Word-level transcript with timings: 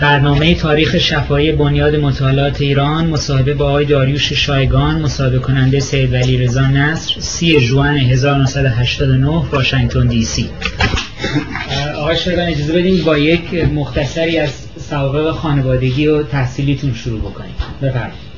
برنامه 0.00 0.54
تاریخ 0.54 0.98
شفایی 0.98 1.52
بنیاد 1.52 1.96
مطالعات 1.96 2.60
ایران 2.60 3.06
مصاحبه 3.06 3.54
با 3.54 3.68
آقای 3.68 3.84
داریوش 3.84 4.32
شایگان 4.32 5.02
مصاحبه 5.02 5.38
کننده 5.38 5.80
سید 5.80 6.12
ولی 6.12 6.36
رضا 6.38 6.66
نصر 6.66 7.20
سی 7.20 7.60
جوان 7.60 7.96
1989 7.96 9.26
واشنگتن 9.52 10.06
دی 10.06 10.24
سی. 10.24 10.48
آقای 11.96 12.16
شایگان 12.16 12.46
اجازه 12.46 12.72
بدیم 12.72 13.04
با 13.04 13.18
یک 13.18 13.54
مختصری 13.54 14.38
از 14.38 14.50
سوابق 14.90 15.30
خانوادگی 15.30 16.06
و 16.06 16.22
تحصیلیتون 16.22 16.94
شروع 16.94 17.20
بکنیم. 17.20 17.54
بفرمایید. 17.82 18.30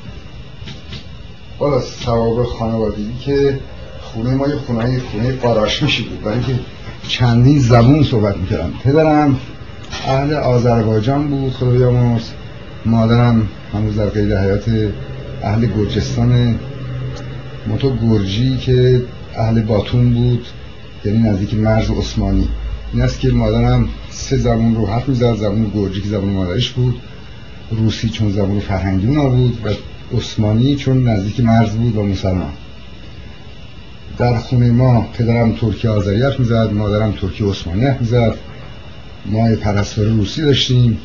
بالا 1.58 1.80
سوابق 1.80 2.46
خانوادگی 2.46 3.14
که 3.24 3.58
خونه 4.02 4.34
ما 4.34 4.48
یه 4.48 4.56
خونه 4.56 5.00
خونه 5.12 5.32
قاراش 5.32 5.82
میشی 5.82 6.02
بود. 6.02 6.22
برای 6.22 6.40
که 6.40 6.54
چندین 7.08 7.58
زبون 7.58 8.04
صحبت 8.04 8.36
می‌کردم. 8.36 8.72
پدرم 8.84 9.40
اهل 9.92 10.34
آذربایجان 10.34 11.28
بود. 11.28 11.52
خدا 11.52 11.70
بیامرز 11.70 12.30
مادرم 12.86 13.48
هنوز 13.72 13.96
در 13.96 14.06
قید 14.06 14.32
حیات 14.32 14.64
اهل 15.42 15.66
گرجستان 15.66 16.58
متو 17.66 17.96
گرجی 17.96 18.56
که 18.56 19.02
اهل 19.36 19.62
باتون 19.62 20.14
بود 20.14 20.46
یعنی 21.04 21.18
نزدیک 21.18 21.54
مرز 21.54 21.90
عثمانی. 21.90 22.48
این 22.92 23.02
است 23.02 23.20
که 23.20 23.30
مادرم 23.30 23.88
سه 24.10 24.36
زبون 24.36 24.74
رو 24.74 24.86
حرف 24.86 25.08
می‌زد 25.08 25.34
زبون 25.34 25.70
گرجی 25.74 26.00
که 26.00 26.08
زبون 26.08 26.30
مادرش 26.30 26.70
بود. 26.70 27.00
روسی 27.70 28.08
چون 28.08 28.32
زبون 28.32 28.60
فرهنگی 28.60 29.06
اونا 29.06 29.28
بود 29.28 29.58
و 29.64 29.68
عثمانی 30.16 30.76
چون 30.76 31.08
نزدیک 31.08 31.40
مرز 31.40 31.70
بود 31.70 31.96
و 31.96 32.02
مسلمان. 32.02 32.52
در 34.18 34.36
خونه 34.36 34.70
ما 34.70 35.08
پدرم 35.12 35.52
ترکی 35.52 35.88
آذری 35.88 36.22
حرف 36.22 36.40
می‌زد 36.40 36.72
مادرم 36.72 37.12
ترکی 37.12 37.44
عثمانی 37.44 37.84
حرف 37.84 38.00
می‌زد. 38.00 38.34
ما 39.26 39.56
پرستار 39.56 40.04
روسی 40.04 40.42
داشتیم. 40.42 40.98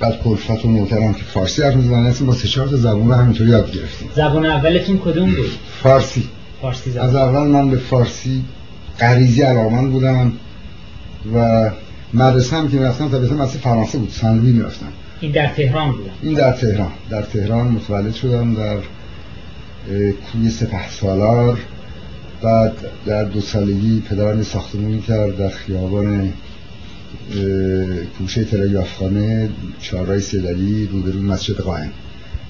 بعد 0.00 0.22
کلفت 0.22 0.64
و 0.64 0.68
محترم 0.68 1.14
که 1.14 1.22
فارسی 1.24 1.62
حرف 1.62 1.76
می‌زدن 1.76 2.26
با 2.26 2.34
سه 2.34 2.48
چهار 2.48 2.68
تا 2.68 2.76
زبون 2.76 3.08
رو 3.08 3.14
همینطوری 3.14 3.50
یاد 3.50 3.72
گرفتیم. 3.72 4.08
زبان 4.16 4.46
اولتون 4.46 4.98
کدوم 4.98 5.34
بود؟ 5.34 5.50
فارسی. 5.82 6.28
فارسی 6.62 6.90
زبان. 6.90 7.08
از 7.08 7.14
اول 7.14 7.46
من 7.46 7.70
به 7.70 7.76
فارسی 7.76 8.44
غریزی 9.00 9.42
علاقمند 9.42 9.90
بودم 9.90 10.32
و 11.34 11.70
مدرسه 12.14 12.56
هم 12.56 12.68
که 12.68 12.76
می‌رفتم 12.76 13.08
تا 13.08 13.18
مدرسه 13.18 13.58
فرانسه 13.58 13.98
بود 13.98 14.10
سنوی 14.10 14.52
می‌رفتم. 14.52 14.86
این 15.20 15.32
در 15.32 15.48
تهران 15.48 15.92
بود 15.92 16.10
این 16.22 16.34
در 16.34 16.52
تهران. 16.52 16.90
در 17.10 17.22
تهران 17.22 17.68
متولد 17.68 18.14
شدم 18.14 18.54
در 18.54 18.76
کوی 20.32 20.50
سپه 20.50 20.90
سالار. 20.90 21.58
بعد 22.42 22.72
در 23.06 23.24
دو 23.24 23.40
سالگی 23.40 24.00
پدرم 24.00 24.42
ساختمونی 24.42 25.00
کرد 25.00 25.36
در 25.36 25.48
خیابان 25.48 26.32
کوشه 28.18 28.44
تلگرافخانه 28.44 29.48
چهارراه 29.80 30.18
سیدعلی 30.18 30.86
روبروی 30.86 31.22
مسجد 31.22 31.54
قائم 31.54 31.90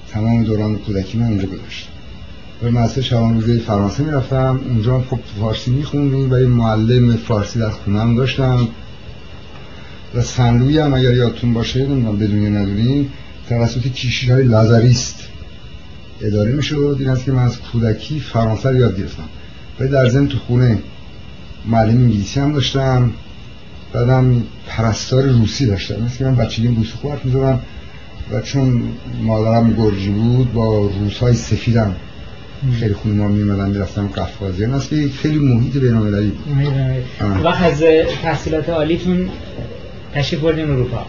تمام 0.09 0.43
دوران 0.43 0.75
کودکی 0.75 1.17
من 1.17 1.25
اونجا 1.25 1.47
گذاشت. 1.47 1.87
به 2.61 2.71
مدرسه 2.71 3.01
شبان 3.01 3.33
روزه 3.41 3.59
فرانسه 3.59 4.03
می‌رفتم. 4.03 4.61
اونجا 4.65 5.01
خب 5.01 5.19
فارسی 5.39 5.71
میخوندیم 5.71 6.31
و 6.31 6.39
یه 6.39 6.47
معلم 6.47 7.15
فارسی 7.15 7.59
در 7.59 7.69
خونم 7.69 8.15
داشتم. 8.15 8.67
و 10.15 10.21
سنلوی 10.21 10.79
هم 10.79 10.93
اگر 10.93 11.13
یادتون 11.13 11.53
باشه 11.53 11.85
نمی‌دونم 11.85 12.17
بدونی 12.17 12.49
ندونی 12.49 13.09
توسط 13.49 13.87
کیشی 13.87 14.31
های 14.31 14.43
لازاریست 14.43 15.19
اداره 16.21 16.51
می‌شد. 16.51 16.97
این 16.99 17.09
است 17.09 17.25
که 17.25 17.31
من 17.31 17.43
از 17.43 17.57
کودکی 17.59 18.19
فرانسه 18.19 18.75
یاد 18.75 18.97
گرفتم. 18.97 19.29
و 19.79 19.87
در 19.87 20.09
ضمن 20.09 20.27
تو 20.27 20.37
خونه 20.37 20.79
معلم 21.65 21.97
انگلیسی 21.97 22.39
هم 22.39 22.53
داشتم. 22.53 23.11
بعدم 23.93 24.43
پرستار 24.67 25.23
روسی 25.23 25.65
داشتم 25.65 26.03
مثل 26.03 26.25
من 26.25 26.35
بچگیم 26.35 26.75
روسی 26.75 26.91
خوب 26.91 27.11
حرف 27.11 27.25
می‌زدم 27.25 27.59
و 28.31 28.41
چون 28.41 28.83
مادرم 29.21 29.73
گرجی 29.73 30.09
بود 30.09 30.53
با 30.53 30.91
روسهای 30.99 31.33
سفیدم 31.33 31.95
خیلی 32.79 32.93
خونه 32.93 33.15
ما 33.15 33.27
میمدن 33.27 33.69
می‌رفتم 33.69 34.07
قفقازی. 34.07 34.67
که 34.89 35.09
خیلی 35.09 35.39
محیط 35.39 35.77
بینالمللی 35.77 36.29
بود. 36.29 37.45
وقت 37.45 37.63
از 37.63 37.83
تحصیلات 38.21 38.69
عالیتون 38.69 39.29
تشریف 40.13 40.41
بردیم 40.41 40.71
اروپا. 40.71 41.05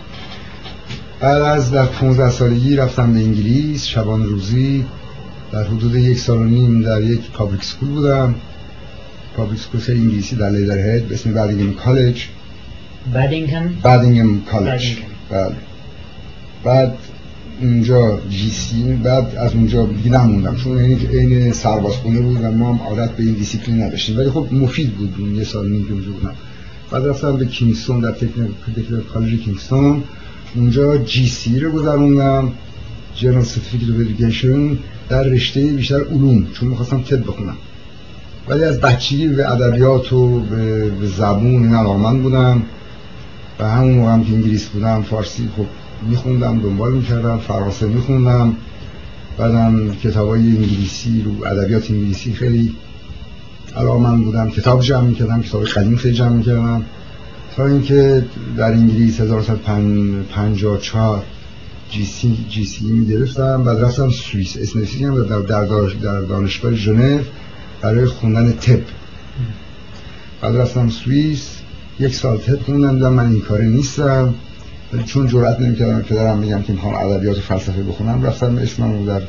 بعد 1.21 1.43
از 1.43 1.71
در 1.71 1.87
15 1.87 2.31
سالگی 2.31 2.77
رفتم 2.77 3.13
به 3.13 3.21
انگلیس 3.21 3.85
شبانه 3.85 4.25
روزی. 4.25 4.85
در 5.53 5.65
حدود 5.65 5.95
یک 5.95 6.19
سال 6.19 6.39
و 6.39 6.45
نیم 6.45 6.83
در 6.83 7.03
یک 7.03 7.31
public 7.31 7.65
school 7.65 7.89
بودم. 7.89 8.35
public 9.37 9.61
school 9.61 9.81
انگلیسی 9.89 10.37
در 10.37 10.51
Leatherhead 10.51 11.09
به 11.09 11.15
اسم 11.15 11.35
بادینگم 11.35 11.73
کالج 11.73 12.27
بادینگم 13.15 13.63
بادینگم 13.83 14.41
کالج. 14.41 14.97
بله. 15.31 15.57
بعد 16.65 16.95
اونجا 17.61 18.21
GCE 18.31 18.83
بعد 18.93 19.37
از 19.37 19.55
اونجا 19.55 19.87
دیگه 19.87 20.11
نموندم. 20.11 20.57
چون 20.57 20.79
این 20.79 21.53
سربازخونه 21.53 22.21
بود 22.21 22.45
و 22.45 22.51
ما 22.51 22.73
هم 22.73 22.81
عادت 22.83 23.11
به 23.11 23.23
این 23.23 23.35
دیسیپلین 23.35 23.83
نداشتیم. 23.83 24.19
ولی 24.19 24.31
خب 24.31 24.47
مفید 24.53 24.93
بود. 24.95 25.37
یه 25.37 25.45
سال 25.45 25.69
نیم 25.69 25.87
اونجا 25.91 26.11
بودم. 26.11 26.35
بعد 26.91 27.07
رفتم 27.07 27.37
به 27.37 27.47
کینگستون 27.47 28.01
در 28.01 28.13
technical 28.13 29.01
college 29.15 29.41
کینگستون. 29.41 30.03
اونجا 30.55 30.99
GCE 30.99 31.61
رو 31.61 31.71
گذروندم. 31.71 32.53
General 33.15 33.45
Certificate 33.45 33.89
of 33.89 33.95
Education 33.95 34.79
در 35.09 35.23
رشته 35.23 35.61
بیشتر 35.61 36.01
علوم 36.05 36.47
چون 36.55 36.69
می‌خواستم 36.69 37.03
طب 37.03 37.23
بخونم. 37.23 37.57
ولی 38.49 38.65
از 38.65 38.81
بچگی 38.81 39.29
به 39.29 39.53
ادبیات 39.53 40.13
و 40.13 40.41
به 40.41 41.07
زبون 41.17 41.63
این 41.63 41.75
علاقمند 41.75 42.23
بودم. 42.23 42.63
و 43.59 43.69
همون 43.69 43.95
موقع 43.95 44.13
هم 44.13 44.25
که 44.25 44.33
انگلیس 44.33 44.67
بودم 44.67 45.03
فارسی 45.03 45.49
خب 45.57 45.67
میخوندم 46.09 46.61
دنبال 46.61 46.93
می‌کردم 46.93 47.39
فرانسه 47.39 47.87
میخوندم. 47.87 48.57
بعدم 49.39 49.95
کتابای 49.95 50.41
انگلیسی 50.41 51.23
رو 51.23 51.47
ادبیات 51.47 51.91
انگلیسی 51.91 52.33
خیلی 52.33 52.77
علاقمند 53.77 54.25
بودم. 54.25 54.51
کتاب 54.51 54.83
جمع 54.83 55.01
می‌کردم 55.01 55.43
کتاب 55.43 55.65
قدیم 55.65 55.97
خیلی 55.97 56.15
جمع 56.15 56.29
می‌کردم. 56.29 56.85
تا 57.57 57.67
اینکه 57.67 58.25
در 58.57 58.73
انگلیس 58.73 59.21
1954 59.21 61.25
جی 61.91 62.05
سی 62.05 62.47
جی 62.49 62.65
سی 62.65 62.85
می‌گرفتم 62.85 63.65
بعد 63.65 63.79
رفتم 63.79 64.11
سوئیس. 64.11 64.57
اسم 64.57 65.05
هم 65.05 65.23
در, 65.23 65.39
در, 65.39 65.65
در 66.03 66.21
دانشگاه 66.21 66.75
ژنو 66.75 67.19
برای 67.83 68.07
خوندن 68.07 68.53
تپ 68.53 68.83
بعد 70.41 70.57
رفتم 70.57 70.89
سوئیس. 70.89 71.58
یک 72.01 72.15
سال 72.15 72.39
تپ 72.39 72.63
خوندم 72.63 73.13
من 73.13 73.31
این 73.31 73.41
کاره 73.41 73.67
نیستم. 73.67 74.35
چون 75.05 75.27
جرئت 75.27 75.61
نمی‌کردم 75.61 76.03
پدرم 76.03 76.39
میگم 76.39 76.63
که 76.63 76.73
می‌خوام 76.73 76.95
ادبیات 76.95 77.39
و 77.39 77.41
فلسفه 77.41 77.83
بخونم 77.83 78.25
رفتم 78.25 78.59
اسمم 78.59 78.99
رو 78.99 79.07
در 79.07 79.23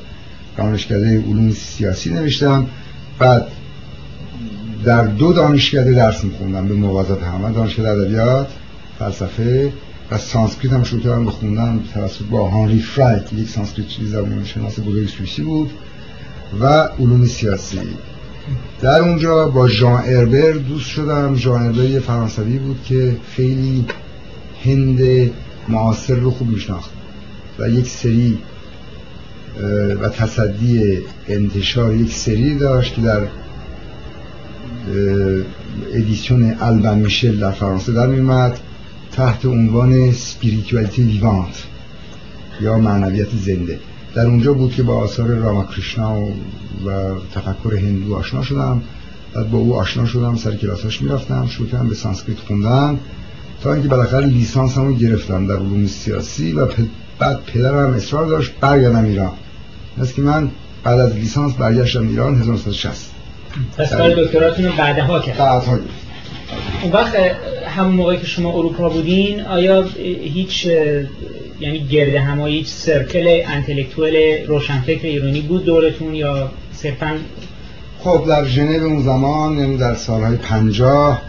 دانشکده 0.58 1.22
علوم 1.22 1.52
سیاسی 1.52 2.10
نوشتم. 2.10 2.68
بعد 3.20 3.48
در 4.86 5.06
دو 5.06 5.34
دانشکده 5.34 5.94
درس 5.94 6.24
میخوندم 6.24 6.68
به 6.68 6.74
موازات 6.74 7.24
هم 7.24 7.54
دانشکده 7.54 7.90
ادبیات 7.90 8.48
فلسفه 9.00 9.74
و 10.12 10.18
سانسکریت 10.18 10.74
هم 10.74 10.84
شروع 10.84 11.02
کردم 11.02 11.26
بخوندم 11.26 11.80
توسط 11.94 12.24
با 12.24 12.50
هانری 12.50 12.80
فرای 12.80 13.07
که 13.07 13.34
یک 13.34 13.50
سانسکریت 13.50 13.88
زبان 14.06 14.44
شناس 14.44 14.80
بزرگ 14.80 15.08
سوئیسی 15.08 15.42
بود 15.42 15.70
و 16.62 16.66
علوم 17.00 17.26
سیاسی. 17.26 17.80
در 18.82 19.02
اونجا 19.02 19.48
با 19.48 19.68
ژان 19.68 20.04
اربر 20.06 20.52
دوست 20.52 20.90
شدم. 20.90 21.36
ژان 21.36 21.66
اربر 21.66 21.84
یه 21.84 22.00
فرانسوی 22.00 22.58
بود 22.58 22.84
که 22.84 23.18
خیلی 23.36 23.86
هند 24.66 25.32
معاصر 25.70 26.16
رو 26.16 26.32
خوب 26.32 26.50
میشناخت 26.50 26.90
و 27.60 27.70
یک 27.70 27.88
سری 27.88 28.38
و 30.02 30.10
تصدی 30.10 30.98
انتشار 31.28 31.96
یک 31.96 32.14
سری 32.14 32.58
داشت 32.58 32.94
که 32.96 33.02
در 33.02 33.22
Éditions 35.94 36.56
Albin 36.62 36.98
Michel 36.98 37.40
در 37.40 37.52
فرانسه 37.52 37.94
در 37.94 38.08
میمد 38.08 38.60
تحت 39.12 39.46
عنوان 39.46 40.12
Spiritualités 40.12 41.02
vivantes 41.02 41.64
یا 42.62 42.78
معنویت 42.78 43.28
زنده. 43.46 43.80
در 44.16 44.26
اونجا 44.26 44.54
بود 44.54 44.74
که 44.74 44.84
با 44.84 44.98
آثار 44.98 45.28
راماکریشنا 45.28 46.20
و, 46.22 46.30
و 46.86 47.20
تفکر 47.36 47.76
هندو 47.76 48.16
آشنا 48.16 48.44
شدم. 48.44 48.82
بعد 49.34 49.52
با 49.52 49.58
او 49.58 49.76
آشنا 49.76 50.06
شدم 50.06 50.36
سر 50.36 50.56
کلاساش 50.56 51.02
می‌رفتم 51.02 51.48
شروع 51.48 51.70
کردم 51.70 51.90
به 51.90 51.96
سانسکریت 51.96 52.40
خوندن. 52.40 53.00
تا 53.62 53.74
اینکه 53.74 53.88
بالاخره 53.88 54.26
لیسانس 54.26 54.78
همو 54.78 54.94
گرفتم 54.94 55.48
در 55.48 55.56
علوم 55.56 55.88
سیاسی 55.88 56.54
و 56.54 56.68
بعد 57.20 57.40
پدرم 57.46 57.94
اصرار 57.94 58.26
داشت 58.26 58.52
برگردم 58.62 59.06
ایران. 59.06 59.32
از 60.02 60.14
که 60.14 60.22
من 60.22 60.52
بعد 60.84 61.00
از 61.00 61.16
لیسانس 61.16 61.54
برگشتم 61.54 62.08
ایران 62.08 62.36
1960 62.36 63.12
پس 63.78 63.94
کار 63.94 64.24
دکتراتون 64.24 64.66
رو 64.66 64.72
بعدها 64.78 65.20
کرد. 65.20 65.38
بعدها 65.38 65.80
اون 66.84 66.92
وقت 66.92 67.16
همون 67.70 67.96
موقعی 67.96 68.18
که 68.18 68.26
شما 68.26 68.54
اروپا 68.54 68.90
بودین 68.90 69.42
آیا 69.42 69.86
هیچ 70.24 70.66
یعنی 71.60 71.80
گرد 71.80 72.16
همایی 72.16 72.58
هیچ 72.58 72.68
سرکل 72.68 73.42
انتلکتوال 73.48 74.16
روشنفکر 74.48 75.08
ایرانی 75.08 75.42
بود 75.42 75.66
دورتون 75.66 76.16
یا 76.16 76.52
صرفا؟ 76.74 77.18
خب 78.00 78.26
در 78.28 78.46
ژنو 78.46 78.86
اون 78.86 79.04
زمان 79.04 79.58
یعنی 79.58 79.78
در 79.78 79.96
سالهای 79.96 80.38
پنجاه 80.38 81.22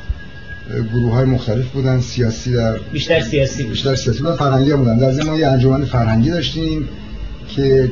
گروه 0.93 1.13
های 1.13 1.25
مختلف 1.25 1.67
بودن 1.67 2.01
سیاسی 2.01 2.53
در 2.53 2.79
بیشتر 2.79 3.21
سیاسی 3.21 3.63
بیشتر 3.63 3.95
سیاسی 3.95 4.23
بودن 4.23 4.37
فرهنگی 4.37 4.73
بودن. 4.73 4.99
در 4.99 5.13
ضمن 5.13 5.31
ما 5.31 5.39
یه 5.39 5.47
انجمن 5.47 5.85
فرهنگی 5.85 6.31
داشتیم 6.31 6.89
که 7.49 7.91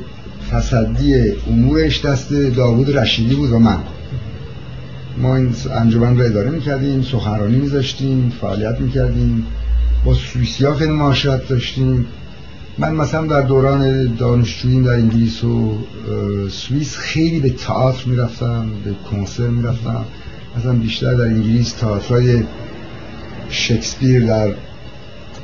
تصدی 0.51 1.33
امورش 1.51 2.05
دست 2.05 2.33
داوود 2.57 2.97
رشیدی 2.97 3.35
بود 3.35 3.53
و 3.53 3.59
من. 3.59 3.79
ما 5.23 5.37
این 5.37 5.55
انجمن 5.71 6.19
رو 6.19 6.25
اداره 6.25 6.51
می‌کردیم 6.51 7.03
سخنرانی 7.03 7.57
میذاشتیم 7.57 8.33
فعالیت 8.41 8.81
می‌کردیم. 8.81 9.47
با 10.05 10.15
سوئیسی 10.15 10.65
ها 10.65 10.75
خیلی 10.75 10.93
معاشرت 10.93 11.49
داشتیم. 11.49 12.07
من 12.79 12.95
مثلا 12.95 13.27
در 13.27 13.41
دوران 13.41 14.15
دانشجوییم 14.15 14.85
در 14.85 14.93
انگلیس 14.93 15.45
و 15.45 15.79
سوئیس 16.51 16.97
خیلی 16.97 17.41
به 17.41 17.51
تئاتر 17.51 18.05
می‌رفتم 18.07 18.67
به 18.85 18.91
کنسرت 19.11 19.51
می‌رفتم. 19.51 20.05
مثلا 20.59 20.73
بیشتر 20.73 21.15
در 21.15 21.25
انگلیس 21.25 21.73
تئاترای 21.73 22.43
شکسپیر 23.51 24.27
در 24.27 24.55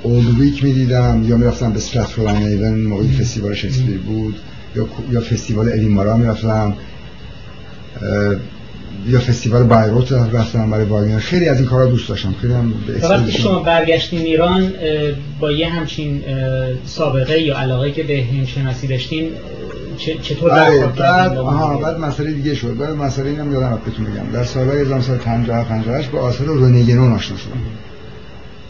اولویک 0.02 0.64
می‌دیدم 0.64 1.24
یا 1.28 1.36
می‌رفتم 1.36 1.70
به 1.70 1.76
استراتفورد 1.76 2.36
ایون 2.36 2.80
موقعی 2.80 3.08
فستیوال 3.08 3.54
شکسپیر 3.54 3.98
بود. 3.98 4.36
یا 4.76 4.86
یا 5.10 5.20
فستیوال 5.20 5.68
ادینبرا 5.68 6.16
می‌رفتم. 6.16 6.74
یا 9.06 9.20
فستیوال 9.20 9.62
بایروت 9.62 10.12
رفتم 10.12 10.70
برای 10.70 10.84
واگنر 10.84 11.18
خیلی 11.18 11.48
از 11.48 11.58
این 11.58 11.68
کارا 11.68 11.86
دوست 11.86 12.08
داشتم. 12.08 12.34
خیلی 12.40 12.52
هم 12.52 12.74
وقتی 13.02 13.32
شما 13.32 13.58
برگشتین 13.58 14.20
ایران 14.20 14.72
با 15.40 15.52
یه 15.52 15.68
همچین 15.68 16.22
سابقه 16.84 17.40
یا 17.40 17.58
علاقه 17.58 17.92
که 17.92 18.02
به 18.02 18.24
هندشناسی 18.32 18.86
داشتین 18.86 19.30
چطور 20.22 20.50
بله 20.50 20.86
بعد 20.86 21.38
آها 21.38 21.76
بعد 21.76 21.98
مسئله 21.98 22.32
دیگه 22.32 22.54
شد. 22.54 22.76
بعد 22.76 22.90
مسئله 22.90 23.30
اینم 23.30 23.52
یادم 23.52 23.78
بهتون 23.84 24.06
میگم 24.06 24.32
در 24.32 24.44
سالهای 24.44 24.80
1950 24.80 25.64
58 25.68 26.10
با 26.10 26.20
آثار 26.20 26.46
رونگنون 26.46 27.12
آشنا 27.12 27.36
شدم. 27.36 27.60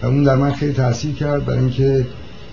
و 0.02 0.06
اون 0.06 0.24
در 0.24 0.36
من 0.36 0.52
خیلی 0.52 0.72
تاثیر 0.72 1.14
کرد 1.14 1.44
برای 1.44 1.58
اینکه 1.58 2.06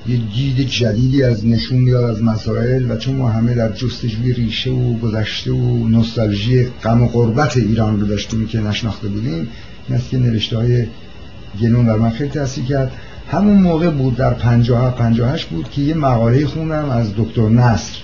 یه 0.07 0.17
جید 0.17 0.67
جدیدی 0.67 1.23
از 1.23 1.45
نشون 1.45 1.79
می‌داد 1.79 2.03
از 2.03 2.23
مسائل 2.23 2.91
و 2.91 2.97
چون 2.97 3.15
ما 3.15 3.29
همه 3.29 3.53
در 3.53 3.71
جستجوی 3.71 4.33
ریشه 4.33 4.71
و 4.71 4.97
گذشته 4.97 5.51
و 5.51 5.87
نوستالژی 5.87 6.65
غم 6.83 7.01
و 7.01 7.07
غربت 7.07 7.57
ایران 7.57 7.99
رو 7.99 8.07
داشتیم 8.07 8.47
که 8.47 8.59
نشناخته 8.59 9.07
بودیم 9.07 9.47
مثل 9.89 10.19
نوشته 10.19 10.57
های 10.57 10.85
گنون 11.61 11.85
در 11.85 11.95
من 11.95 12.09
خیلی 12.09 12.29
تاثیر 12.29 12.63
کرد. 12.63 12.91
همون 13.27 13.57
موقع 13.57 13.89
بود 13.89 14.15
در 14.15 14.33
57 14.33 14.97
58 14.97 15.49
بود 15.49 15.69
که 15.69 15.81
یه 15.81 15.93
مقاله 15.93 16.45
خوندم 16.45 16.89
از 16.89 17.13
دکتر 17.17 17.49
نصر 17.49 17.97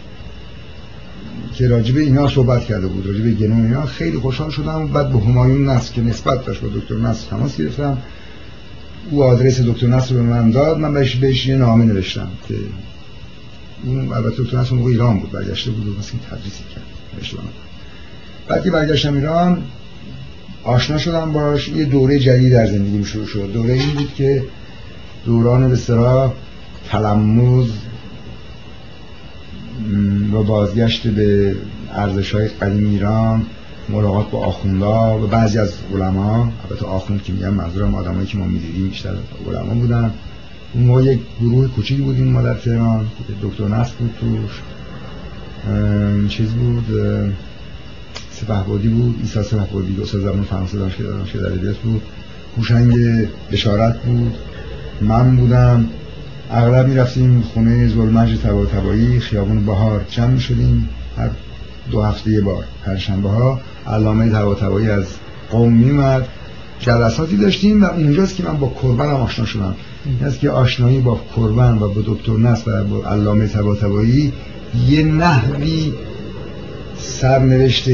که 1.53 1.67
راجب 1.67 1.97
اینا 1.97 2.27
صحبت 2.27 2.65
کرده 2.65 2.87
بود 2.87 3.05
راجب 3.05 3.31
گنون 3.31 3.65
اینا. 3.65 3.85
خیلی 3.85 4.17
خوشحال 4.17 4.49
شدم 4.49 4.81
و 4.81 4.87
بعد 4.87 5.11
به 5.11 5.19
همایون 5.19 5.69
نصر 5.69 5.93
که 5.93 6.01
نسبت 6.01 6.45
داشت 6.45 6.61
با 6.61 6.67
دکتر 6.67 6.95
نصر 6.95 7.29
تماس 7.29 7.57
گرفتم. 7.57 7.97
او 9.09 9.23
آدرس 9.23 9.61
دکتر 9.61 9.87
نصر 9.87 10.15
به 10.15 10.21
من 10.21 10.51
داد. 10.51 10.77
من 10.77 10.93
بهش 10.93 11.15
بهش 11.15 11.45
یه 11.45 11.55
نامه 11.55 11.85
نوشتم 11.85 12.29
که 12.47 12.55
اون 13.85 14.13
البته 14.13 14.43
دکتر 14.43 14.57
نصر 14.57 14.73
موقع 14.73 14.89
ایران 14.89 15.19
بود 15.19 15.31
برگشته 15.31 15.71
بود 15.71 15.87
و 15.87 15.99
مثلا 15.99 16.19
تدریسی 16.29 16.63
کرد 16.75 16.83
بعد 18.47 18.63
که 18.63 18.71
برگشتم 18.71 19.15
ایران 19.15 19.63
آشنا 20.63 20.97
شدم 20.97 21.33
باش. 21.33 21.67
یه 21.69 21.85
دوره 21.85 22.19
جدید 22.19 22.53
در 22.53 22.67
زندگیم 22.67 23.03
شروع 23.03 23.25
شد. 23.25 23.51
دوره 23.53 23.73
این 23.73 23.93
بود 23.93 24.13
که 24.13 24.43
دوران 25.25 25.69
به 25.69 25.75
سرا 25.75 26.33
تلموز 26.89 27.71
و 30.33 30.43
بازگشت 30.43 31.07
به 31.07 31.55
ارزش 31.91 32.35
های 32.35 32.47
قدیم 32.47 32.89
ایران. 32.89 33.45
ملاقات 33.89 34.31
با 34.31 34.45
آخوندا 34.45 35.23
و 35.23 35.27
بعضی 35.27 35.57
از 35.57 35.73
علما 35.93 36.51
البته 36.69 36.85
آخوند 36.85 37.23
که 37.23 37.33
میگم 37.33 37.53
منظورم 37.53 37.95
آدمایی 37.95 38.27
که 38.27 38.37
ما 38.37 38.45
می‌دیدیم 38.45 38.87
بیشتر 38.87 39.13
علما 39.47 39.73
بودن. 39.73 40.13
موقع 40.75 41.03
یک 41.03 41.19
گروه 41.41 41.67
کوچیک 41.67 42.01
بودیم 42.01 42.27
ما 42.27 42.41
در 42.41 42.53
تهران 42.53 43.07
دکتر 43.41 43.67
نصر 43.67 43.93
بود 43.99 44.13
توش 44.19 44.61
چیز 46.29 46.49
بود 46.49 46.85
سپهبادی 48.31 48.87
بود 48.87 49.19
ایسا 49.21 49.43
سپهبادی 49.43 49.97
استاد 50.01 50.21
زبان 50.21 50.43
فرانسه 50.43 50.77
دانشگاه 50.77 51.07
دانشگاه 51.07 51.41
در 51.41 51.51
ادبیات 51.51 51.77
بود. 51.77 52.01
هوشنگ 52.57 52.93
بشارت 53.51 54.01
بود 54.01 54.35
من 55.01 55.35
بودم. 55.35 55.85
اغلب 56.51 56.87
می‌رفتیم 56.87 57.41
خونه 57.41 57.87
زلمج 57.87 58.37
تبا 58.37 58.65
تبایی 58.65 59.19
خیابون 59.19 59.65
بهار. 59.65 60.05
جمع 60.09 60.37
شدیم 60.37 60.89
هر 61.17 61.29
دو 61.91 62.01
هفته 62.01 62.31
یه 62.31 62.41
بار. 62.41 62.63
هر 62.85 62.97
شنبه 62.97 63.29
ها 63.29 63.59
علامه 63.87 64.29
تبایی 64.29 64.89
از 64.89 65.05
قوم 65.51 65.73
میمد 65.73 66.27
جلساتی 66.79 67.37
داشتیم 67.37 67.83
و 67.83 67.85
اونجاست 67.85 68.35
که 68.35 68.43
من 68.43 68.57
با 68.57 68.73
کربن 68.81 69.05
هم 69.05 69.15
آشنا 69.15 69.45
شدم. 69.45 69.75
این 70.05 70.27
است 70.27 70.39
که 70.39 70.49
آشنایی 70.49 70.99
با 70.99 71.19
کربن 71.35 71.77
و 71.77 71.87
با 71.93 72.01
دکتر 72.05 72.37
نصر 72.37 72.81
و 72.81 72.83
با 72.83 73.09
علامه 73.09 73.47
تبایی 73.47 74.33
یه 74.87 75.03
نحوی 75.03 75.93
سرنوشت 76.99 77.89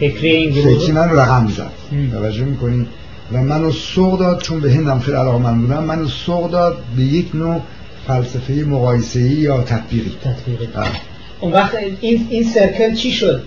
فکری 0.00 0.30
این 0.30 0.52
فکری 0.52 0.92
من 0.92 1.10
رقم 1.10 1.48
زد 1.48 1.70
توجه 2.12 2.44
می‌کنیم 2.44 2.86
و 3.32 3.42
منو 3.42 3.70
سوق 3.72 4.18
داد 4.18 4.42
چون 4.42 4.60
به 4.60 4.72
هندم 4.72 4.98
خیلی 4.98 5.16
علاقه 5.16 5.38
من 5.38 5.60
بودم 5.60 5.84
منو 5.84 6.08
سوق 6.08 6.50
داد 6.50 6.76
به 6.96 7.02
یک 7.02 7.34
نوع 7.34 7.60
فلسفه 8.06 8.52
مقایسه 8.52 9.20
یا 9.20 9.62
تطبیقی. 9.62 10.12
تطبیقی. 10.24 10.66
بله. 10.66 11.13
اون 11.44 11.52
وقت 11.52 11.74
این, 12.00 12.26
این 12.30 12.44
سرکل 12.44 12.94
چی 12.94 13.12
شد؟ 13.12 13.42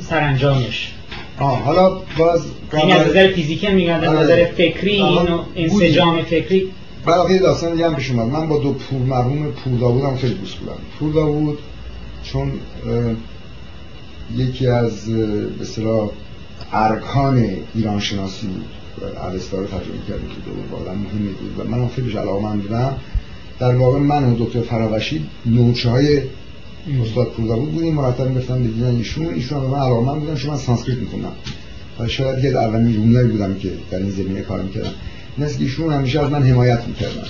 سرانجامش. 0.00 0.92
آه 1.38 1.62
حالا 1.62 2.00
باز 2.18 2.44
این 2.72 2.92
از 2.92 3.06
نظر 3.08 3.32
فیزیکی 3.32 3.66
هم 3.66 3.74
میگن 3.74 3.92
از 3.92 4.04
آره. 4.04 4.20
نظر 4.20 4.44
فکری 4.44 4.92
اینو 4.92 5.42
انسجام 5.56 6.22
فکری. 6.22 6.70
برای 7.06 7.38
داستان 7.38 7.72
دیگه 7.72 7.86
هم 7.86 7.94
پیش 7.94 8.10
اومد. 8.10 8.26
من 8.26 8.48
با 8.48 8.58
دو 8.58 8.72
پور 8.72 9.00
مرحوم 9.00 9.52
پور 9.52 9.78
داوود 9.80 10.18
خیلی 10.18 10.34
دوست 10.34 10.54
بودم. 10.54 10.78
پور 10.98 11.12
داوود 11.12 11.58
چون 12.22 12.52
یکی 14.36 14.66
از 14.66 15.06
به 15.06 15.62
اصطلاح 15.62 16.10
ارکان 16.72 17.46
ایران 17.74 18.00
شناسی 18.00 18.46
بود. 18.46 18.64
و 19.00 19.18
الستا 19.18 19.58
رو 19.58 19.66
ترجمه 19.66 20.06
کردیم 20.08 20.28
که 20.28 20.34
دو 20.70 20.90
مهمی 20.90 21.28
بود. 21.28 21.60
و 21.60 21.70
من 21.70 21.88
خیلی 21.88 22.12
علاقه 22.12 22.42
من 22.42 22.58
بودم. 22.58 22.96
در 23.58 23.76
واقع 23.76 23.98
من 23.98 24.24
و 24.24 24.44
دکتر 24.44 24.60
فراوشی 24.60 25.26
نوچه 25.46 25.90
های 25.90 26.22
استاد 27.02 27.32
بود 27.32 27.72
بودیم 27.72 27.94
مرتب 27.94 28.28
می‌گفتن 28.28 28.62
دیدن 28.62 28.96
ایشون. 28.96 29.26
ایشون 29.26 29.60
به 29.60 29.66
من 29.66 29.78
علاقه 29.78 30.06
من 30.06 30.20
بودن 30.20 30.34
شما 30.34 30.56
سانسکریت 30.56 30.98
میخوندم. 30.98 31.32
و 31.98 32.08
شاید 32.08 32.42
که 32.42 32.48
اولین 32.48 32.96
رومنایی 32.96 33.28
بودم 33.28 33.54
که 33.54 33.72
در 33.90 33.98
این 33.98 34.10
زمینه 34.10 34.40
کار 34.40 34.62
می‌کردم. 34.62 34.90
این 35.38 35.46
ایشون 35.58 35.92
همیشه 35.92 36.20
از 36.20 36.30
من 36.30 36.42
حمایت 36.42 36.84
می‌کردن. 36.86 37.26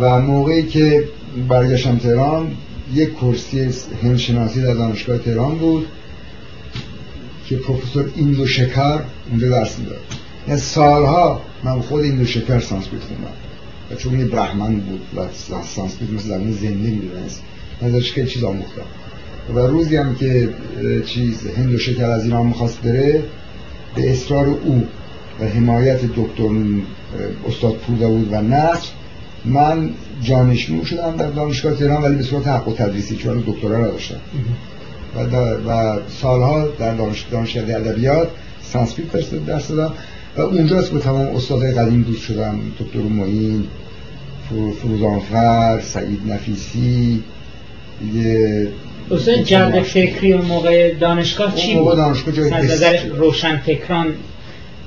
و 0.00 0.20
موقعی 0.20 0.62
که 0.62 1.04
برگشتم 1.48 1.98
تهران 1.98 2.52
یک 2.94 3.14
کرسی 3.14 3.70
هندشناسی 4.02 4.62
در 4.62 4.74
دانشگاه 4.74 5.18
تهران 5.18 5.54
بود 5.54 5.86
که 7.46 7.56
پروفسور 7.56 8.10
ایندو 8.16 8.46
شکر 8.46 9.00
اونجا 9.30 9.48
درس 9.48 9.78
می‌داد. 9.78 10.00
یعنی 10.48 10.60
سالها 10.60 11.42
من 11.64 11.80
خود 11.80 12.02
ایندو 12.02 12.24
شکر 12.24 12.60
سانسکریت 12.60 13.02
خوندم. 13.02 13.32
و 13.90 13.94
چون 13.94 14.18
یه 14.20 14.24
برهمن 14.24 14.74
بود 14.74 15.00
و 15.16 15.20
سانسکریت 15.64 16.10
مثل 16.10 16.28
زبان 16.28 16.52
زنده 16.52 16.90
می‌دونست. 16.90 17.42
ازش 17.82 18.12
خیلی 18.12 18.28
چیز 18.28 18.44
آموختم. 18.44 18.82
و 19.54 19.58
روزی 19.58 19.96
هم 19.96 20.14
که 20.14 20.48
چیز 21.06 21.46
ایندو 21.56 21.78
شکر 21.78 22.04
از 22.04 22.24
ایران 22.24 22.46
می‌خواست 22.46 22.82
بره 22.82 23.22
به 23.94 24.10
اصرار 24.10 24.46
او 24.46 24.86
و 25.40 25.44
حمایت 25.44 26.00
دکتر 26.04 26.50
استاد 27.48 27.74
پورداوود 27.74 28.32
و 28.32 28.40
نصر 28.40 28.88
من 29.44 29.90
جانشین 30.22 30.75
او 30.75 30.84
شدم 30.84 31.16
در 31.16 31.30
دانشگاه 31.30 31.74
تهران 31.74 32.02
ولی 32.02 32.14
به 32.14 32.22
صورت 32.22 32.48
حق‌التدریسی 32.48 33.16
چون 33.16 33.44
دکترا 33.46 33.78
را 33.78 33.90
داشتم 33.90 34.20
و, 35.16 35.36
و 35.70 35.98
سالها 36.08 36.68
در 36.78 36.94
دانشگاه 36.94 37.46
ادبیات 37.56 38.28
سانسکریت 38.62 39.30
درس 39.46 39.68
دادم. 39.68 39.92
و 40.36 40.40
اونجاست 40.40 40.92
با 40.92 40.98
تمام 40.98 41.36
استادای 41.36 41.72
قدیم 41.72 42.02
دوست 42.02 42.22
شدم 42.22 42.60
دکتر 42.78 42.98
معین 42.98 43.64
فروزانفر 44.82 45.80
سعید 45.80 46.20
نفیسی 46.32 47.22
دیگه 48.00 48.68
اصلا 49.10 49.42
جرد 49.42 49.82
فکری 49.82 50.32
و 50.32 50.42
موقع 50.42 50.94
دانشگاه 50.94 51.54
چی 51.54 51.74
بود؟ 51.74 51.96
دانشگاه 51.96 52.34
جای 52.34 52.52
از 52.52 52.64
نظر 52.64 53.06
روشن 53.06 53.56
فکران 53.56 54.06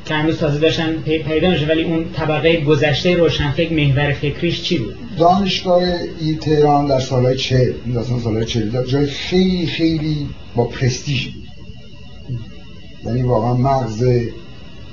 که 0.05 0.13
هنوز 0.13 0.37
تازه 0.37 0.59
داشتن 0.59 0.93
پیدا 1.01 1.49
میشه 1.49 1.65
ولی 1.65 1.83
اون 1.83 2.05
طبقه 2.13 2.61
گذشته 2.61 3.15
روشنفکر 3.15 3.73
محور 3.73 4.13
فکریش 4.13 4.61
چی 4.61 4.77
بود؟ 4.77 4.95
دانشگاه 5.17 5.83
ای 6.19 6.35
تهران 6.35 6.87
در 6.87 6.99
سالهای 6.99 7.37
چه 7.37 7.75
مثلا 7.85 8.19
سالهای 8.19 8.45
چه 8.45 8.69
جای 8.87 9.05
خیلی 9.05 9.67
خیلی 9.67 10.29
با 10.55 10.63
پرستیژ 10.63 11.27
بود 11.27 11.43
یعنی 13.05 13.21
واقعا 13.21 13.53
مغز 13.53 14.03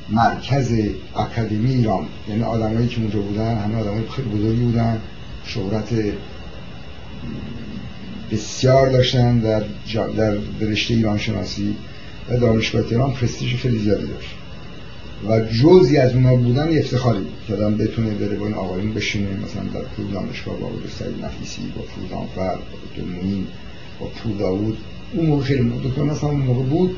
مرکز 0.09 0.73
اکادمی 1.17 1.75
ایران 1.75 2.07
یعنی 2.29 2.43
آدمایی 2.43 2.89
که 2.89 3.01
اونجا 3.01 3.19
بودن 3.19 3.59
همه 3.59 3.81
آدمای 3.81 4.03
خیلی 4.17 4.29
بزرگی 4.29 4.61
بودن 4.61 5.01
شهرت 5.45 5.89
بسیار 8.33 8.91
داشتن 8.91 9.39
در, 9.39 9.63
در 10.17 10.37
رشته 10.61 10.95
ایران 10.95 11.19
شناسی 11.19 11.77
و 12.29 12.37
دانشگاه 12.37 12.83
تهران 12.83 13.13
پرستیژ 13.13 13.55
خیلی 13.55 13.79
زیادی 13.79 14.07
داشت. 14.07 14.35
و 15.29 15.41
جزی 15.41 15.97
از 15.97 16.15
اونا 16.15 16.37
بودن 16.37 16.79
افتخاری 16.79 17.19
بود 17.19 17.33
که 17.47 17.55
آدم 17.55 17.77
بتونه 17.77 18.11
بره 18.11 18.37
با 18.37 18.47
این 18.47 18.55
آقایون 18.55 18.95
بشینه 18.95 19.29
مثلا 19.29 19.63
در 19.63 19.87
پول 19.89 20.07
دانشگاه 20.07 20.57
با 20.57 20.69
سعید 20.99 21.25
نفیسی 21.25 21.63
با 21.77 21.83
فروزانفر 21.83 22.57
با 22.57 22.79
دکتر 22.87 23.03
موین 23.03 23.47
با 24.01 24.07
پور 24.07 24.37
داوود. 24.37 24.79
اون 25.13 25.27
موقع 25.27 25.43
خیلی 25.43 25.73
دکتر 25.85 26.05
نصر 26.05 26.27
اون 26.27 26.41
موقع 26.41 26.63
بود. 26.63 26.97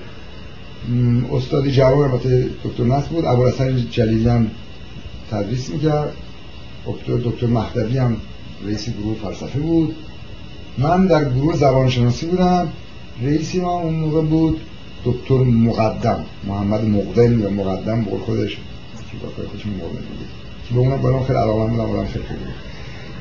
استاد 1.32 1.68
جوان 1.68 2.10
البته 2.10 2.48
دکتر 2.64 2.84
نصر 2.84 3.08
بود. 3.08 3.24
ابوالحسن 3.24 3.86
جلیلی 3.90 4.28
هم 4.28 4.50
تدریس 5.30 5.70
می‌کرد. 5.70 6.12
دکتر 6.86 7.16
دکتر 7.16 7.46
مهدوی 7.46 7.98
هم 7.98 8.16
رئیس 8.66 8.88
گروه 8.88 9.16
فلسفه 9.22 9.58
بود. 9.58 9.94
من 10.78 11.06
در 11.06 11.24
گروه 11.24 11.56
زبان 11.56 11.88
شناسی 11.90 12.26
بودم. 12.26 12.68
رئیسی 13.22 13.60
ما 13.60 13.72
اون 13.72 13.94
موقع 13.94 14.20
بود 14.20 14.60
دکتر 15.04 15.34
مقدم 15.44 16.24
محمد 16.44 16.84
مقدم 16.84 17.40
یا 17.40 17.50
مقدم 17.50 18.02
بقول 18.02 18.20
خودش. 18.20 18.56
که 19.12 19.26
خودش 19.48 19.66
مقدم 19.66 19.88
بود. 19.88 20.28
که 20.68 20.74
به 20.74 20.80
اونم 20.80 21.24
خیلی 21.24 21.38
علاقه 21.38 21.70
بودم 21.70 21.86
برام 21.86 22.06
خیلی 22.06 22.24
خیلی 22.24 22.40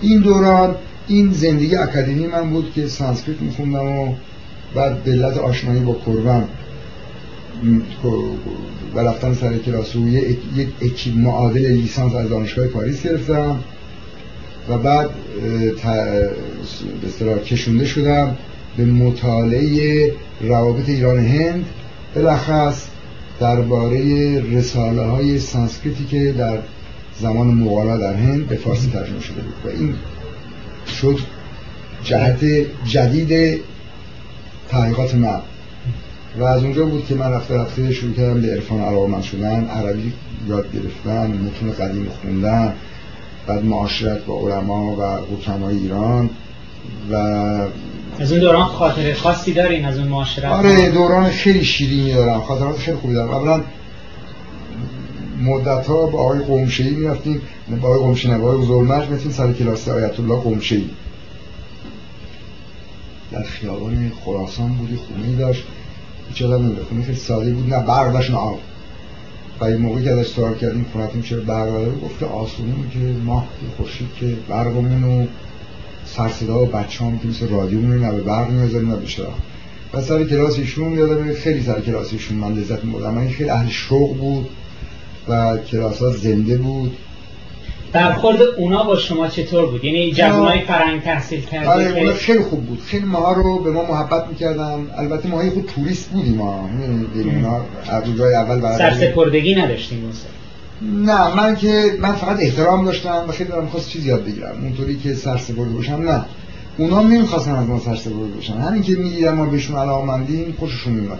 این 0.01 0.19
دوران 0.19 0.75
این 1.07 1.31
زندگی 1.31 1.75
اکادمی 1.75 2.27
من 2.27 2.49
بود 2.49 2.71
که 2.75 2.87
سانسکریت 2.87 3.41
میخوندم 3.41 3.85
و 3.85 4.13
بعد 4.75 5.09
علت 5.09 5.37
آشنایی 5.37 5.79
با 5.79 5.93
کرون 5.93 6.43
و 8.95 8.99
رفتن 8.99 9.33
سر 9.33 9.57
کلاس 9.57 9.95
رو 9.95 10.07
یک 10.09 10.39
équivalent 10.81 11.17
معادل 11.17 11.67
لیسانس 11.67 12.15
از 12.15 12.29
دانشگاه 12.29 12.67
پاریس 12.67 13.03
گرفتم. 13.03 13.63
و 14.69 14.77
بعد 14.77 15.09
به 17.01 17.07
اصطلاح 17.07 17.37
کشونده 17.37 17.85
شدم 17.85 18.37
به 18.77 18.85
مطالعه 18.85 20.13
روابط 20.41 20.89
ایران 20.89 21.19
هند. 21.19 21.65
بالاخص 22.15 22.85
درباره 23.39 24.39
رساله 24.39 25.01
های 25.01 25.39
سانسکریتی 25.39 26.05
که 26.05 26.31
در 26.31 26.59
زمان 27.19 27.47
مغول‌ها 27.47 27.97
در 27.97 28.13
هند 28.13 28.47
به 28.47 28.55
فارسی 28.55 28.89
ترجمه 28.89 29.19
شده 29.19 29.41
بود. 29.41 29.53
و 29.65 29.77
این 29.77 29.93
شد 30.87 31.19
جهت 32.03 32.45
جدید 32.85 33.61
تحقیقات 34.69 35.15
من. 35.15 35.39
و 36.39 36.43
از 36.43 36.63
اونجا 36.63 36.85
بود 36.85 37.05
که 37.05 37.15
من 37.15 37.31
رفته 37.31 37.57
رفته 37.57 37.91
شروع 37.91 38.13
کردم 38.13 38.41
به 38.41 38.51
عرفان 38.51 38.79
علاقمند 38.79 39.23
شدن 39.23 39.65
عربی 39.65 40.13
یاد 40.47 40.65
گرفتن 40.73 41.27
متون 41.27 41.71
قدیم 41.71 42.07
خوندن 42.21 42.73
بعد 43.47 43.65
معاشرت 43.65 44.25
با 44.25 44.39
علما 44.39 44.95
و 44.95 45.35
حکمای 45.35 45.77
ایران. 45.77 46.29
و 47.11 47.15
از 48.19 48.31
اون 48.31 48.41
دوران 48.41 48.65
خاطر 48.65 49.13
خاصی 49.13 49.53
دارین 49.53 49.85
از 49.85 49.97
اون 49.97 50.07
معاشرت؟ 50.07 50.51
آره 50.51 50.91
دوران 50.91 51.29
خیلی 51.29 51.65
شیرینی 51.65 52.13
دارم 52.13 52.41
خاطرات 52.41 52.77
خیلی 52.77 52.97
خوبی 52.97 53.13
دارم. 53.13 53.29
اولا 53.29 53.63
مدت 55.41 55.87
ها 55.87 56.05
با 56.05 56.19
آقای 56.19 56.39
قمشهی 56.39 56.89
می‌رفتیم 56.89 57.41
با 57.81 57.87
آقای 57.87 57.99
قمشهی 57.99 58.31
نه 58.31 58.37
با 58.37 58.51
آقای 58.51 58.65
زرمش 58.65 59.07
می‌رفتیم 59.07 59.31
سر 59.31 59.53
کلاس 59.53 59.87
آیت 59.87 60.19
الله 60.19 60.35
قمشهی 60.35 60.89
در 63.31 63.43
خیابان 63.43 64.11
خراسان 64.25 64.73
بودی 64.73 64.95
خونه 64.95 65.35
داشت. 65.35 65.63
هیچ 66.29 66.41
آدم 66.41 66.65
نمیره 66.65 66.83
خونه 66.83 67.03
خیلی 67.03 67.17
ساده 67.17 67.51
بود 67.51 67.73
نه 67.73 67.83
برق 67.83 68.13
داشت 68.13 68.31
نه 68.31 68.37
آب. 68.37 68.59
و 69.59 69.65
این 69.65 69.77
موقعی 69.77 70.03
که 70.03 70.11
ازش 70.11 70.27
سوال 70.27 70.55
کردیم 70.55 70.85
خونتون 70.93 71.21
چرا 71.21 71.41
برق 71.41 71.69
داره؟ 71.69 71.91
گفته 71.91 72.25
آسونی 72.25 72.73
که 72.93 72.99
ماه 72.99 73.47
خورشید 73.77 74.07
که 74.19 74.25
برقمون 74.49 75.03
و 75.03 75.25
سرصدا 76.05 76.63
و 76.63 76.65
بچه 76.65 77.05
هم 77.05 77.19
مثل 77.23 77.49
رادیو 77.49 77.81
نه 77.81 78.11
به 78.11 78.21
برق 78.21 78.49
می‌ذاریم 78.49 78.91
نه 78.91 78.95
به 78.95 79.05
چرا 79.05 79.33
و 79.93 80.01
سر 80.01 80.23
کلاس 80.23 80.59
ایشون 80.59 80.93
یادم 80.93 81.33
خیلی 81.33 81.63
سر 81.63 81.81
کلاس 81.81 82.13
ایشون 82.13 82.37
من 82.37 82.53
لذت 82.53 82.83
می‌بردم. 82.83 83.13
من 83.13 83.27
خیلی 83.27 83.49
اهل 83.49 83.69
شوق 83.69 84.17
بود 84.17 84.49
و 85.27 85.57
کلاس 85.57 85.99
ها 86.01 86.09
زنده 86.09 86.57
بود. 86.57 86.97
برخورد 87.93 88.41
اونا 88.41 88.83
با 88.83 88.95
شما 88.95 89.27
چطور 89.27 89.65
بود؟ 89.65 89.83
یعنی 89.83 90.11
جوانای 90.11 90.61
فرنگ 90.61 91.01
تحصیل 91.01 91.41
کرده 91.41 91.69
آره 91.69 91.99
اونا 91.99 92.13
خیلی 92.13 92.39
خوب 92.39 92.65
بود. 92.65 92.81
خیلی 92.81 93.05
ما 93.05 93.31
رو 93.31 93.59
به 93.59 93.71
ما 93.71 93.83
محبت 93.83 94.27
می‌کردن. 94.27 94.87
البته 94.97 95.29
ما 95.29 95.49
خود 95.49 95.69
توریست 95.75 96.09
بودیم 96.09 96.35
ما 96.35 96.69
اونا 97.15 97.61
جای 98.17 98.33
اول 98.33 98.59
برای 98.59 98.77
سرسپردگی 98.77 99.55
نداشتیم 99.55 100.11
نه 100.81 101.35
من 101.35 101.55
که 101.55 101.97
من 102.01 102.13
فقط 102.13 102.37
احترام 102.39 102.85
داشتم 102.85 103.25
و 103.27 103.31
خیلی 103.31 103.49
دارم 103.49 103.67
خواست 103.67 103.89
چیز 103.89 104.05
یاد 104.05 104.25
بگیرم. 104.25 104.55
اونطوری 104.61 104.97
که 104.97 105.13
سرسپرده 105.13 105.71
باشم 105.71 105.93
نه. 105.93 106.25
اونا 106.77 107.01
نمی‌خواستن 107.01 107.51
از 107.51 107.67
ما 107.67 107.79
سرسپرده 107.79 108.33
باشن. 108.35 108.57
همین 108.57 108.81
که 108.81 108.95
می‌دیدم 108.95 109.35
ما 109.35 109.45
بهشون 109.45 109.75
علاقمندیم 109.75 110.55
خوششون 110.59 110.93
میومد 110.93 111.19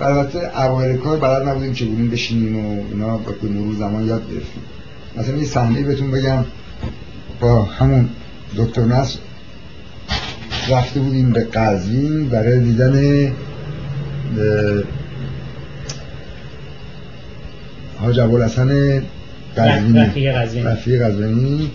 البته 0.00 0.60
اوایل 0.60 0.96
کار 0.96 1.18
بلد 1.18 1.48
نبودیم 1.48 1.72
بودیم 1.86 2.10
بشینیم 2.10 2.66
و 2.66 2.84
اینا 2.92 3.16
با 3.16 3.32
مرور 3.42 3.74
زمان 3.74 4.06
یاد 4.06 4.22
گرفتیم. 4.30 4.62
مثلا 5.16 5.36
یه 5.36 5.44
صحنه 5.44 5.82
بهتون 5.82 6.10
بگم. 6.10 6.44
با 7.40 7.62
همون 7.62 8.08
دکتر 8.56 8.82
نصر 8.82 9.18
رفته 10.70 11.00
بودیم 11.00 11.30
به 11.30 11.44
قزوین 11.44 12.28
برای 12.28 12.60
دیدن 12.60 13.26
حاج 18.00 18.18
ابوالحسن 18.18 19.02
قزوینی 19.56 20.26
رفیق 20.62 21.02
قزوینی 21.02 21.70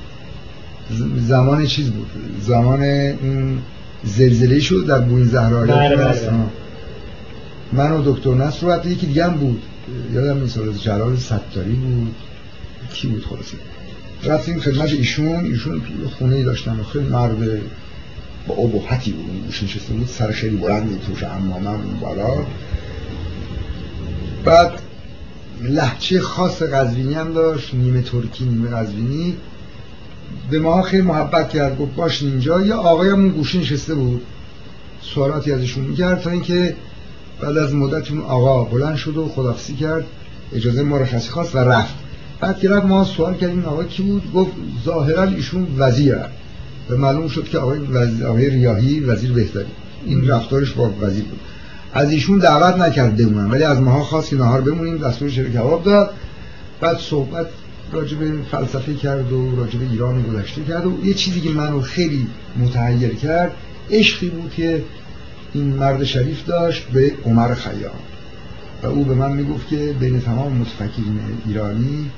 زمان 1.17 1.65
چیز 1.65 1.89
بود؟ 1.91 2.07
زمان 2.41 3.13
زلزله 4.03 4.59
شد 4.59 4.85
در 4.87 4.99
بوین 4.99 5.25
زهرا. 5.25 5.65
بله 5.65 5.95
بله. 5.95 6.29
من 7.73 7.91
و 7.91 8.13
دکتر 8.13 8.33
نصر 8.33 8.67
رو 8.67 8.91
یکی 8.91 9.05
دیگه 9.05 9.25
هم 9.25 9.33
بود. 9.33 9.61
یادم 10.13 10.37
این 10.37 10.47
سال 10.47 10.73
جلال 10.73 11.17
ستاری 11.17 11.71
بود. 11.71 12.15
کی 12.93 13.07
بود 13.07 13.25
خلاصه؟ 13.25 13.57
رفتیم 14.23 14.59
خدمت 14.59 14.91
ایشون. 14.91 15.45
ایشون 15.45 15.81
توی 15.81 16.07
خونه 16.17 16.43
داشتن 16.43 16.79
و 16.79 16.83
خیلی 16.83 17.05
مرد 17.05 17.37
با 18.47 18.55
ابهتی 18.55 19.11
بود. 19.11 19.29
اون 19.29 19.43
نشسته 19.47 19.93
بود 19.93 20.07
سر 20.07 20.31
خیلی 20.31 20.55
بلندی 20.55 20.95
توش 21.07 21.23
امامم 21.23 21.67
اون 21.67 21.99
بالا. 22.01 22.45
بعد 24.45 24.71
لحچه 25.61 26.19
خاص 26.19 26.61
قزوینی 26.61 27.13
هم 27.13 27.33
داشت 27.33 27.73
نیمه 27.73 28.01
ترکی 28.01 28.45
نیمه 28.45 28.69
قزوینی 28.69 29.37
به 30.51 30.59
ما 30.59 30.81
خیلی 30.81 31.01
محبت 31.01 31.49
کرد 31.49 31.77
گفت 31.77 31.95
باش 31.95 32.23
اینجا. 32.23 32.61
یا 32.61 32.77
آقای 32.77 33.09
همون 33.09 33.29
گوشه 33.29 33.59
نشسته 33.59 33.95
بود. 33.95 34.21
سوالاتی 35.01 35.51
ازشون 35.51 35.83
می‌کرد 35.83 36.21
تا 36.21 36.29
اینکه 36.29 36.75
بعد 37.41 37.57
از 37.57 37.75
مدت 37.75 38.11
اون 38.11 38.21
آقا 38.21 38.63
بلند 38.63 38.95
شد 38.95 39.17
و 39.17 39.27
خدافسی 39.27 39.75
کرد. 39.75 40.05
اجازه 40.53 40.83
ما 40.83 40.97
رو 40.97 41.05
خواست 41.29 41.55
و 41.55 41.57
رفت. 41.57 41.93
بعد 42.39 42.59
که 42.59 42.69
رفت 42.69 42.85
ما 42.85 43.05
سوال 43.05 43.35
کردیم 43.35 43.65
آقا 43.65 43.83
کی 43.83 44.03
بود؟ 44.03 44.31
گفت 44.33 44.51
ظاهرا 44.85 45.23
ایشون 45.23 45.67
وزیر. 45.77 46.17
و 46.89 46.97
معلوم 46.97 47.27
شد 47.27 47.43
که 47.43 47.57
آقای, 47.57 47.79
وزیر، 47.79 48.25
آقای 48.25 48.49
ریاهی 48.49 48.99
وزیر 48.99 49.31
بهتری 49.31 49.65
این 50.05 50.27
رفتارش 50.27 50.71
با 50.71 50.89
وزیر 51.01 51.23
بود. 51.23 51.39
از 51.93 52.11
ایشون 52.11 52.39
دعوت 52.39 52.75
نکرد 52.75 53.17
بمونم 53.17 53.51
ولی 53.51 53.63
از 53.63 53.81
ماها 53.81 54.03
خواست 54.03 54.29
که 54.29 54.35
نهار 54.35 54.61
بمونیم 54.61 54.97
دستور 54.97 55.29
شیر 55.29 55.49
کباب 55.49 55.83
داد. 55.83 56.13
بعد 56.81 56.97
صحبت 56.97 57.47
راجب 57.91 58.17
فلسفه 58.51 58.93
کرد 58.93 59.33
و 59.33 59.55
راجب 59.55 59.81
ایران 59.91 60.21
گذشته 60.21 60.63
کرد 60.63 60.85
و 60.85 61.05
یه 61.05 61.13
چیزی 61.13 61.41
که 61.41 61.49
منو 61.49 61.81
خیلی 61.81 62.27
متحیر 62.57 63.15
کرد 63.15 63.51
عشقی 63.91 64.29
بود 64.29 64.51
که 64.51 64.83
این 65.53 65.63
مرد 65.63 66.03
شریف 66.03 66.45
داشت 66.45 66.87
به 66.87 67.11
عمر 67.25 67.53
خیام. 67.53 67.91
و 68.83 68.87
او 68.87 69.03
به 69.03 69.13
من 69.13 69.31
می‌گفت 69.31 69.67
که 69.67 69.95
بین 69.99 70.21
تمام 70.21 70.53
متفکرین 70.53 71.19
ایرانی 71.47 72.11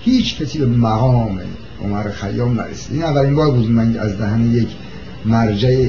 هیچ 0.00 0.42
کسی 0.42 0.58
به 0.58 0.66
مقام 0.66 1.40
عمر 1.84 2.10
خیام 2.10 2.60
نرسید. 2.60 2.92
این 2.92 3.02
اولین 3.02 3.34
بار 3.34 3.50
بود 3.50 3.70
من 3.70 3.96
از 3.96 4.18
دهن 4.18 4.54
یک 4.54 4.68
مرجع 5.24 5.88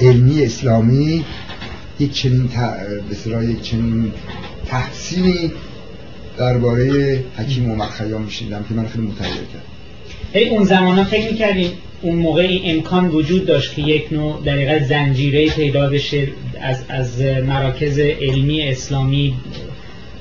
علمی 0.00 0.44
اسلامی 0.44 1.24
یک 2.00 2.12
چنین 2.12 2.50
به 3.08 3.44
یک 3.44 3.62
چنین 3.62 4.12
تحسینی 4.66 5.52
درباره 6.38 7.24
حکیم 7.36 7.70
عمر 7.70 7.86
خیام 7.86 8.22
میشیدم 8.22 8.64
که 8.68 8.74
من 8.74 8.86
خیلی 8.86 9.06
متحیر 9.06 9.32
کرد 9.34 9.62
ای 10.32 10.48
اون 10.48 10.64
زمان 10.64 11.04
فکر 11.04 11.30
می‌کردیم 11.30 11.70
اون 12.02 12.14
موقع 12.14 12.58
امکان 12.64 13.08
وجود 13.08 13.46
داشت 13.46 13.74
که 13.74 13.82
یک 13.82 14.12
نوع 14.12 14.42
دقیقه 14.46 14.84
زنجیره 14.84 15.50
پیدا 15.50 15.90
بشه 15.90 16.28
از, 16.60 16.84
از 16.88 17.20
مراکز 17.20 17.98
علمی 17.98 18.62
اسلامی 18.62 19.34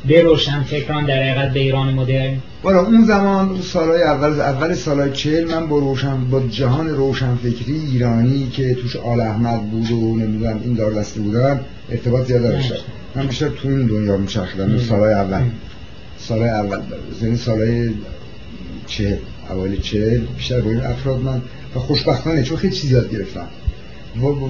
به 0.08 0.22
روشن 0.22 0.64
فکران 0.64 1.06
در 1.06 1.24
حقیقت 1.24 1.54
به 1.54 1.60
ایران 1.60 1.94
مدرن. 1.94 2.38
برای 2.64 2.86
اون 2.86 3.06
زمان 3.06 3.50
اون 3.50 3.62
سالهای 3.62 4.04
اول 4.04 4.42
اول 4.42 4.74
سالهای 4.74 5.12
چهل 5.12 5.52
من 5.52 5.68
با 5.68 5.80
روشن 5.80 6.26
با 6.30 6.40
جهان 6.40 6.90
روشن 6.90 7.36
فکری 7.36 7.76
ایرانی 7.92 8.50
که 8.50 8.74
توش 8.74 8.96
آل 8.96 9.20
احمد 9.20 9.72
بود 9.72 9.92
و 9.92 10.16
نمی‌دونم 10.16 10.60
این 10.64 10.74
دار 10.74 10.94
دسته 10.94 11.20
بودن 11.20 11.60
ارتباط 11.92 12.28
زیاد 12.28 12.42
داشتم 12.42 12.76
من 13.16 13.28
بیشتر 13.28 13.50
تو 13.50 13.68
این 13.68 13.86
دنیا 13.86 14.18
میچرخیدم 14.18 14.70
اون 14.70 14.80
سالهای 14.80 15.14
اول. 15.14 15.42
سالهای 16.18 16.50
اول 16.50 16.80
یعنی 17.22 17.38
سالهای 17.38 17.90
چهل 18.88 19.18
اوایل 19.50 19.82
چهل 19.82 20.20
بیشتر 20.38 20.62
با 20.62 20.70
این 20.70 20.82
افراد 20.82 21.22
من. 21.22 21.42
و 21.76 21.80
خوشبختانه 21.80 22.44
چون 22.44 22.58
خیلی 22.58 22.76
چیزی 22.76 22.94
یاد 22.94 23.12
گرفتم. 23.12 23.48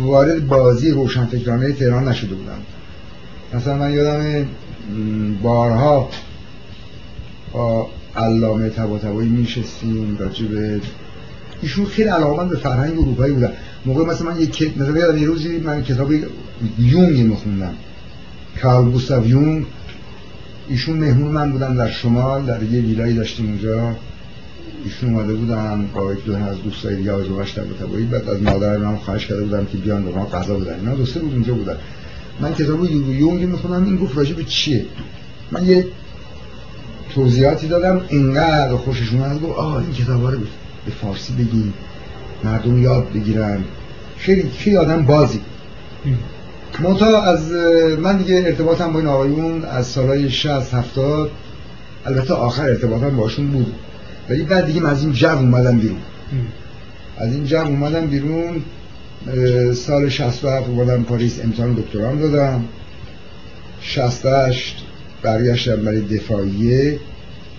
وارد 0.02 0.48
بازی 0.48 0.92
روشنفکرانه 0.92 1.72
تهران 1.72 2.08
نشده 2.08 2.36
بودم. 2.36 2.62
مثلا 3.54 3.78
من 3.78 3.94
یادم 3.94 4.48
بارها 5.42 6.10
با 7.54 7.90
علامه 8.16 8.70
طباطبایی 8.70 9.30
میشستیم 9.30 10.18
راجع 10.20 10.46
به 10.46 10.82
ایشون 11.62 11.86
خیلی 11.86 12.10
علاقمند 12.10 12.50
به 12.50 12.58
فرهنگ 12.58 13.00
اروپایی 13.00 13.34
بودن. 13.34 13.52
موقع 13.86 14.06
مثلا 14.06 14.32
من 14.32 14.42
یک 14.42 14.78
مثلا 14.78 14.98
یادم 14.98 15.18
یه 15.18 15.28
روزی 15.28 15.58
من 15.58 15.84
کتاب 15.84 16.12
یونگ 16.80 17.20
میخوندم. 17.20 17.74
کارل 18.62 18.92
گوستاو 18.92 19.28
یونگ. 19.28 19.66
ایشون 20.70 20.98
مهمون 20.98 21.32
من 21.32 21.52
بودن 21.52 21.76
در 21.76 21.90
شمال 21.90 22.46
در 22.46 22.64
یه 22.64 22.82
ویلایی 22.82 23.16
داشتیم 23.16 23.46
اونجا. 23.46 23.96
ایشون 24.84 25.14
اومده 25.14 25.34
بودن 25.34 25.90
با 25.94 26.14
یک 26.14 26.26
دو 26.26 26.36
از 26.36 26.62
دوستای 26.64 26.96
دیگه 26.96 27.12
آزمایش 27.12 27.52
در 27.52 27.64
تبایی 27.64 28.06
بعد 28.06 28.30
از 28.30 28.42
مادر 28.42 28.78
من 28.78 28.98
خواهش 28.98 29.28
کرده 29.28 29.44
بودم 29.44 29.66
که 29.66 29.78
بیان 29.78 30.04
به 30.04 30.12
ما 30.12 30.26
غذا 30.26 30.54
بدن. 30.56 30.80
اینا 30.80 30.96
دو 30.96 31.06
سه 31.06 31.20
روز 31.20 31.34
اونجا 31.34 31.54
بودن. 31.54 31.76
من 32.40 32.54
کتاب 32.54 32.86
یونگ 32.92 33.44
می‌خونم 33.44 33.86
این 33.86 33.98
گفت 33.98 34.18
راجع 34.18 34.36
به 34.36 34.44
چیه؟ 34.44 34.86
من 35.52 35.66
یه 35.66 35.88
توضیحاتی 37.16 37.68
دادم 37.68 38.02
اینقدر 38.10 38.76
خوششون 38.76 39.22
اومد 39.22 39.42
گفت 39.42 39.58
آه 39.58 39.76
این 39.76 39.94
کتابا 39.94 40.30
رو 40.30 40.40
به 40.86 40.92
فارسی 41.02 41.34
بگی 41.34 41.74
مردم 42.44 42.84
یاد 42.84 43.14
بگیرن. 43.14 43.64
خیلی 44.18 44.50
خیلی 44.58 44.78
آدم 44.78 45.06
بازی. 45.06 45.42
منتها 46.80 47.22
از 47.22 47.52
من 48.02 48.18
دیگه 48.18 48.44
ارتباطم 48.46 48.94
با 48.94 49.00
این 49.00 49.08
آقایون 49.08 49.66
از 49.66 49.88
سالهای 49.88 50.30
60 50.30 50.74
70 50.74 51.32
البته 52.06 52.34
آخر 52.34 52.64
ارتباطم 52.64 53.16
باشون 53.18 53.48
بود. 53.48 53.74
ولی 54.30 54.44
بعد 54.44 54.66
دیگه 54.66 54.88
از 54.88 55.04
این 55.04 55.12
جو 55.12 55.28
اومدم 55.38 55.80
بیرون. 55.80 56.00
از 57.18 57.34
این 57.34 57.46
جو 57.46 57.58
اومدم 57.58 58.06
بیرون. 58.06 58.62
سال 59.74 60.10
67 60.10 60.70
اومدم 60.70 61.04
پاریس 61.04 61.40
امتحان 61.44 61.74
دکترام 61.74 62.20
دادم. 62.20 62.66
68 63.82 64.86
برگشتم 65.22 65.76
برای 65.76 66.02
دفاعیه. 66.02 67.00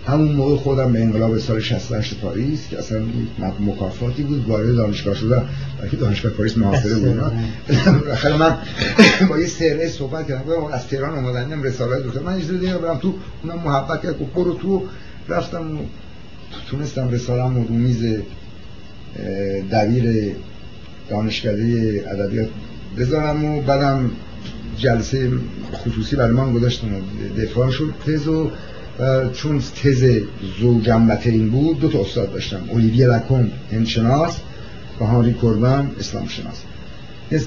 همون 0.06 0.32
موقع 0.32 0.56
خودم 0.56 0.92
به 0.92 1.00
انقلاب 1.00 1.38
سال 1.38 1.60
68 1.60 2.20
پاریس 2.20 2.68
که 2.70 2.78
اصلا 2.78 3.02
مکافاتی 3.60 4.22
بود 4.22 4.48
وارد 4.48 4.76
دانشگاه 4.76 5.14
شدم. 5.14 5.48
بلکه 5.82 5.96
دانشگاه 5.96 6.32
پاریس 6.32 6.58
محاصره 6.58 6.94
بود 6.94 7.22
خیلی 8.14 8.36
من 8.36 8.56
با 9.28 9.38
یه 9.38 9.46
سره 9.46 9.88
صحبت 9.88 10.28
کردم. 10.28 10.64
از 10.72 10.88
تهران 10.88 11.14
اومدنم 11.14 11.62
رساله 11.62 12.00
دکتر 12.00 12.20
من 12.20 12.32
اجازه 12.32 12.58
دیگه 12.58 12.78
برم 12.78 12.98
تو 12.98 13.14
اونم 13.42 13.62
محبت 13.64 14.02
کرد. 14.02 14.18
گفت 14.18 14.32
برو 14.34 14.54
تو. 14.54 14.82
رفتم 15.28 15.66
تونستم 16.70 17.08
رسالم 17.08 17.54
رو 17.54 17.74
میز 17.74 18.16
دبیر 19.72 20.34
دانشکده 21.10 22.04
ادبیات 22.10 22.48
بذارم 22.98 23.44
و 23.44 23.62
بعدم 23.62 24.10
جلسه 24.76 25.30
خصوصی 25.72 26.16
برای 26.16 26.32
من 26.32 26.52
گذاشتم. 26.52 26.88
دفاع 27.38 27.70
شد 27.70 27.94
تز 28.06 28.28
و 28.28 28.50
چون 29.32 29.58
تز 29.58 30.20
زو 30.60 30.80
جنبت 30.80 31.26
این 31.26 31.50
بود 31.50 31.80
دو 31.80 31.88
تا 31.88 32.00
استاد 32.00 32.32
داشتم. 32.32 32.60
اولیویه 32.68 33.06
لکن 33.06 33.50
هندشناس 33.72 34.40
و 35.00 35.04
هانری 35.04 35.34
کربن 35.34 35.90
اسلام 36.00 36.28
شناس 36.28 36.62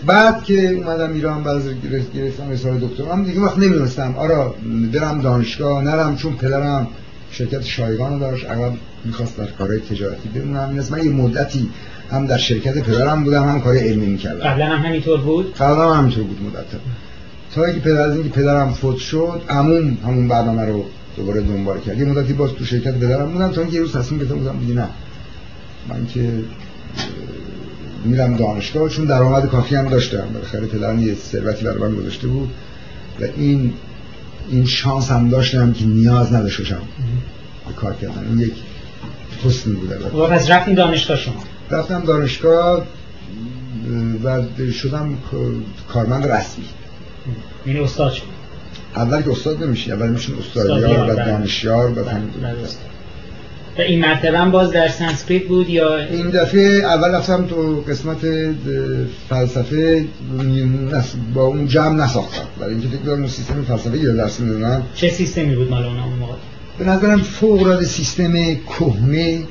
بعد 0.06 0.44
که 0.44 0.70
اومدم 0.70 1.14
ایران 1.14 1.44
بعد 1.44 1.62
گرفتم 2.16 2.50
رساله 2.50 2.80
دکترام 2.80 3.24
دیگه 3.24 3.40
وقت 3.40 3.58
نمی‌دونستم. 3.58 4.16
آرا 4.18 4.56
برم 4.94 5.22
دانشگاه 5.22 5.84
نرم 5.84 6.16
چون 6.16 6.34
پدرم 6.34 6.88
شرکت 7.32 7.64
شایگان 7.64 8.20
داشت. 8.20 8.50
اغلب 8.50 8.74
می‌خواست 9.06 9.38
در 9.38 9.46
کارهای 9.46 9.80
تجارتی 9.80 10.30
بمونم. 10.30 10.70
این 10.70 10.84
من 10.92 11.04
یه 11.04 11.12
مدتی 11.12 11.70
هم 12.12 12.28
در 12.28 12.38
شرکت 12.38 12.78
پدرم 12.78 13.24
بودم 13.24 13.44
هم 13.44 13.62
کار 13.62 13.76
علمی 13.76 14.06
می‌کردم. 14.06 14.44
قبلا 14.44 14.66
هم 14.66 14.86
همینطور 14.86 15.22
بود؟ 15.22 15.56
قبلا 15.56 15.94
هم 15.94 16.00
همینطور 16.00 16.24
بود 16.24 16.42
مدت. 16.42 16.66
تا 17.56 17.66
اینکه 17.66 17.80
پدر 17.82 18.02
از 18.02 18.16
اینکه 18.16 18.30
پدرم 18.30 18.74
فوت 18.74 18.98
شد 18.98 19.42
عموم 19.50 19.98
همون 20.06 20.28
برنامه 20.28 20.66
رو 20.66 20.86
دوباره 21.18 21.42
دنبال 21.42 21.80
کرد. 21.80 22.00
یه 22.00 22.06
مدتی 22.06 22.34
باز 22.34 22.52
تو 22.52 22.66
شرکت 22.66 22.96
پدرم 22.96 23.32
بودم 23.32 23.52
تا 23.52 23.62
اینکه 23.62 23.76
یه 23.76 23.82
روز 23.82 23.98
تصمیم 23.98 24.20
گرفتم 24.20 24.36
بودم 24.36 24.60
دیگه 24.60 24.74
نه. 24.74 24.88
من 25.90 26.08
که 26.08 26.30
میرم 28.06 28.36
دانشگاه 28.36 28.90
چون 28.90 29.06
درآمد 29.06 29.50
کافی 29.50 29.76
هم 29.76 29.90
داشتم. 29.90 30.28
بالاخره 30.34 30.68
پدرم 30.68 31.00
یه 31.00 31.16
ثروتی 31.16 31.66
برای 31.66 31.78
من 31.78 31.96
گذاشته 31.96 32.28
بود. 32.28 32.50
و 33.22 33.24
این 33.38 33.74
این 34.50 34.66
شانس 34.66 35.12
هم 35.12 35.30
داشتم 35.30 35.74
که 35.74 35.86
نیاز 35.86 36.34
نداشتم 36.34 36.82
به 37.68 37.74
کار 37.74 37.94
کردن. 37.94 38.28
این 38.30 38.40
یک 38.40 38.54
حسنی 39.44 39.74
بوده 39.74 40.00
و 40.08 40.28
پس 40.28 40.50
رفتیم 40.50 40.76
دانشگاه 40.76 41.18
شما؟ 41.18 41.44
رفتم 41.70 42.06
دانشگاه 42.06 42.84
و 44.24 44.42
شدم 44.72 45.18
کارمند 45.90 46.28
رسمی. 46.28 46.66
یعنی 47.66 47.80
استاد 47.80 48.12
شد 48.12 48.24
اول 48.96 49.22
که 49.22 49.32
استاد 49.32 49.64
نمیشه 49.64 49.94
اول 49.94 50.10
میشون 50.10 50.36
استادیار 50.40 51.04
و 51.04 51.16
بله. 51.16 51.26
دانشیار 51.26 51.92
و 51.92 51.94
بله، 51.94 52.04
بله، 52.04 52.56
و 53.78 53.82
این 53.82 54.00
مرتبه 54.00 54.38
هم 54.38 54.52
باز 54.52 54.72
در 54.72 54.88
سانسکریت 54.88 55.48
بود 55.48 55.70
یا 55.70 55.98
این 55.98 56.30
دفعه 56.30 56.62
اول 56.62 57.16
رفتم 57.16 57.46
تو 57.46 57.84
قسمت 57.88 58.18
فلسفه 59.30 60.06
با 61.34 61.46
اون 61.46 61.68
جمع 61.68 62.04
نساختم. 62.04 62.44
برای 62.60 62.74
اینکه 62.74 62.88
فکر 62.88 63.16
کنم 63.16 63.28
سیستم 63.28 63.62
فلسفه 63.62 63.98
یا 63.98 64.16
درس 64.16 64.40
می‌دونم 64.40 64.84
چه 64.96 65.10
سیستمی 65.10 65.56
بود 65.56 65.70
مال 65.70 65.84
اون 65.84 65.96
موقع؟ 66.20 66.34
به 66.80 66.86
نظرم 66.86 67.22
فوق 67.22 67.62
العاده 67.62 67.86
سیستم 67.86 68.34
کهنه. 68.54 69.44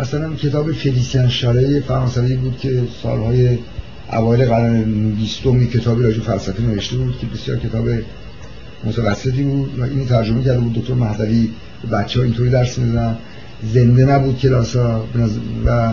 مثلا 0.00 0.34
کتاب 0.34 0.72
فلیسیان 0.72 1.28
شاره 1.28 1.80
فرانسوی 1.80 2.36
بود 2.36 2.58
که 2.58 2.82
سالهای 3.02 3.58
اوایل 4.12 4.44
قرن 4.44 4.82
بیستم 5.10 5.66
کتابی 5.66 6.02
راجع 6.02 6.20
فلسفه 6.20 6.62
نوشته 6.62 6.96
بود 6.96 7.18
که 7.20 7.26
بسیار 7.26 7.58
کتاب 7.58 7.88
متوسطی 8.84 9.42
بود 9.42 9.78
و 9.78 9.82
این 9.82 10.06
ترجمه 10.06 10.44
کرده 10.44 10.58
بود 10.58 10.72
دکتر 10.72 10.94
مهدوی 10.94 11.48
بچه 11.92 12.18
ها 12.18 12.24
اینطوری 12.24 12.50
درس 12.50 12.78
می‌دادن. 12.78 13.18
زنده 13.62 14.04
نبود 14.04 14.38
کلاس 14.38 14.76
ها. 14.76 15.04
و 15.66 15.92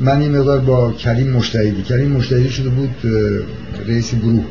من 0.00 0.20
این 0.20 0.36
مقدار 0.36 0.58
با 0.58 0.92
کریم 0.92 1.30
مشتهدی. 1.30 1.82
کریم 1.82 2.12
مشتهدی 2.12 2.50
شده 2.50 2.68
بود 2.68 2.94
رئیس 3.86 4.14
گروه. 4.14 4.44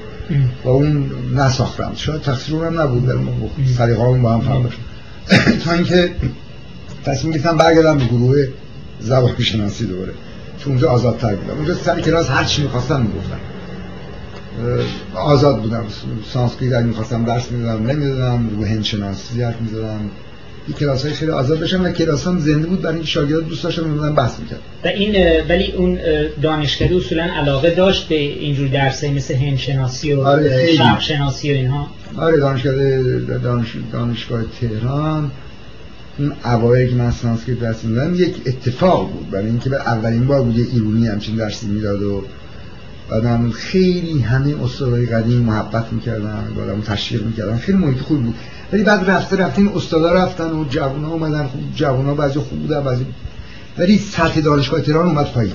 با 0.63 0.71
اون 0.71 1.11
نساختم. 1.35 1.91
شاید 1.95 2.21
تقصیر 2.21 2.55
اونم 2.55 2.81
نبود 2.81 3.07
در 3.07 3.15
سلیقه 3.77 4.17
با 4.17 4.33
هم 4.33 4.41
فرق 4.41 4.69
تا 5.63 5.71
اینکه 5.71 6.11
تصمیم 7.05 7.33
گرفتم 7.33 7.57
برگردم 7.57 7.97
به 7.97 8.05
گروه 8.05 8.47
زبان 8.99 9.35
شناسی 9.39 9.85
دوباره. 9.85 10.13
چون 10.59 10.73
اونجا 10.73 10.89
آزادتر 10.89 11.35
بودم. 11.35 11.57
اونجا 11.57 11.75
سر 11.75 12.01
کلاس 12.01 12.29
هر 12.29 12.43
چی 12.43 12.61
می‌خواستم 12.63 13.01
می‌گفتم. 13.01 13.39
آزاد 15.15 15.61
بودم. 15.61 15.83
سانسکریت 16.33 16.73
اگه 16.73 16.85
می‌خواستم 16.85 17.25
درس 17.25 17.51
می‌دادم 17.51 17.87
نمی‌دادم. 17.87 18.49
رو 18.49 18.65
هند 18.65 18.83
شناسی 18.83 19.41
حرف 19.41 19.61
می‌زدم. 19.61 19.99
کلاس 20.73 21.03
های 21.05 21.13
خیلی 21.13 21.31
آزاد 21.31 21.59
داشتم 21.59 21.83
و 21.83 21.91
کلاس 21.91 22.27
هم 22.27 22.39
زنده 22.39 22.67
بود. 22.67 22.81
برای 22.81 22.95
اینکه 22.95 23.09
شاگرد 23.09 23.47
دوست 23.47 23.63
داشتم 23.63 23.83
می‌دادم 23.83 24.15
بحث 24.15 24.39
می‌کرد 24.39 24.59
و 24.85 24.87
این 24.87 25.15
ولی 25.49 25.71
اون 25.71 25.99
دانشکده 26.41 26.95
اصولا 26.95 27.23
علاقه 27.23 27.69
داشت 27.75 28.07
به 28.07 28.15
اینجور 28.15 28.67
درسه 28.67 29.11
مثل 29.11 29.33
هند 29.33 29.57
شناسی 29.57 30.13
و 30.13 30.21
آره 30.21 30.75
شرق 30.75 31.01
شناسی 31.01 31.53
و 31.53 31.55
اینها؟ 31.55 31.87
آره 32.17 32.37
دانشکده 32.37 33.19
دانش... 33.43 33.67
دانشگاه 33.91 34.41
تهران. 34.61 35.31
اون 36.19 36.33
اوایل 36.45 36.89
که 36.89 36.95
من 36.95 37.11
سانسکریت 37.11 37.59
درس 37.59 37.83
می‌دادم 37.83 38.15
یک 38.15 38.35
اتفاق 38.45 39.11
بود. 39.11 39.31
برای 39.31 39.45
اینکه 39.45 39.69
به 39.69 39.77
اولین 39.77 40.27
بار 40.27 40.41
بود 40.41 40.57
یه 40.57 40.65
ایرونی 40.73 41.07
همچین 41.07 41.35
درسی 41.35 41.67
می‌داد 41.67 42.01
و 42.01 42.23
بعدم 43.09 43.51
خیلی 43.51 44.19
همه 44.19 44.63
استادای 44.63 45.05
قدیم 45.05 45.41
محبت 45.41 45.93
می‌کردن 45.93 46.47
بعدم 46.57 46.81
تشویق 46.81 47.25
می‌کردن. 47.25 47.57
خیلی 47.57 47.77
محیط 47.77 47.99
خوب 47.99 48.23
بود. 48.23 48.35
ولی 48.73 48.83
بعد 48.83 49.09
رفته 49.09 49.35
رفتین 49.35 49.71
استادا 49.75 50.13
رفتن 50.13 50.51
و 50.51 50.65
جوونا 50.69 51.07
اومدن. 51.07 51.47
خوب 51.47 51.61
جوونا 51.75 52.13
بعضی 52.13 52.39
خوب 52.39 52.59
بودن 52.59 52.83
بعضی 52.83 53.05
ولی 53.77 53.97
سطح 53.97 54.41
دانشگاه 54.41 54.81
تهران 54.81 55.07
اومد 55.07 55.31
پایین. 55.31 55.53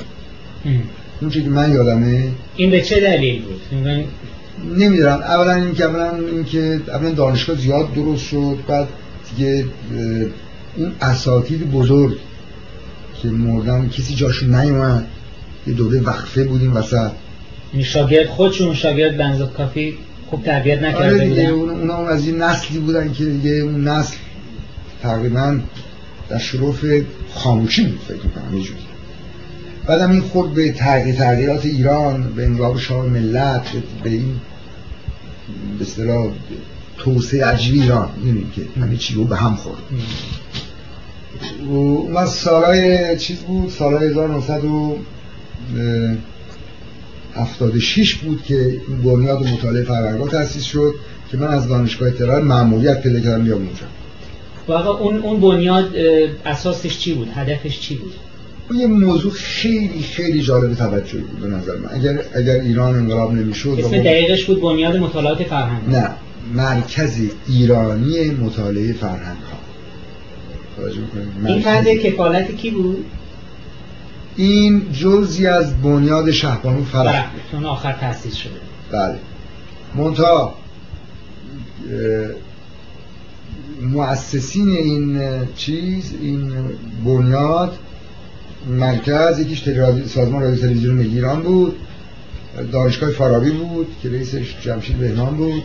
اون 1.20 1.30
که 1.30 1.40
من 1.40 1.72
یادمه؟ 1.72 2.28
این 2.56 2.70
به 2.70 2.82
چه 2.82 3.00
دلیل 3.00 3.42
بود؟ 3.42 3.60
نمی‌دونم. 4.76 5.18
اولا 5.18 5.54
این 5.54 5.74
که 5.74 5.84
اولا 5.84 6.16
این 6.16 6.44
که 6.44 6.80
اولا 6.88 7.10
دانشگاه 7.10 7.56
زیاد 7.56 7.94
درست 7.94 8.24
شد 8.24 8.58
بعد 8.68 8.88
دیگه 9.36 9.66
اون 10.76 10.92
اساتید 11.00 11.70
بزرگ 11.70 12.16
که 13.22 13.28
مردن 13.28 13.88
کسی 13.88 14.14
جاشون 14.14 14.54
نیومد 14.54 15.06
یه 15.66 15.74
دوره 15.74 16.00
وقفه 16.00 16.44
بودیم 16.44 16.76
وسط. 16.76 17.10
این 17.74 17.82
شاگرد 17.82 18.26
خودشون 18.26 18.74
شاگرد 18.74 19.16
بنزو 19.16 19.46
کافی 19.46 19.94
خوب 20.26 20.44
تربیت 20.44 20.82
نکرده 20.82 21.14
آره 21.14 21.28
بودن. 21.28 21.46
اونا 21.46 21.96
اون 21.96 22.08
از 22.08 22.26
این 22.26 22.42
نسلی 22.42 22.78
بودن 22.78 23.12
که 23.12 23.24
دیگه 23.24 23.50
اون 23.50 23.88
نسل 23.88 24.16
تقریبا 25.02 25.58
در 26.28 26.38
شروف 26.38 26.84
خاموشی 27.34 27.84
بود 27.84 28.00
فکر 28.08 28.28
کنم 28.28 28.56
یه 28.56 28.62
جوری. 28.62 28.80
بعدم 29.86 30.10
این 30.10 30.20
خود 30.20 30.54
به 30.54 30.72
تغییر 30.72 31.14
تغییرات 31.14 31.64
ایران 31.64 32.32
به 32.36 32.44
انقلاب 32.44 32.78
شاه 32.78 33.06
ملت 33.06 33.66
به 34.02 34.10
این 34.10 34.40
به 35.78 35.84
اصطلاح 35.84 36.26
توسعه 36.98 37.44
عجیب 37.44 37.82
ایران. 37.82 38.08
می‌دونیم 38.16 38.52
که 38.56 38.80
همه 38.80 38.96
چی 38.96 39.14
رو 39.14 39.24
به 39.24 39.36
هم 39.36 39.56
خورد. 39.56 39.82
و 41.68 41.72
اون 41.72 42.26
سالای 42.26 43.16
چیز 43.18 43.38
بود؟ 43.38 43.70
سالای 43.70 44.08
1900 44.08 44.62
76 47.36 48.14
بود 48.14 48.42
که 48.42 48.80
بنیاد 49.04 49.42
مطالعه 49.46 49.84
فرهنگا 49.84 50.28
تأسیس 50.28 50.64
شد 50.64 50.94
که 51.30 51.36
من 51.36 51.46
از 51.46 51.68
دانشگاه 51.68 52.10
تهران 52.10 52.42
مأموریت 52.42 53.02
پیدا 53.02 53.20
کردم 53.20 53.44
بیام 53.44 53.58
اونجا 53.58 53.86
واقعا 54.68 54.92
اون 54.92 55.16
اون 55.16 55.40
بنیاد 55.40 55.96
اساسش 56.46 56.98
چی 56.98 57.14
بود؟ 57.14 57.28
هدفش 57.34 57.80
چی 57.80 57.94
بود؟ 57.94 58.12
یه 58.78 58.86
موضوع 58.86 59.32
خیلی 59.32 60.02
خیلی 60.02 60.42
جالب 60.42 60.74
توجهی 60.74 61.20
بود 61.20 61.40
به 61.40 61.48
نظر 61.48 61.76
من. 61.76 61.88
اگر 61.92 62.20
اگر 62.34 62.60
ایران 62.60 62.94
انقلاب 62.94 63.32
نمی‌شد 63.32 63.76
اسم 63.78 63.90
دقیقش 63.90 64.44
بود 64.44 64.60
بنیاد 64.60 64.96
مطالعات 64.96 65.42
فرهنگ. 65.42 65.88
نه. 65.88 66.10
مرکز 66.54 67.20
ایرانی 67.48 68.30
مطالعه 68.30 68.92
فرهنگ 68.92 69.36
ها. 69.36 69.58
این 71.46 71.62
تحت 71.62 71.88
کفالت 71.88 72.56
کی 72.56 72.70
بود؟ 72.70 73.04
این 74.36 74.92
جزی 74.92 75.46
از 75.46 75.82
بنیاد 75.82 76.30
شهبانو 76.30 76.84
فرح 76.84 77.30
بود 77.52 77.64
آخر 77.64 77.92
تأسیس 77.92 78.34
شده. 78.34 78.52
بله. 78.92 79.18
منتها 79.94 80.54
مؤسسین 83.82 84.68
این 84.68 85.20
چیز 85.56 86.14
این 86.20 86.52
بنیاد 87.04 87.78
مرکز 88.68 89.38
یکیش 89.38 89.64
سازمان 90.06 90.42
رادیو 90.42 90.60
تلویزیون 90.60 91.00
ایران 91.00 91.42
بود 91.42 91.76
دانشگاه 92.72 93.10
فارابی 93.10 93.50
بود 93.50 93.86
که 94.02 94.08
رئیسش 94.08 94.56
جمشید 94.60 94.96
بهنام 94.96 95.36
بود 95.36 95.62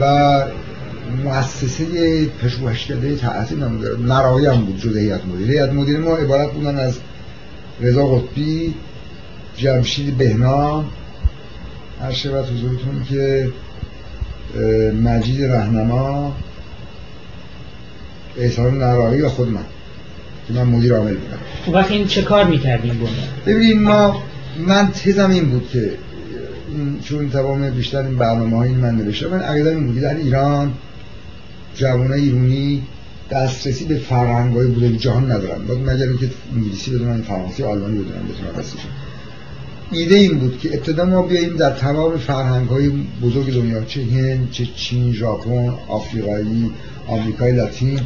و 0.00 0.44
مؤسسه 1.24 2.26
پژوهشکده 2.26 3.16
تأثیر 3.16 3.58
نرایی 3.98 4.46
هم 4.46 4.64
بود 4.64 4.78
جز 4.80 4.96
هیئت 4.96 5.26
مدیره. 5.26 5.52
هیئت 5.52 5.72
مدیره 5.72 5.98
ما 5.98 6.16
عبارت 6.16 6.52
بودن 6.52 6.78
از 6.78 6.98
رضا 7.82 8.06
قطبی 8.06 8.74
جمشید 9.56 10.18
بهنام. 10.18 10.84
هر 12.02 12.12
شبت 12.12 12.44
حضورتون 12.44 13.04
که 13.08 13.48
مجید 15.02 15.44
رهنما 15.44 16.36
احسان 18.38 18.78
نرایی 18.78 19.22
و 19.22 19.28
خود 19.28 19.48
من. 19.48 19.64
که 20.48 20.54
من 20.54 20.62
مدیر 20.62 20.94
عامل 20.94 21.14
بودم. 21.14 21.38
خب 21.66 21.72
وقتی 21.74 21.94
این 21.94 22.06
چه 22.06 22.22
کار 22.22 22.44
می‌کردیم 22.44 22.94
بودن؟ 22.94 23.12
ببینید 23.46 23.76
ما 23.76 24.22
من 24.58 24.90
تزم 24.90 25.30
این 25.30 25.50
بود 25.50 25.68
که 25.68 25.92
چون 27.04 27.30
تمام 27.30 27.70
بیشتر 27.70 28.02
این 28.02 28.16
برنامه 28.16 28.56
هایی 28.56 28.74
من 28.74 28.94
نوشته 28.94 29.28
من 29.28 29.40
عقیدم 29.40 29.70
این 29.70 29.86
بود 29.86 30.00
در 30.00 30.14
ایران 30.14 30.72
جوانه 31.74 32.14
ایرانی 32.14 32.82
دسترسی 33.30 33.84
به 33.84 33.98
فرهنگ 33.98 34.54
های 34.54 34.66
بوده 34.66 34.96
جهان 34.96 35.32
ندارن 35.32 35.66
باید 35.66 35.80
مگر 35.80 36.06
اینکه 36.06 36.30
انگلیسی 36.54 36.90
بدونن 36.90 37.22
فرانسه 37.22 37.64
آلمانی 37.64 37.98
بدونن 37.98 38.22
بتونن 38.28 38.52
دستشون 38.58 38.90
ایده 39.92 40.14
این 40.14 40.38
بود 40.38 40.58
که 40.58 40.74
ابتدا 40.74 41.04
ما 41.04 41.22
بیاییم 41.22 41.56
در 41.56 41.70
تمام 41.70 42.16
فرهنگ 42.16 42.68
های 42.68 42.90
بزرگ 43.22 43.54
دنیا 43.54 43.84
چه 43.84 44.02
هند 44.02 44.50
چه 44.50 44.66
چین 44.76 45.12
ژاپن 45.12 45.74
آفریقایی 45.88 46.70
آمریکای 47.06 47.52
لاتین 47.52 48.00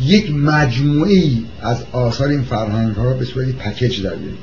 یک 0.00 0.34
مجموعه 0.34 1.12
ای 1.12 1.44
از 1.62 1.84
آثار 1.92 2.28
این 2.28 2.42
فرهنگ 2.42 2.94
ها 2.94 3.12
به 3.12 3.24
صورت 3.24 3.48
پکیج 3.48 4.02
در 4.02 4.14
بیاریم. 4.14 4.38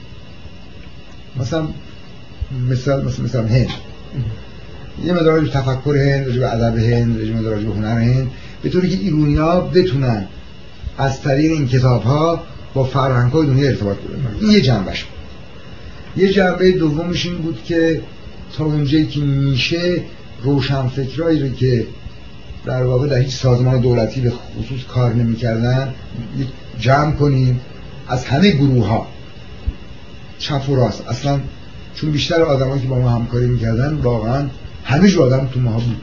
مثلا 1.39 1.67
مثال 2.69 3.05
مثلا 3.05 3.25
مثلا 3.25 3.47
هند. 3.47 3.69
یه 5.05 5.13
مدار 5.13 5.47
تفکر 5.47 5.95
هند 5.95 6.39
به 6.39 6.53
ادب 6.53 6.77
هند 6.77 7.31
مدار 7.31 7.55
به 7.55 7.73
هنر 7.73 7.99
هند. 7.99 8.31
به 8.63 8.69
طوری 8.69 8.89
که 8.89 8.97
ایرونی 8.97 9.35
ها 9.35 9.61
بتونن 9.61 10.27
از 10.97 11.21
طریق 11.21 11.51
این 11.51 11.67
کتاب 11.67 12.03
ها 12.03 12.43
با 12.73 12.83
فرهنگ 12.83 13.31
های 13.31 13.47
دنیا 13.47 13.67
ارتباط 13.69 13.97
بگیرن. 13.97 14.35
این 14.41 14.51
یه 14.51 14.61
جنبش 14.61 15.03
بود. 15.03 15.17
یه 16.23 16.33
جنبه 16.33 16.71
دومش 16.71 17.25
این 17.25 17.37
بود 17.37 17.63
که 17.63 18.01
تا 18.57 18.65
اونجایی 18.65 19.05
که 19.05 19.19
میشه 19.19 20.01
روشنفکرایی 20.43 21.39
رو 21.39 21.49
که 21.49 21.87
در 22.65 22.83
واقع 22.83 23.07
در 23.07 23.17
هیچ 23.17 23.35
سازمان 23.35 23.81
دولتی 23.81 24.21
به 24.21 24.29
خصوص 24.31 24.83
کار 24.87 25.13
نمی‌کردن 25.13 25.93
جمع 26.79 27.11
کنیم 27.11 27.61
از 28.07 28.25
همه 28.25 28.51
گروه 28.51 28.87
ها 28.87 29.07
چپ 30.39 30.69
و 30.69 30.75
راست. 30.75 31.07
اصلا 31.07 31.39
چون 31.95 32.11
بیشتر 32.11 32.41
آدمایی 32.41 32.81
که 32.81 32.87
با 32.87 32.99
ما 32.99 33.09
همکاری 33.09 33.45
می‌کردن 33.45 33.93
واقعا 33.93 34.47
همه 34.83 35.07
جو 35.07 35.21
آدم 35.21 35.47
تو 35.53 35.59
ما 35.59 35.71
بود. 35.71 36.01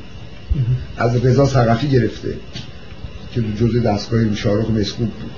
از 0.97 1.25
رضا 1.25 1.47
سقفی 1.47 1.88
گرفته 1.88 2.35
که 3.33 3.43
جزء 3.61 3.79
دستگاه 3.79 4.35
شارخ 4.35 4.71
مسکوب 4.71 5.09
بود. 5.09 5.31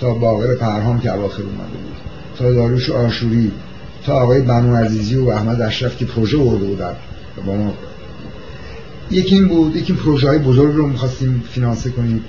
تا 0.00 0.14
باقر 0.14 0.54
پرهام 0.54 1.00
که 1.00 1.14
اواخر 1.14 1.42
اومده 1.42 1.60
بود. 1.60 1.96
تا 2.38 2.52
داروش 2.52 2.90
آشوری. 2.90 3.52
تا 4.06 4.14
آقای 4.14 4.40
بنو 4.40 4.76
عزیزی 4.76 5.16
و 5.16 5.28
احمد 5.28 5.60
اشرف 5.60 5.96
که 5.96 6.04
پروژه 6.04 6.38
ورده 6.38 6.66
بودن. 6.66 6.92
با 7.46 7.54
ما 7.54 7.74
یکی 9.10 9.34
این 9.34 9.48
بود 9.48 9.76
یکی 9.76 9.92
پروژه 9.92 10.28
های 10.28 10.38
بزرگ 10.38 10.74
رو 10.74 10.86
می‌خواستیم 10.86 11.42
فینانسه 11.52 11.90
کنیم. 11.90 12.24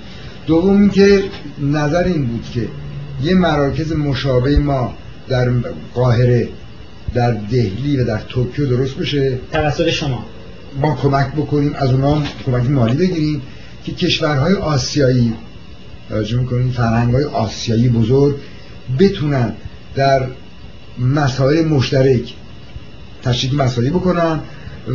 دوم 0.46 0.80
اینکه 0.80 1.22
نظر 1.60 2.04
این 2.04 2.26
بود 2.26 2.44
که 2.54 2.68
یه 3.22 3.34
مراکز 3.34 3.92
مشابه 3.92 4.58
ما 4.58 4.94
در 5.28 5.50
قاهره 5.94 6.48
در 7.14 7.32
دهلی 7.32 7.96
و 7.96 8.04
در 8.04 8.18
توکیو 8.18 8.66
درست 8.66 8.94
بشه. 8.94 9.38
توسط 9.52 9.90
شما. 9.90 10.24
ما 10.80 10.94
کمک 10.94 11.32
بکنیم 11.32 11.74
از 11.74 11.90
اونها 11.90 12.22
کمک 12.46 12.70
مالی 12.70 12.96
بگیریم 12.96 13.42
که 13.84 13.92
کشورهای 13.92 14.54
آسیایی 14.54 15.34
توجه 16.08 16.38
می‌کنیم 16.38 16.70
فرهنگ 16.70 17.14
های 17.14 17.24
آسیایی 17.24 17.88
بزرگ 17.88 18.36
بتونن 18.98 19.54
در 19.94 20.26
مسائل 20.98 21.64
مشترک 21.64 22.34
تشکیل 23.22 23.56
مسائلی 23.56 23.90
بکنن 23.90 24.40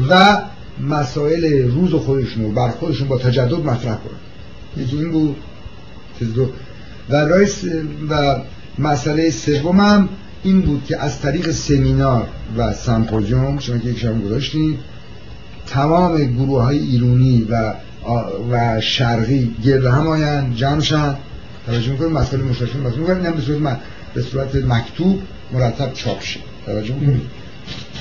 و 0.09 0.41
مسائل 0.79 1.71
روز 1.71 1.91
خودشون 1.93 2.43
رو 2.43 2.51
بر 2.51 2.69
خودشون 2.69 3.07
با 3.07 3.17
تجدد 3.17 3.65
مطرح 3.65 3.95
کنن. 3.95 4.83
یکی 4.83 4.97
این 4.97 5.11
بود 5.11 5.35
و 7.09 7.15
رایس 7.15 7.63
و 8.09 8.35
مسئله 8.79 9.29
سوم 9.29 10.09
این 10.43 10.61
بود 10.61 10.85
که 10.85 11.03
از 11.03 11.21
طریق 11.21 11.51
سمینار 11.51 12.27
و 12.57 12.73
سمپوزیوم 12.73 13.59
شما 13.59 13.77
که 13.77 13.89
یکشم 13.89 14.21
گذاشتیم 14.21 14.79
تمام 15.67 16.23
گروه 16.25 16.63
های 16.63 16.77
ایرونی 16.77 17.47
و 17.49 17.73
و 18.51 18.81
شرقی 18.81 19.55
گرد 19.63 19.85
هم 19.85 20.07
آین 20.07 20.55
جمع 20.55 20.81
شن. 20.81 21.15
توجه 21.65 21.91
می‌کنیم 21.91 22.11
مسئله 22.11 22.43
مشترک 22.43 22.75
مسئله 22.75 22.99
می‌کنیم 22.99 23.31
به 23.31 23.41
صورت 23.41 23.79
به 24.13 24.21
صورت 24.21 24.55
مکتوب 24.55 25.21
مرتب 25.53 25.93
چاپ 25.93 26.21
شه. 26.21 26.39
توجه 26.65 26.93
می‌کنیم 26.93 27.21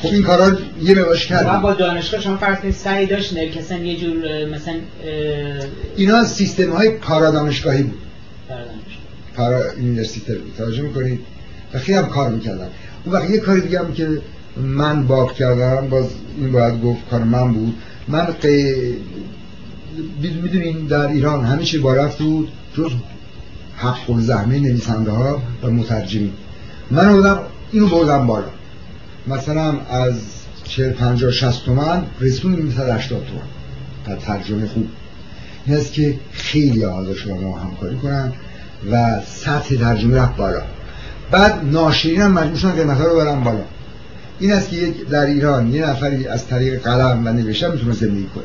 خب 0.02 0.08
این 0.08 0.22
کارا 0.22 0.52
یه 0.82 0.94
مقاش 0.94 1.26
کردیم. 1.26 1.62
با 1.62 1.72
دانشگاه 1.72 2.20
شما 2.20 2.36
فرض 2.36 2.74
سعی 2.74 3.06
داشتین 3.06 3.50
کسان 3.50 3.84
یه 3.84 3.96
جور 3.96 4.16
مثلا 4.44 4.74
اینا 5.96 6.24
سیستم 6.24 6.70
های 6.70 6.90
پارادانشگاهی 6.90 7.82
بود. 7.82 7.98
پارا 9.36 9.74
یونیورسیته 9.74 10.38
بود. 10.38 10.54
توجه 10.58 10.82
می‌کنید؟ 10.82 11.20
و 11.74 11.78
خیلی 11.78 11.98
هم 11.98 12.06
کار 12.06 12.30
می‌کردن. 12.30 12.68
اون 13.04 13.14
وقت 13.14 13.30
یه 13.30 13.38
کاری 13.38 13.60
دیگه 13.60 13.78
هم 13.78 13.92
که 13.92 14.08
من 14.56 15.06
باب 15.06 15.32
کردم 15.32 15.88
باز 15.88 16.06
این 16.38 16.52
باید 16.52 16.82
گفت 16.82 17.08
کار 17.10 17.24
من 17.24 17.52
بود. 17.52 17.74
من 18.08 18.26
می‌دونین 20.20 20.86
در 20.86 21.06
ایران 21.06 21.44
همه 21.44 21.64
چی 21.64 21.78
بارفت 21.78 22.18
بود 22.18 22.48
جز 22.74 22.90
حق 23.76 24.10
و 24.10 24.20
زحمه 24.20 24.58
نویسنده 24.58 25.10
ها 25.10 25.42
و 25.62 25.70
مترجمین 25.70 26.32
من 26.90 27.12
بودم 27.12 27.38
اینو 27.72 27.88
بردم 27.88 28.26
بالا. 28.26 28.46
مثلا 29.26 29.80
از 29.90 30.14
40 30.64 30.92
50 30.92 31.30
60 31.30 31.64
تومن 31.64 32.02
رسوندیم 32.20 32.70
تا 32.70 32.94
80 32.94 33.26
تومن. 33.26 33.40
تا 34.06 34.22
ترجمه 34.22 34.66
خوب. 34.66 34.88
این 35.66 35.76
است 35.76 35.92
که 35.92 36.18
خیلی 36.32 36.84
حاضر 36.84 37.14
شدن 37.14 37.44
ما 37.44 37.58
همکاری 37.58 37.96
کنن 37.96 38.32
و 38.92 39.20
سطح 39.26 39.76
ترجمه 39.76 40.16
رفت 40.16 40.36
بالا. 40.36 40.62
بعد 41.30 41.64
ناشرین 41.64 42.20
هم 42.20 42.32
مجبور 42.32 42.56
شدن 42.56 42.72
قیمت 42.72 43.00
رو 43.00 43.16
برن 43.16 43.40
بالا. 43.40 43.64
این 44.40 44.52
است 44.52 44.70
که 44.70 44.76
یک 44.76 45.08
در 45.08 45.26
ایران 45.26 45.74
یه 45.74 45.90
نفری 45.90 46.28
از 46.28 46.46
طریق 46.46 46.82
قلم 46.82 47.26
و 47.26 47.32
نوشتن 47.32 47.72
می‌تونه 47.72 47.92
زندگی 47.92 48.26
کنه. 48.34 48.44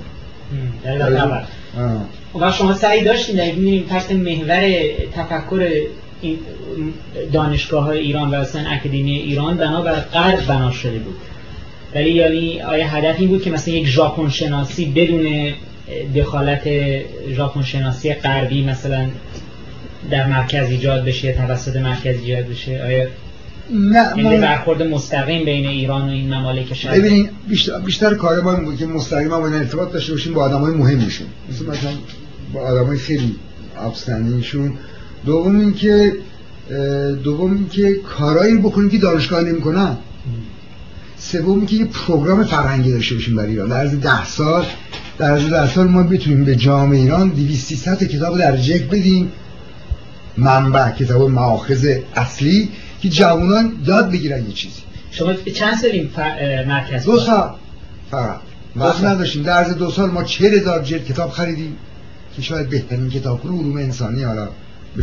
و 2.42 2.52
شما 2.52 2.74
سعی 2.74 3.04
داشتین 3.04 3.36
در 3.36 3.46
می‌بینیم 3.46 3.86
تحت 3.90 4.12
محور 4.12 4.72
تفکر 5.16 5.72
این 6.22 6.40
دانشگاه 7.34 7.84
های 7.84 8.00
ایران 8.00 8.30
و 8.30 8.36
اصلا 8.36 8.62
اکادمی 8.70 9.12
ایران 9.12 9.58
بنابر 9.58 10.00
غرب 10.00 10.48
بنا 10.48 10.72
شده 10.72 11.00
بود. 11.00 11.18
ولی 11.96 12.12
یعنی 12.12 12.62
آیا 12.62 12.88
هدف 12.88 13.20
این 13.20 13.30
بود 13.30 13.42
که 13.42 13.52
مثلا 13.52 13.74
یک 13.74 13.88
ژاپن 13.88 14.30
شناسی 14.30 14.86
بدون 14.86 15.54
دخالت 16.16 16.70
ژاپن 17.36 17.62
شناسی 17.62 18.14
غربی 18.14 18.64
مثلا 18.64 19.10
در 20.12 20.28
مرکز 20.28 20.70
ایجاد 20.70 21.06
بشه 21.06 21.34
توسط 21.34 21.76
مرکز 21.76 22.16
ایجاد 22.24 22.46
بشه؟ 22.46 22.84
آیا 22.84 23.08
نه 23.70 24.14
ما 24.14 24.30
برخورد 24.30 24.84
مستقیم 24.84 25.46
بین 25.46 25.68
ایران 25.68 26.02
و 26.02 26.12
این 26.12 26.34
ممالک 26.34 26.74
شرقی. 26.74 27.00
ببینید 27.00 27.30
بیشتر, 27.48 27.80
بیشتر 27.80 28.14
کار 28.14 28.42
ما 28.42 28.56
بود 28.56 28.78
که 28.78 28.86
مستقیم 28.86 29.30
با 29.30 29.48
ارتباط 29.48 29.92
داشته 29.92 30.12
باشیم 30.14 30.34
با 30.34 30.44
آدمای 30.44 30.74
مهمیشون 30.74 31.28
مثل 31.50 31.66
مثلا 31.66 31.92
با 32.54 32.62
آدمای 32.62 32.98
خیلی 32.98 33.36
افسندینشون 33.78 34.74
دوم 35.26 35.60
اینکه 35.60 36.14
دوم 37.24 37.54
اینکه 37.54 37.96
کارایی 37.96 38.58
بکنیم 38.58 38.90
که 38.90 38.98
دانشگاه 38.98 39.42
نمی‌کنن. 39.44 39.98
سوم 41.18 41.58
اینکه 41.58 41.76
یه 41.76 41.86
پروگرام 41.86 42.44
فرهنگی 42.44 42.92
داشته 42.92 43.16
باشیم 43.16 43.36
برای 43.36 43.50
ایران. 43.50 43.70
در 43.70 43.76
عرض 43.76 43.96
ده 43.96 44.26
سال 44.26 44.66
در 45.18 45.38
در 45.38 45.68
سال 45.68 45.88
ما 45.88 46.04
بتونیم 46.04 46.46
به 46.46 46.56
جامعه 46.56 47.00
ایران 47.00 47.30
200 47.30 48.04
کتاب 48.04 48.38
در 48.38 48.58
جک 48.58 48.90
بدیم. 48.90 49.32
منبع 50.38 50.92
کتاب 50.92 51.30
ماخذ 51.30 51.88
اصلی. 52.16 52.70
که 53.02 53.10
جوانان 53.10 53.74
یاد 53.86 54.12
بگیرن 54.12 54.46
یه 54.46 54.54
چیزی. 54.54 54.82
شما 55.12 55.34
چند 55.34 55.78
سال 55.78 56.10
مرکز 56.68 57.06
دو 57.06 57.20
سال. 57.20 57.56
فقط. 58.12 58.40
وقت 58.76 59.04
نداشتیم. 59.04 59.44
در 59.44 59.54
عرض 59.54 59.74
دو 59.74 59.92
سال 59.92 60.10
ما 60.10 60.24
چهل 60.24 60.54
هزار 60.54 60.84
جلد 60.84 61.06
کتاب 61.06 61.32
خریدیم 61.32 61.78
که 62.36 62.42
شاید 62.42 62.70
بهترین 62.70 63.10
کتاب 63.10 63.42
علوم 63.44 63.78
انسانی 63.78 64.24
حالا 64.24 64.48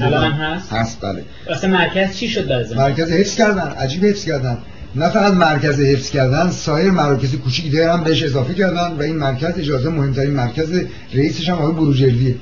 الان 0.01 0.33
هست؟ 0.33 0.73
هست 0.73 0.99
بله. 1.01 1.25
اصلا 1.51 1.71
مرکز 1.71 2.17
چی 2.17 2.29
شد 2.29 2.49
بعد 2.49 2.73
مرکز 2.73 3.13
حفظ 3.13 3.35
کردن. 3.35 3.69
عجیب 3.69 4.05
حفظ 4.05 4.25
کردن. 4.25 4.59
نه 4.95 5.09
فقط 5.09 5.33
مرکز 5.33 5.81
حفظ 5.81 6.11
کردن 6.11 6.51
سایر 6.51 6.91
مراکز 6.91 7.35
کوچیک 7.35 7.65
دیگه 7.65 7.93
هم 7.93 8.05
بهش 8.05 8.23
اضافه 8.23 8.55
کردن 8.55 8.93
و 8.93 9.03
این 9.03 9.17
مرکز 9.17 9.59
جزو 9.59 9.88
مهمترین 9.89 10.35
مرکز 10.35 10.81
رئیسش 11.15 11.49
هم 11.49 11.59
آقای 11.59 11.73
بروجردیه. 11.73 12.37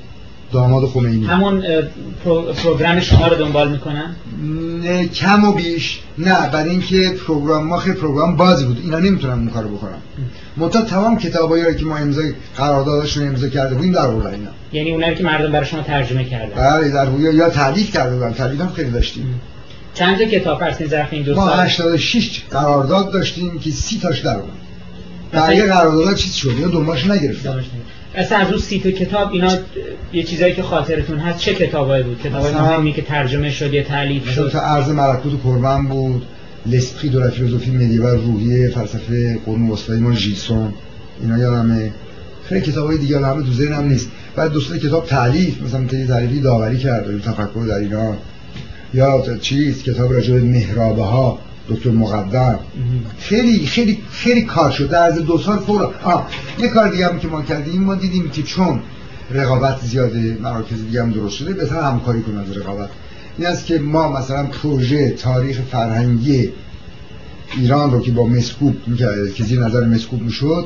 داماد 0.51 0.85
خمینی. 0.89 1.25
همون 1.25 1.63
program 2.63 2.99
شما 2.99 3.27
رو 3.27 3.35
دنبال 3.35 3.71
می‌کنن؟ 3.71 4.15
نه 4.83 5.07
کم 5.07 5.43
و 5.43 5.51
بیش. 5.51 5.99
نه 6.17 6.49
برای 6.49 6.69
اینکه 6.69 7.15
program 7.27 7.67
ما 7.67 7.77
خیلی 7.77 7.95
program 7.95 8.35
بازی 8.35 8.65
بود. 8.65 8.79
اینا 8.83 8.99
نمی‌تونن 8.99 9.33
اون 9.33 9.47
کارو 9.47 9.69
بکنن. 9.69 9.97
منتها 10.57 10.81
تمام 10.81 11.17
کتابایی 11.17 11.75
که 11.75 11.85
ما 11.85 11.97
امضا 11.97 12.21
قراردادشون 12.57 13.27
امضا 13.27 13.47
کرده 13.47 13.75
بودیم 13.75 13.91
در 13.91 14.07
آوردن 14.07 14.33
اینا. 14.33 14.49
یعنی 14.73 14.91
اونایی 14.91 15.15
که 15.15 15.23
مردم 15.23 15.51
برای 15.51 15.65
شما 15.65 15.81
ترجمه 15.81 16.23
کردن. 16.23 16.55
بله 16.55 16.89
در 16.89 17.07
یا, 17.19 17.31
یا 17.33 17.49
تعلیف 17.49 17.93
کرده 17.93 18.15
بودن. 18.15 18.33
تعلیف 18.33 18.61
هم 18.61 18.69
خیلی 18.69 18.91
داشتیم. 18.91 19.41
چند 19.93 20.17
تا 20.17 20.25
کتاب 20.25 20.61
هستین 20.61 20.87
ظرف 20.87 21.07
این 21.11 21.23
دو 21.23 21.35
ما 21.35 21.47
86 21.47 22.43
قرارداد 22.51 23.11
داشتیم 23.11 23.59
که 23.59 23.71
30 23.71 23.99
تاش 23.99 24.19
در 24.19 24.35
اومد. 24.35 24.51
بقیه 25.33 25.65
قراردادها 25.65 26.13
چیز 26.13 26.33
شد؟ 26.33 26.59
یا 26.59 26.67
دنبالش 26.67 27.05
نگرفتن. 27.07 27.63
اصلا 28.17 28.37
از 28.37 28.49
اون 28.49 28.59
سی 28.59 28.79
تا 28.79 28.91
کتاب 28.91 29.31
اینا 29.31 29.57
یه 30.13 30.23
چیزایی 30.23 30.53
که 30.53 30.63
خاطرتون 30.63 31.17
هست 31.17 31.39
چه 31.39 31.53
کتابایی 31.53 32.03
بود؟ 32.03 32.21
کتابای 32.23 32.53
مهمی 32.53 32.93
که 32.93 33.01
ترجمه 33.01 33.51
شد 33.51 33.73
یا 33.73 33.83
تعلیف 33.83 34.29
شد؟ 34.29 34.49
تا 34.51 34.59
ارز 34.59 34.89
ملکوت 34.89 35.33
قربان 35.43 35.87
بود 35.87 36.25
لسپری 36.65 37.09
دو 37.09 37.29
فیلسوفی 37.29 37.71
مدیول 37.71 38.21
روحیه 38.21 38.69
فلسفه 38.69 39.39
قرون 39.45 39.69
وسطایی 39.69 39.99
مال 39.99 40.15
ژیسون 40.15 40.73
اینا 41.21 41.37
یادمه. 41.37 41.91
خیلی 42.49 42.61
کتابای 42.61 42.97
دیگه 42.97 43.17
همه 43.17 43.43
تو 43.43 43.53
ذهنم 43.53 43.87
نیست. 43.87 44.09
بعد 44.35 44.51
دوست 44.51 44.77
کتاب 44.77 45.05
تعلیف 45.05 45.61
مثلا 45.61 45.85
تعلیفی 46.07 46.41
داوری 46.41 46.77
کرد 46.77 47.21
تفکر 47.21 47.65
در 47.67 47.77
ایران. 47.77 48.17
یا 48.93 49.23
چیز 49.41 49.83
کتاب 49.83 50.13
راجع 50.13 50.33
به 50.33 50.41
محرابه 50.41 51.03
ها 51.03 51.39
دکتر 51.69 51.89
مقدم. 51.89 52.59
خیلی 53.19 53.65
خیلی 53.65 54.03
خیلی 54.11 54.41
کار 54.41 54.71
شد. 54.71 54.89
در 54.89 55.03
از 55.03 55.15
دو 55.15 55.37
سال 55.37 55.57
فورا 55.57 55.93
آه 56.03 56.27
یه 56.59 56.67
کار 56.67 56.89
دیگه 56.89 57.07
هم 57.07 57.19
که 57.19 57.27
ما 57.27 57.41
کردیم 57.41 57.83
ما 57.83 57.95
دیدیم 57.95 58.29
که 58.29 58.43
چون 58.43 58.79
رقابت 59.31 59.79
زیاده 59.81 60.37
مراکز 60.41 60.85
دیگه 60.85 61.03
هم 61.03 61.11
درست 61.11 61.35
شده 61.35 61.53
بهتر 61.53 61.81
همکاری 61.81 62.21
کنیم 62.21 62.39
از 62.39 62.57
رقابت. 62.57 62.89
این 63.37 63.47
است 63.47 63.65
که 63.65 63.79
ما 63.79 64.19
مثلا 64.19 64.43
پروژه 64.43 65.09
تاریخ 65.09 65.61
فرهنگی 65.71 66.49
ایران 67.57 67.91
رو 67.91 68.01
که 68.01 68.11
با 68.11 68.25
مسکوب 68.25 68.75
که 69.35 69.43
زیر 69.43 69.59
نظر 69.59 69.85
مسکوب 69.85 70.21
می‌شد 70.21 70.65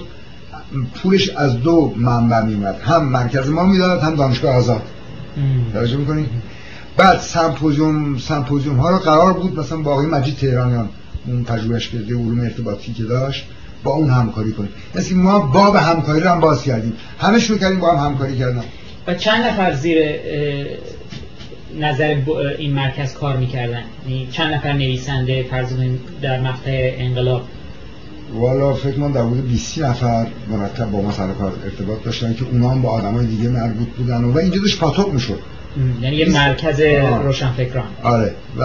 پولش 0.95 1.29
از 1.29 1.59
دو 1.61 1.93
منبع 1.97 2.43
میمد 2.43 2.75
هم 2.81 3.05
مرکز 3.05 3.49
ما 3.49 3.65
می‌داد 3.65 4.01
هم 4.01 4.15
دانشگاه 4.15 4.55
آزاد. 4.55 4.81
توجه 5.73 5.97
می‌کنید 5.97 6.29
بعد 6.97 7.19
سمپوزیوم 7.19 8.17
سمپوزیوم 8.17 8.75
ها 8.75 8.89
رو 8.89 8.97
قرار 8.97 9.33
بود 9.33 9.59
مثلا 9.59 9.77
با 9.77 9.91
آقای 9.91 10.05
مجید 10.05 10.35
تهرانیان 10.35 10.89
اون 11.27 11.43
کرده 11.43 12.15
علوم 12.15 12.39
ارتباطی 12.39 12.93
که 12.93 13.03
داشت 13.03 13.45
با 13.83 13.91
اون 13.91 14.09
همکاری 14.09 14.51
کنیم 14.51 14.69
مثل 14.95 15.15
ما 15.15 15.39
باب 15.39 15.75
همکاری 15.75 16.19
رو 16.19 16.29
هم 16.29 16.39
باز 16.39 16.63
کردیم. 16.63 16.93
همه 17.19 17.39
شروع 17.39 17.59
کردیم 17.59 17.79
با 17.79 17.95
هم 17.95 18.05
همکاری 18.05 18.37
کردن. 18.37 18.63
و 19.07 19.15
چند 19.15 19.45
نفر 19.45 19.73
زیر 19.73 20.19
نظر 21.79 22.17
این 22.57 22.73
مرکز 22.73 23.13
کار 23.13 23.37
می‌کردن؟ 23.37 23.83
یعنی 24.07 24.27
چند 24.31 24.53
نفر 24.53 24.73
نویسنده 24.73 25.45
فرض 25.51 25.73
در 26.21 26.41
مقطع 26.41 26.95
انقلاب؟ 26.97 27.41
والا 28.33 28.73
فکر 28.73 28.99
من 28.99 29.11
در 29.11 29.21
حدود 29.21 29.49
20 29.49 29.79
نفر 29.79 30.27
مرتب 30.49 30.91
با 30.91 31.01
ما 31.01 31.11
سر 31.11 31.27
کار 31.27 31.53
ارتباط 31.63 32.03
داشتن 32.03 32.33
که 32.33 32.45
اونا 32.51 32.69
هم 32.69 32.81
با 32.81 32.89
آدمای 32.89 33.25
دیگه 33.25 33.49
مربوط 33.49 33.87
بودن 33.87 34.23
و 34.23 34.37
اینجا 34.37 34.61
داشت 34.61 34.79
پاتوق 34.79 35.13
می‌شد. 35.13 35.39
یعنی 36.01 36.15
یه 36.15 36.29
مرکز 36.29 36.79
روشنفکران. 37.23 37.87
آره. 38.03 38.33
و 38.57 38.61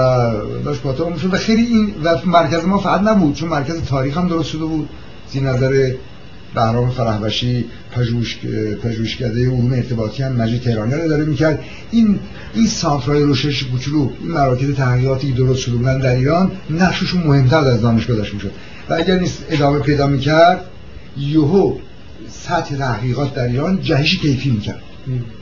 داشت 0.64 0.80
پاتوق 0.80 1.12
می‌شد. 1.12 1.34
و 1.34 1.36
خیلی 1.36 1.62
این 1.62 1.94
و 2.04 2.16
مرکز 2.24 2.64
ما 2.64 2.78
فقط 2.78 3.00
نبود 3.00 3.34
چون 3.34 3.48
مرکز 3.48 3.82
تاریخ 3.82 4.16
هم 4.16 4.28
درست 4.28 4.48
شده 4.48 4.64
بود. 4.64 4.88
زیر 5.32 5.42
نظر 5.42 5.92
بهرام 6.54 6.90
فرهبشی 6.90 7.64
پژوهش 7.92 8.38
پژوهشکده 8.82 9.40
علوم 9.40 9.72
ارتباطی 9.72 10.22
هم 10.22 10.32
مجید 10.32 10.62
تهرانی 10.62 10.94
رو 10.94 11.08
داره 11.08 11.24
می‌کرد. 11.24 11.64
این 11.90 12.18
این 12.54 12.66
سانترهای 12.66 13.22
روشش 13.22 13.64
کوچولو 13.64 14.10
این 14.20 14.30
مراکز 14.32 14.74
تحقیقاتی 14.74 15.32
درست 15.32 15.60
شده 15.60 15.74
بودن 15.74 15.98
در 15.98 16.14
ایران 16.14 16.50
نقششون 16.70 17.22
مهمتر 17.22 17.56
از 17.56 17.82
دانشگاه 17.82 18.16
داشت 18.16 18.34
می‌شد. 18.34 18.50
و 18.88 18.94
اگر 18.94 19.18
نیست 19.18 19.44
ادامه 19.50 19.78
پیدا 19.78 20.06
می‌کرد 20.06 20.64
یهو 21.18 21.74
سطح 22.28 22.76
تحقیقات 22.76 23.34
در 23.34 23.46
ایران 23.46 23.80
جهش 23.82 24.16
کیفی 24.16 24.50
می‌کرد. 24.50 24.82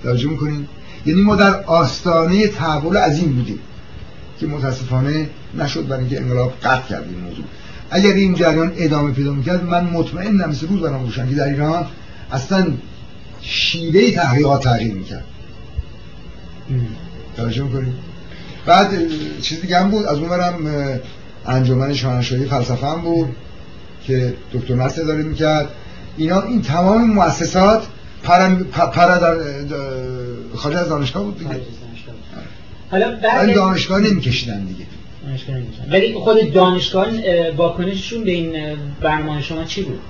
توجه 0.03 0.29
می‌کنین؟ 0.29 0.67
یعنی 1.07 1.23
ما 1.23 1.37
در 1.37 1.65
آستانه 1.65 2.47
تحول 2.49 2.97
عظیم 2.97 3.33
بودیم 3.33 3.59
که 4.41 4.47
متاسفانه 4.47 5.31
نشد 5.59 5.89
برای 5.89 6.01
اینکه 6.01 6.21
انقلاب 6.21 6.53
قطع 6.63 6.89
کرد 6.89 7.05
این 7.09 7.21
موضوع. 7.21 7.45
اگر 7.91 8.13
این 8.13 8.35
جریان 8.35 8.73
ادامه 8.77 9.13
پیدا 9.13 9.33
می‌کرد 9.33 9.65
من 9.65 9.85
مطمئنم 9.85 10.51
مثل 10.51 10.69
روز 10.69 10.81
برام 10.81 11.05
روشن 11.05 11.29
که 11.29 11.35
در 11.35 11.49
ایران 11.49 11.87
اصلا 12.33 12.67
شیوه 13.41 14.11
تحقیقات 14.11 14.65
تغییر 14.65 14.95
می‌کرد. 14.95 15.25
توجه 17.37 17.63
می‌کنیم 17.63 17.95
بعد 18.67 18.91
چیز 19.41 19.61
دیگه 19.61 19.79
هم 19.79 19.91
بود 19.91 20.07
از 20.07 20.19
اونورم 20.19 20.55
انجمن 21.47 21.95
شاهنشاهی 21.95 22.45
فلسفه 22.45 22.87
هم 22.87 23.01
بود 23.01 23.37
که 24.07 24.35
دکتر 24.53 24.75
نصر 24.75 25.03
داره 25.03 25.23
می‌کرد. 25.23 25.69
اینا 26.17 26.43
این 26.43 26.63
تمام 26.63 27.11
مؤسسات 27.11 27.87
پر, 28.23 28.55
پر 28.73 29.19
در 29.19 29.37
خارج 30.57 30.77
از 30.77 30.89
دانشگاه 30.89 31.23
بود 31.23 31.39
دیگه. 31.39 31.61
حالا 32.91 33.17
بعد 33.23 33.55
دانشگاه 33.55 34.01
نمیکشیدن 34.01 34.65
دیگه. 34.65 34.85
ولی 35.91 36.15
خود 36.15 36.53
دانشگاه 36.53 37.07
واکنششون 37.57 38.25
به 38.25 38.31
این 38.31 38.77
برنامه 39.01 39.43
شما 39.43 39.65
چی 39.65 39.83
بود؟ 39.83 40.01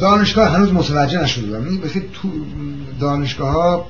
دانشگاه 0.00 0.48
هنوز 0.48 0.72
متوجه 0.72 1.22
نشده 1.22 1.46
بودم. 1.46 1.80
تو 2.22 2.28
دانشگاه 3.00 3.52
ها 3.52 3.86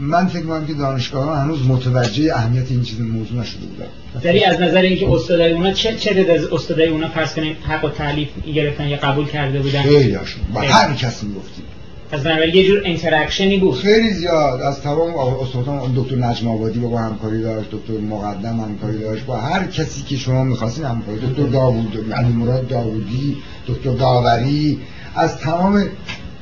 من 0.00 0.26
فکر 0.26 0.42
می‌کنم 0.42 0.66
که 0.66 0.74
دانشگاه 0.74 1.24
ها 1.24 1.36
هنوز 1.36 1.66
متوجه 1.66 2.34
اهمیت 2.34 2.70
این 2.70 2.82
چیز 2.82 3.00
موضوع 3.00 3.40
نشده 3.40 3.66
بودن. 3.66 3.86
ولی 4.24 4.44
از 4.44 4.60
نظر 4.60 4.80
اینکه 4.80 5.10
استادای 5.10 5.52
اونا 5.52 5.72
چه 5.72 5.96
چه 5.96 6.26
از 6.34 6.44
استادای 6.44 6.88
اونا 6.88 7.08
فرض 7.08 7.34
کنیم 7.34 7.56
حق‌التألیف 7.68 8.28
گرفتن 8.54 8.88
یا 8.88 8.96
قبول 8.96 9.26
کرده 9.26 9.60
بودن؟ 9.60 9.82
خیلی 9.82 10.14
هاشون 10.14 10.42
با 10.54 10.60
هر 10.60 10.94
کسی 10.94 11.26
گفتیم 11.26 11.64
از 12.12 12.22
بنابراین 12.24 12.54
یه 12.54 12.66
جور 12.66 12.80
interaction 12.84 13.52
ی 13.52 13.58
بود. 13.58 13.74
خیلی 13.74 14.10
زیاد. 14.10 14.60
از 14.60 14.80
تمام 14.80 15.16
استادان 15.42 15.92
دکتر 15.96 16.16
نجم 16.16 16.48
آبادی 16.48 16.78
با 16.78 16.98
همکاری 16.98 17.42
داشت 17.42 17.70
دکتر 17.70 17.92
مقدم 17.92 18.60
همکاری 18.60 18.98
داشت. 18.98 19.24
با 19.24 19.36
هر 19.36 19.66
کسی 19.66 20.02
که 20.02 20.16
شما 20.16 20.44
می‌خواستین 20.44 20.84
همکاری 20.84 21.18
دکتر 21.18 21.42
داوود 21.42 22.12
علی 22.12 22.32
مراد 22.32 22.68
داوودی 22.68 23.36
دکتر 23.68 23.90
داوری. 23.90 24.78
از 25.14 25.38
تمام 25.38 25.84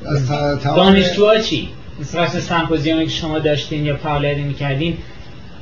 از 0.05 0.27
تمام 0.63 0.75
دانشجوها 0.75 1.37
چی؟ 1.37 1.69
مثلا 2.01 2.27
سمپوزیومی 2.27 3.05
که 3.05 3.11
شما 3.11 3.39
داشتین 3.39 3.85
یا 3.85 3.97
فعالیتی 3.97 4.41
می‌کردین 4.41 4.97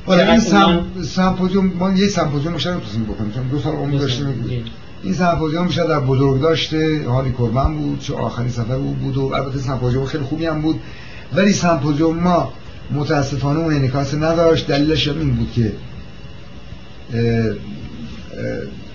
حالا 0.06 0.30
این 0.30 0.40
سم... 0.40 0.86
سمپوزیوم 1.04 1.72
ما 1.78 1.92
یه 1.92 2.08
سمپوزیوم 2.08 2.52
نمی‌تونیم 2.52 3.04
بکنیم. 3.08 3.32
چون 3.34 3.48
دو 3.48 3.58
سال 3.58 3.72
عمر 3.72 3.98
داشتیم. 3.98 4.64
این 5.04 5.14
سمپوزیوم 5.14 5.66
میشه 5.66 5.86
در 5.86 6.00
بزرگداشت 6.00 7.08
هانری 7.08 7.32
کربن 7.32 7.74
بود 7.74 8.00
چه 8.00 8.14
آخرین 8.14 8.50
سفر 8.50 8.74
او 8.74 8.94
بود 8.94 9.16
و 9.16 9.34
البته 9.34 9.58
سمپوزیوم 9.58 10.04
خیلی 10.04 10.24
خوبی 10.24 10.46
هم 10.46 10.62
بود. 10.62 10.80
ولی 11.34 11.52
سمپوزیوم 11.52 12.18
ما 12.18 12.52
متاسفانه 12.90 13.58
اون 13.58 13.74
انعکاس 13.74 14.14
نداشت. 14.14 14.66
دلیلش 14.66 15.08
این 15.08 15.34
بود 15.34 15.52
که 15.52 15.72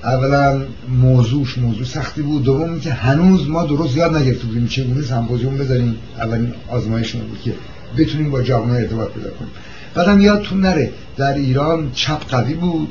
اولا 0.03 0.61
موضوعش 1.01 1.57
موضوع 1.57 1.85
سختی 1.85 2.21
بود. 2.21 2.43
دوم 2.43 2.79
که 2.79 2.93
هنوز 2.93 3.49
ما 3.49 3.65
درست 3.65 3.97
یاد 3.97 4.17
نگرفته 4.17 4.45
بودیم 4.45 4.67
چگونه 4.67 5.01
سمپوزیوم 5.01 5.57
بذاریم. 5.57 5.95
اولین 6.17 6.53
آزمایش 6.69 7.15
بود 7.15 7.41
که 7.41 7.53
بتونیم 7.97 8.31
با 8.31 8.41
جوانان 8.41 8.75
ارتباط 8.75 9.09
پیدا 9.09 9.29
کنیم. 9.29 9.51
بعدم 9.93 10.21
یادتون 10.21 10.61
نره 10.61 10.91
در 11.17 11.33
ایران 11.33 11.91
چپ 11.91 12.27
قوی 12.29 12.53
بود. 12.53 12.89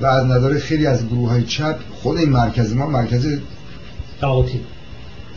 و 0.00 0.06
از 0.06 0.26
نظر 0.26 0.58
خیلی 0.58 0.86
از 0.86 1.08
گروه 1.08 1.30
های 1.30 1.42
چپ 1.42 1.76
خود 2.02 2.16
این 2.16 2.28
مرکز 2.28 2.74
ما 2.74 2.86
مرکز 2.86 3.40
تاغوتی. 4.20 4.60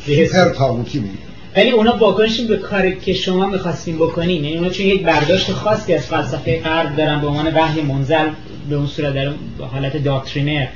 سوپر 0.05 0.49
تاغوتی 0.49 0.99
بود 0.99 1.17
ولی 1.55 1.71
اونا 1.71 1.97
واکنشی 1.97 2.47
به 2.47 2.57
کاری 2.57 2.99
که 2.99 3.13
شما 3.13 3.45
می‌خواستیم 3.45 3.95
بکنین 3.95 4.43
یعنی 4.43 4.57
اونا 4.57 4.69
چون 4.69 4.85
یک 4.85 5.03
برداشت 5.03 5.51
خاصی 5.51 5.93
از 5.93 6.05
فلسفه 6.05 6.61
غرب 6.61 6.95
دارن 6.95 7.21
به 7.21 7.27
عنوان 7.27 7.53
وحی 7.55 7.81
منزل 7.81 8.29
به 8.69 8.75
اون 8.75 8.87
صورت 8.87 9.13
در 9.13 9.31
حالت 9.71 10.03
داکترینر 10.03 10.67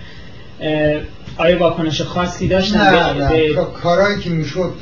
آیا 1.38 1.60
واکنش 1.60 2.02
خاصی 2.02 2.48
داشتن؟ 2.48 2.80
نه 2.80 3.14
نه. 3.14 3.54
کارهایی 3.84 4.20
که 4.20 4.30
می‌شد 4.30 4.74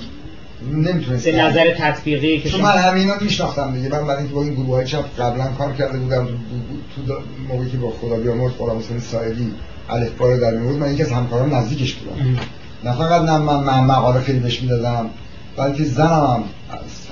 نمی‌تونست. 0.74 1.28
نظر 1.28 1.74
تطبیقی 1.78 2.40
که 2.40 2.58
من 2.58 2.78
همینا 2.78 3.14
میشناختم 3.22 3.74
دیگه. 3.74 3.90
من 3.90 4.08
برای 4.08 4.28
با 4.28 4.44
این 4.44 4.54
گروه 4.54 4.76
های 4.76 4.86
چپ 4.86 5.20
قبلا 5.20 5.48
کار 5.58 5.74
کرده 5.74 5.98
بودم 5.98 6.26
تو 6.26 7.14
موقعی 7.50 7.70
که 7.70 7.78
با 7.78 7.94
خدا 8.02 8.16
بیامرز 8.16 8.52
غلام 8.60 8.80
حسین 8.80 9.00
سایدی 9.00 9.52
الف 9.90 10.18
رو 10.20 10.40
در 10.40 10.52
میورد 10.52 10.76
من 10.76 10.94
یکی 10.94 11.04
از 11.04 11.12
همکاران 11.12 11.54
نزدیکش 11.54 11.94
بودم. 11.94 12.40
نه 12.84 12.92
فقط 12.92 13.22
نه 13.22 13.38
من 13.38 13.80
مقاله 13.80 14.20
خیلی 14.20 14.40
بهش 14.40 14.62
می‌دادم 14.62 15.10
بلکه 15.58 15.84
زنم 15.84 16.08
هم 16.10 16.44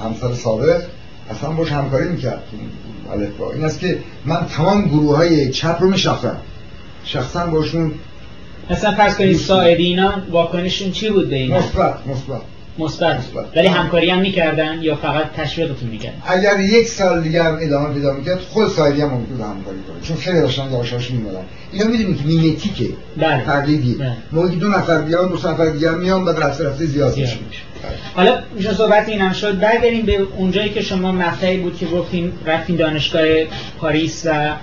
همسر 0.04 0.34
سابق 0.34 0.82
اصلا 1.30 1.50
باش 1.50 1.72
همکاری 1.72 2.10
می‌کرد 2.10 2.44
الفبا 3.12 3.52
این 3.52 3.66
است 3.66 3.80
که 3.80 4.00
من 4.26 4.46
تمام 4.58 4.86
گروه 4.86 5.18
های 5.18 5.52
چپ 5.52 5.78
رو 5.80 5.90
میشناختم. 5.90 6.38
شخصا 7.04 7.46
باشون 7.46 7.92
مثلا 8.70 8.96
فرض 8.96 9.16
کنید 9.16 9.38
ساعدی 9.38 9.84
اینا 9.84 10.14
واکنشون 10.32 10.92
چی 10.92 11.10
بود 11.10 11.30
به 11.30 11.36
این؟ 11.36 11.54
مثبت 11.54 12.08
مثبت. 12.08 12.42
مثبت. 12.80 13.18
ولی 13.56 13.68
همکاری 13.68 14.10
هم 14.10 14.20
می‌کردن 14.20 14.80
یا 14.82 14.96
فقط 14.96 15.26
تشویقتون 15.38 15.90
می‌کردن؟ 15.90 16.22
اگر 16.28 16.60
یک 16.60 16.88
سال 16.88 17.22
دیگه 17.22 17.44
هم 17.44 17.58
ادامه 17.62 17.94
پیدا 17.94 18.14
می‌کرد 18.14 18.40
خود 18.40 18.68
سایدی 18.68 19.02
هم 19.02 19.10
ممکن 19.10 19.34
همکاری 19.34 19.78
کنه. 19.88 20.02
چون 20.08 20.18
خیلی 20.18 20.42
داشتن 20.42 20.72
یواشاش 20.72 21.12
میمدن 21.12 21.46
اینا 21.72 21.86
می‌دونید 21.88 22.18
که 22.18 22.24
میمتیکه 22.24 22.90
بله. 23.18 23.44
تقلیدی 23.44 23.94
بله. 23.94 24.18
موقعی 24.32 24.56
دو 24.56 24.68
نفر 24.68 25.02
بیان 25.02 25.30
دو 25.30 25.36
نفر 25.36 25.66
دیگه 25.66 25.92
میان 25.92 26.26
بعد 26.26 26.40
رفته 26.40 26.64
رفته 26.64 26.86
زیاد 26.86 27.18
میشه. 27.18 27.38
حالا 28.16 28.40
میشه 28.56 28.74
صحبت 28.74 29.10
این 29.10 29.22
هم 29.22 29.34
شد. 29.34 29.60
برگردیم 29.60 30.06
به 30.06 30.28
اونجایی 30.38 30.70
که 30.70 30.82
شما 30.82 31.12
مقطعی 31.12 31.58
بود 31.58 31.78
که 31.78 31.86
گفتین 31.86 32.32
رفتین 32.46 32.76
دانشگاه 32.76 33.24
پاریس 33.80 34.26
و 34.26 34.54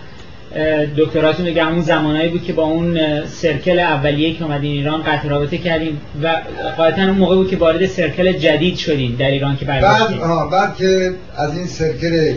دکتراتون 0.97 1.47
دیگه 1.47 1.65
همون 1.65 1.83
زمانایی 1.83 2.29
بود 2.29 2.45
که 2.45 2.53
با 2.53 2.63
اون 2.63 2.99
سرکل 3.27 3.79
اولیه 3.79 4.35
که 4.35 4.45
اومدین 4.45 4.73
ایران 4.73 5.03
قطع 5.03 5.29
رابطه 5.29 5.59
کردیم 5.59 6.01
و 6.23 6.43
قاعدتا 6.77 7.03
اون 7.03 7.11
موقع 7.11 7.37
بود 7.37 7.51
که 7.51 7.57
وارد 7.57 7.87
سرکل 7.87 8.33
جدید 8.33 8.77
شدین 8.77 9.15
در 9.15 9.31
ایران 9.31 9.57
که 9.57 9.65
برگشتین 9.65 10.19
بعد 10.19 10.51
بعد 10.51 10.77
که 10.77 11.15
از 11.37 11.57
این 11.57 11.67
سرکل 11.67 12.35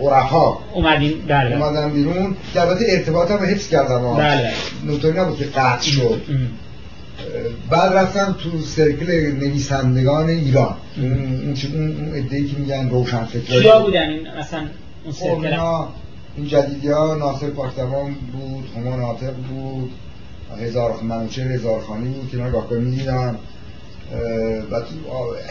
عرفا 0.00 0.58
اومدین 0.74 1.12
بله. 1.28 1.64
اومدن 1.64 1.90
بیرون 1.90 2.36
که 2.52 2.60
البته 2.60 2.84
ارتباطم 2.88 3.34
رو 3.34 3.46
حفظ 3.46 3.68
کردم 3.68 4.14
بله. 4.14 4.50
نوتاری 4.84 5.18
نبود 5.18 5.38
که 5.38 5.44
قطع 5.44 5.90
شد. 5.90 6.22
بعد 7.70 7.92
رفتم 7.92 8.36
تو 8.42 8.60
سرکل 8.60 9.32
نویسندگان 9.40 10.28
ایران. 10.28 10.74
اون 10.96 11.54
اون 11.74 12.12
ادعی 12.14 12.48
که 12.48 12.56
میگن 12.56 12.88
روشن 12.90 13.24
فکر 13.24 13.60
کیا 13.60 13.80
بودن 13.80 14.10
این 14.10 14.26
مثلا 14.38 14.66
اون 15.04 15.12
سرکل؟ 15.12 15.56
این 16.36 16.46
جدیدی 16.46 16.88
ها 16.88 17.14
ناصر 17.14 17.50
پاکتوان 17.50 18.14
بود 18.14 18.68
همان 18.76 19.00
عاطق 19.00 19.34
بود 19.34 19.90
هزار 20.60 21.00
منوچه 21.02 21.42
هزار 21.42 21.80
خانی 21.80 22.08
بود 22.08 22.30
که 22.30 22.36
گاه 22.36 22.72
می 22.72 22.96
دیدم 22.96 23.36
و 24.70 24.76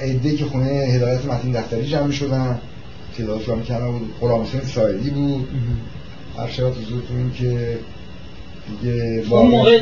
عده 0.01 0.35
که 0.35 0.45
خونه 0.45 0.65
هدایت 0.65 1.25
متین 1.25 1.51
دفتری 1.51 1.85
جمع 1.85 2.11
شدن 2.11 2.61
تعداد 3.17 3.41
جمع 3.43 3.61
کردن 3.61 3.91
بود. 3.91 4.13
غلام 4.21 4.41
حسین 4.41 4.61
سایدی 4.61 5.09
بود. 5.09 5.47
هر 6.37 6.47
شبت 6.47 6.73
حضورتون 6.77 7.31
که 7.33 7.79
دیگه 8.81 9.23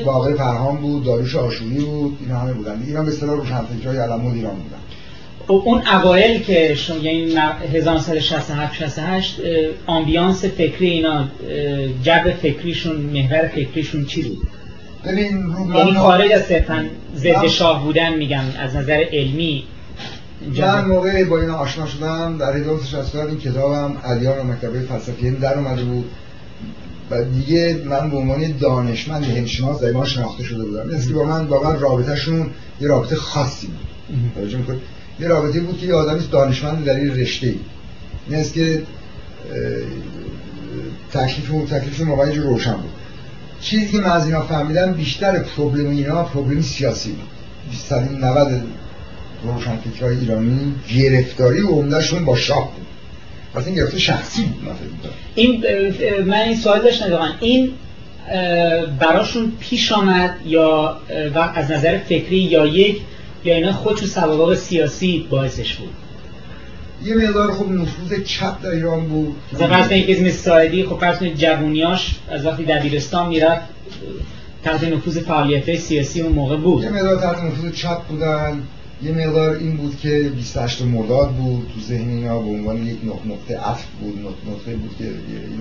باقر 0.06 0.36
فرهان 0.36 0.78
بود 0.78 1.04
داروش 1.04 1.36
آشوری 1.36 1.86
بود 1.86 2.18
اینا 2.22 2.40
همه 2.40 2.54
بودن. 2.54 2.84
اینا 2.88 3.04
به 3.04 3.12
اصطلاح 3.12 3.36
روشنفکرای 3.36 3.98
علم 3.98 4.26
ایران 4.26 4.56
بودن. 4.56 4.81
خب 5.47 5.63
اون 5.65 5.82
اوایل 5.88 6.43
که 6.43 6.75
شما 6.75 6.97
یعنی 6.97 7.36
1967 7.73 8.73
68 8.73 9.41
آمبیانس 9.88 10.45
فکری 10.45 10.89
اینا 10.89 11.27
جب 12.04 12.34
فکریشون 12.41 12.95
محور 12.95 13.47
فکریشون 13.47 14.06
چی 14.06 14.23
بود؟ 14.23 14.47
ببین 15.06 15.54
یعنی 15.75 15.93
خارج 15.93 16.32
از 16.32 16.45
صرفا 16.45 16.86
ضد 17.15 17.47
شاه 17.47 17.84
بودن 17.84 18.13
میگم 18.13 18.43
از 18.60 18.75
نظر 18.75 19.04
علمی. 19.12 19.63
من 20.58 20.86
موقع 20.86 21.23
با 21.23 21.41
اینا 21.41 21.56
آشنا 21.56 21.86
شدم 21.86 22.38
در 22.38 22.58
1960 22.58 23.15
این 23.15 23.38
کتابم 23.38 23.97
علیان 24.04 24.39
و 24.39 24.43
مکتبه 24.43 24.80
فلسفی 24.80 25.32
در 25.32 25.58
اومده 25.58 25.84
بود. 25.84 26.12
و 27.12 27.23
دیگه 27.23 27.82
من 27.86 28.10
به 28.10 28.17
عنوان 28.17 28.58
دانشمند 28.60 29.23
هندشناس 29.23 29.82
در 29.82 29.91
ما 29.91 30.06
شناخته 30.06 30.43
شده 30.43 30.63
بودم. 30.63 30.95
مثل 30.95 31.13
با 31.13 31.23
من 31.23 31.43
من 31.43 31.80
رابطهشون 31.80 32.49
یه 32.82 32.88
رابطه 32.88 33.15
خاصی 33.15 33.67
بود. 33.67 34.82
یه 35.19 35.28
رابطه 35.28 35.60
بود 35.60 35.80
که 35.80 35.86
یه 35.86 35.93
آدمی 35.93 36.28
دانشمند 36.32 36.86
در 36.86 36.95
این 36.95 37.15
رشته 37.15 37.47
ای 37.47 37.56
این 38.30 38.52
که 38.52 38.84
تکلیف 41.13 41.52
و 41.52 41.65
تکلیف 41.65 42.02
موقعی 42.02 42.38
روشن 42.38 42.74
بود. 42.74 42.91
چیزی 43.62 43.88
که 43.88 43.97
من 43.97 44.12
از 44.12 44.26
اینا 44.26 44.41
فهمیدم 44.41 44.93
بیشتر 44.93 45.39
پروبلم 45.39 45.89
اینا 45.89 46.24
پروبلم 46.24 46.62
سیاسی 46.62 47.12
بود. 47.12 47.28
90 48.21 48.63
روشنفکرهای 49.43 50.17
ایرانی 50.17 50.74
گرفتاری 50.95 51.62
و 51.62 51.67
عمدهشون 51.67 52.26
با 52.26 52.36
شاه 52.36 52.71
بود. 52.76 52.86
پس 53.54 53.67
این 53.67 53.76
گرفته 53.76 54.00
شخصی 54.00 54.43
بود 54.43 55.12
این 55.36 55.63
من 56.26 56.41
این 56.41 56.56
سوال 56.56 56.82
داشتم 56.82 57.36
این 57.39 57.71
براشون 59.00 59.52
پیش 59.60 59.91
آمد 59.91 60.36
یا 60.45 60.97
از 61.56 61.71
نظر 61.71 61.97
فکری 61.97 62.38
یا 62.38 62.65
یک 62.65 63.02
یا 63.43 63.56
اینا 63.56 63.73
خودشون 63.73 64.08
سوابق 64.08 64.56
سیاسی 64.56 65.27
باعثش 65.30 65.75
بود. 65.75 65.89
یه 67.04 67.15
مقدار 67.15 67.51
خب 67.54 67.69
نفوذ 67.69 68.23
چپ 68.23 68.63
در 68.63 68.69
ایران 68.69 69.08
بود. 69.08 69.36
مثلا 69.54 69.67
فرض 69.67 69.88
کنید 69.88 70.06
که 70.06 70.12
اسم 70.12 70.30
سایدی 70.30 70.84
خب 70.84 70.99
فرض 70.99 71.17
کنید 71.17 71.38
جوونیاش 71.38 72.15
از 72.32 72.45
وقتی 72.45 72.65
دبیرستان 72.65 73.27
می‌رفت 73.27 73.62
تحت 74.63 74.84
نفوذ 74.84 75.19
فعالیت 75.19 75.75
سیاسی 75.75 76.21
اون 76.21 76.32
موقع 76.32 76.58
بود. 76.58 76.84
یه 76.84 76.89
مقدار 76.89 77.21
تحت 77.21 77.43
نفوذ 77.43 77.71
چپ 77.71 78.08
بودن. 78.08 78.63
یه 79.04 79.12
مقدار 79.12 79.56
این 79.56 79.77
بود 79.77 79.99
که 79.99 80.32
28 80.36 80.82
مرداد 80.82 81.32
بود 81.32 81.71
تو 81.75 81.82
ذهن 81.82 82.10
اینا 82.10 82.39
به 82.39 82.49
عنوان 82.49 82.88
یک 82.88 82.97
نقطه 83.25 83.58
عطف 83.58 83.86
بود 84.01 84.19
نقطه 84.49 84.75
بود 84.75 84.95
که 84.97 85.06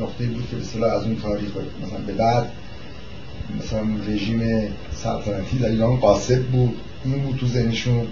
نقطه 0.02 0.24
بود 0.26 0.44
که 0.50 0.78
به 0.78 0.86
از 0.86 1.04
اون 1.04 1.16
تاریخ 1.16 1.50
مثلا 1.86 1.98
به 2.06 2.12
بعد 2.12 2.50
مثلا 3.60 3.80
رژیم 4.08 4.40
سلطنتی 4.94 5.58
در 5.58 5.68
ایران 5.68 5.96
قاسب 5.96 6.42
بود. 6.42 6.76
این 7.04 7.22
بود 7.22 7.36
تو 7.36 7.46
ذهنشون. 7.46 8.06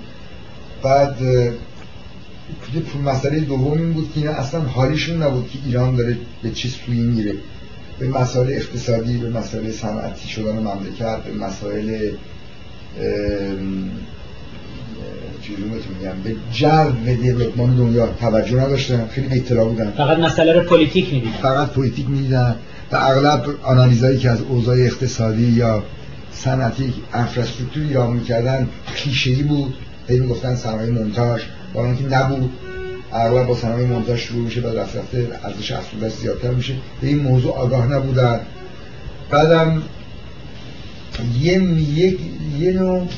بعد 0.82 1.20
یه 2.74 3.02
مسئله 3.04 3.40
دوم 3.40 3.78
این 3.78 3.92
بود 3.92 4.12
که 4.14 4.20
اینا 4.20 4.32
اصلا 4.32 4.60
حالیشون 4.60 5.22
نبود 5.22 5.50
که 5.50 5.58
ایران 5.66 5.96
داره 5.96 6.16
به 6.42 6.50
چه 6.50 6.68
سوی 6.68 7.00
میره 7.00 7.34
به 7.98 8.08
مسائل 8.08 8.50
اقتصادی 8.50 9.16
به 9.16 9.30
مسائل 9.30 9.72
صنعتی 9.72 10.28
شدن 10.28 10.58
مملکت 10.58 11.22
به 11.24 11.32
مسائل 11.32 12.10
چیزی 15.42 15.62
میگم 15.62 16.22
به 16.24 16.36
جو 16.52 16.90
développement 17.22 17.76
دنیا 17.76 18.06
توجه 18.06 18.56
نداشتن. 18.56 19.06
خیلی 19.06 19.36
بی‌اطلاع 19.36 19.68
بودن. 19.68 19.90
فقط 19.90 20.18
مسئله 20.18 20.52
رو 20.52 20.60
politique 20.60 21.12
می‌دیدن. 21.12 21.36
فقط 21.42 21.68
politique 21.68 22.08
می‌دیدن. 22.08 22.56
و 22.92 22.96
اغلب 22.96 23.46
آنالیزایی 23.62 24.18
که 24.18 24.30
از 24.30 24.40
اوضاع 24.40 24.76
اقتصادی 24.76 25.42
یا 25.42 25.82
صنعتی 26.32 26.94
infrastructure 27.12 27.82
ایران 27.82 28.12
می‌کردن 28.12 28.68
کلیشه‌ای 28.94 29.42
بود. 29.42 29.74
هی 30.08 30.20
می‌گفتن 30.20 30.54
صنایع 30.54 30.90
مونتاژ. 30.90 31.42
با 31.74 31.86
اینکه 31.86 32.04
نبود 32.04 32.52
اغلب 33.12 33.46
با 33.46 33.54
صنایع 33.54 33.86
مونتاژ 33.86 34.20
شروع 34.20 34.44
میشه 34.44 34.60
بعد 34.60 34.76
رفت 34.76 34.96
رفته 34.96 35.28
ارزش 35.44 35.72
افزوده 35.72 36.08
زیادتر 36.08 36.50
میشه. 36.50 36.74
به 37.00 37.06
این 37.06 37.18
موضوع 37.18 37.52
آگاه 37.52 37.86
نبودن. 37.86 38.40
بعدم 39.30 39.82
یه 41.40 41.62
یک 41.94 42.18
یه 42.58 42.72
نوع 42.72 43.08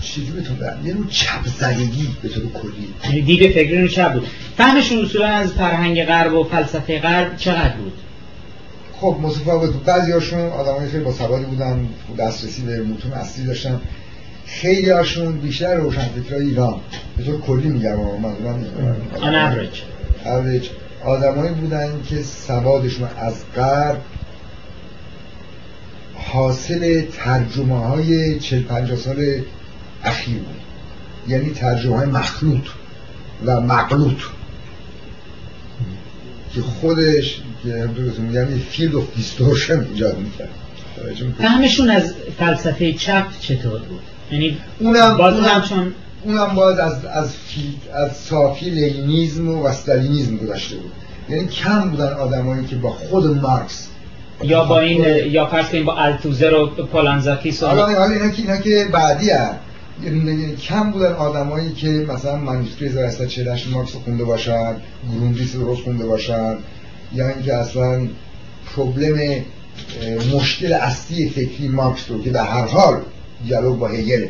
چیزی 0.00 0.30
به 0.32 0.42
یه 0.84 0.94
نوع 0.94 1.06
چپ 1.08 1.46
زدگی 1.58 2.08
به 2.22 2.28
طور 2.28 2.42
کلی 2.52 3.22
دید 3.22 3.52
فکری 3.52 3.82
رو 3.82 3.88
چپ 3.88 4.12
بود. 4.12 4.26
فهمشون 4.56 5.04
اصولا 5.04 5.26
از 5.28 5.52
فرهنگ 5.52 6.04
غرب 6.04 6.34
و 6.34 6.44
فلسفه 6.44 6.98
غرب 6.98 7.36
چقدر 7.36 7.76
بود؟ 7.76 7.92
خب 9.00 9.16
متفاوت 9.22 9.84
بعضی 9.84 10.12
هاشون 10.12 10.40
آدمای 10.40 10.88
خیلی 10.88 11.04
با 11.04 11.12
سوادی 11.12 11.44
بودن 11.44 11.88
دسترسی 12.18 12.62
به 12.62 12.82
متون 12.82 13.12
اصلی 13.12 13.46
داشتن. 13.46 13.80
خیلی 14.46 14.90
هاشون 14.90 15.40
بیشتر 15.40 15.74
روشنفکرای 15.74 16.46
ایران. 16.46 16.80
به 17.16 17.24
طور 17.24 17.40
کلی 17.40 17.68
میگم 17.68 17.96
منظورم 17.96 18.66
آن 19.20 19.34
اوریج 19.34 19.82
اوریج 20.24 20.68
آدمایی 21.04 21.54
بودن 21.54 22.02
که 22.08 22.22
سوادشون 22.22 23.08
از 23.16 23.34
غرب 23.56 24.00
حاصل 26.14 27.04
ترجمه 27.12 27.86
های 27.86 28.38
40 28.38 28.62
50 28.62 28.96
سال 28.96 29.42
اخیر 30.04 30.38
بود. 30.38 30.60
یعنی 31.28 31.50
ترجمه 31.50 31.96
های 31.96 32.06
مخلوط 32.06 32.64
و 33.46 33.60
مغلوط 33.60 34.18
که 36.54 36.60
خودش 36.60 37.42
که 37.64 37.82
همونطور 37.82 38.04
میگم 38.04 38.50
یه 38.50 38.62
field 38.70 38.96
of 38.96 39.16
distortion 39.16 39.86
ایجاد 39.92 40.18
می‌کرد 40.18 40.50
فهمشون 41.38 41.90
از 41.90 42.14
فلسفه 42.38 42.92
چپ 42.92 43.26
چطور 43.40 43.78
بود؟ 43.80 44.00
یعنی 44.32 44.58
اونم 44.78 45.16
باز 45.16 45.34
اونم, 45.34 45.62
چون 45.62 45.92
اونم 46.24 46.54
باز 46.54 46.78
از 46.78 47.04
از 47.04 47.34
از 47.94 48.16
صافی 48.16 48.70
لنینیزم 48.70 49.48
و 49.48 49.64
استالینیزم 49.64 50.36
گذشته 50.36 50.76
بود. 50.76 50.92
یعنی 51.28 51.46
کم 51.48 51.90
بودن 51.90 52.12
آدمایی 52.12 52.66
که 52.66 52.76
با 52.76 52.90
خود 52.90 53.26
مارکس 53.26 53.86
یا 54.42 54.64
با 54.64 54.80
این 54.80 55.04
یا 55.32 55.46
فرض 55.46 55.68
کنیم 55.68 55.84
با 55.84 55.96
التوزر 55.96 56.54
و 56.54 56.66
پولانزاکی 56.66 57.50
حالا 57.60 57.86
حالا 57.86 58.14
اینا 58.14 58.28
که 58.28 58.42
اینا 58.42 58.56
که 58.56 58.86
بعدی 58.92 59.30
هست. 59.30 59.58
کم 60.68 60.90
بودن 60.90 61.12
آدمایی 61.12 61.72
که 61.72 61.88
مثلا 61.88 62.36
منوسکری 62.36 62.88
1848 62.88 63.68
مارکس 63.68 63.92
خونده 63.92 64.24
باشن 64.24 64.76
گروندیس 65.12 65.56
درست 65.56 65.82
خونده 65.82 66.06
باشن 66.06 66.56
یا 67.12 67.28
اینکه 67.28 67.54
اصلا 67.54 68.08
پروبلم 68.66 69.44
مشکل 70.34 70.72
اصلی 70.72 71.28
فکری 71.28 71.68
مارکس 71.68 72.10
رو 72.10 72.22
که 72.22 72.30
به 72.30 72.42
هر 72.42 72.66
حال 72.66 73.02
دیالوگ 73.44 73.78
با 73.78 73.88
هگل 73.88 74.26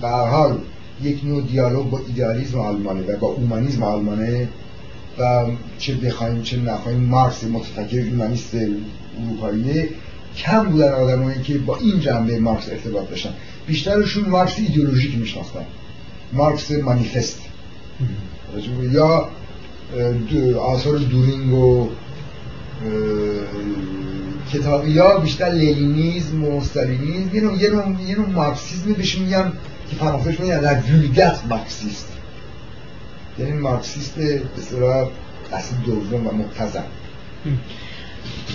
به 0.00 0.08
هر 0.08 0.26
حال 0.26 0.58
یک 1.02 1.24
نوع 1.24 1.42
دیالوگ 1.42 1.90
با 1.90 2.00
ایدئالیسم 2.06 2.58
آلمانه 2.58 3.00
و 3.00 3.16
با 3.16 3.26
اومانیسم 3.26 3.82
آلمانه 3.82 4.48
و 5.18 5.46
چه 5.78 5.94
بخوایم 5.94 6.42
چه 6.42 6.56
نخواهیم 6.56 7.00
مارکس 7.00 7.44
متفکر 7.44 8.06
اومانیست 8.10 8.56
اروپاییه 9.18 9.88
کم 10.36 10.64
بودن 10.64 10.92
آدمایی 10.92 11.42
که 11.42 11.58
با 11.58 11.76
این 11.76 12.00
جنبه 12.00 12.38
مارکس 12.38 12.68
ارتباط 12.68 13.10
داشتن. 13.10 13.30
بیشترشون 13.66 14.28
مارکس 14.28 14.58
ایدئولوژیک 14.58 15.18
میشناختن. 15.18 15.64
مارکس 16.32 16.70
مانیفست. 16.70 17.38
یا 18.92 19.28
آنتی 20.58 20.98
دورینگ 20.98 21.54
و 21.54 21.88
کتاب 24.52 24.88
یا 24.88 25.18
بیشتر 25.18 25.50
لنینیزم 25.50 26.44
و 26.44 26.56
استالینیزم. 26.56 27.34
یه 27.34 27.40
نوع, 27.40 27.62
یه 27.62 27.70
نوع, 27.70 28.02
یه 28.08 28.18
نوع 28.18 28.28
مارکسیزم 28.28 28.92
بهش 28.92 29.18
میگم 29.18 29.52
که 29.90 29.96
فرانسویش 29.96 30.40
میگن 30.40 30.60
در 30.60 30.80
ویلگت 30.80 31.38
مارکسیست 31.48 32.12
یعنی 33.38 33.52
مارکسیست 33.52 34.14
به 34.16 34.62
صورت 34.70 35.08
اصل 35.52 35.76
دوم 35.86 36.26
و 36.26 36.30
مبتزم 36.32 36.84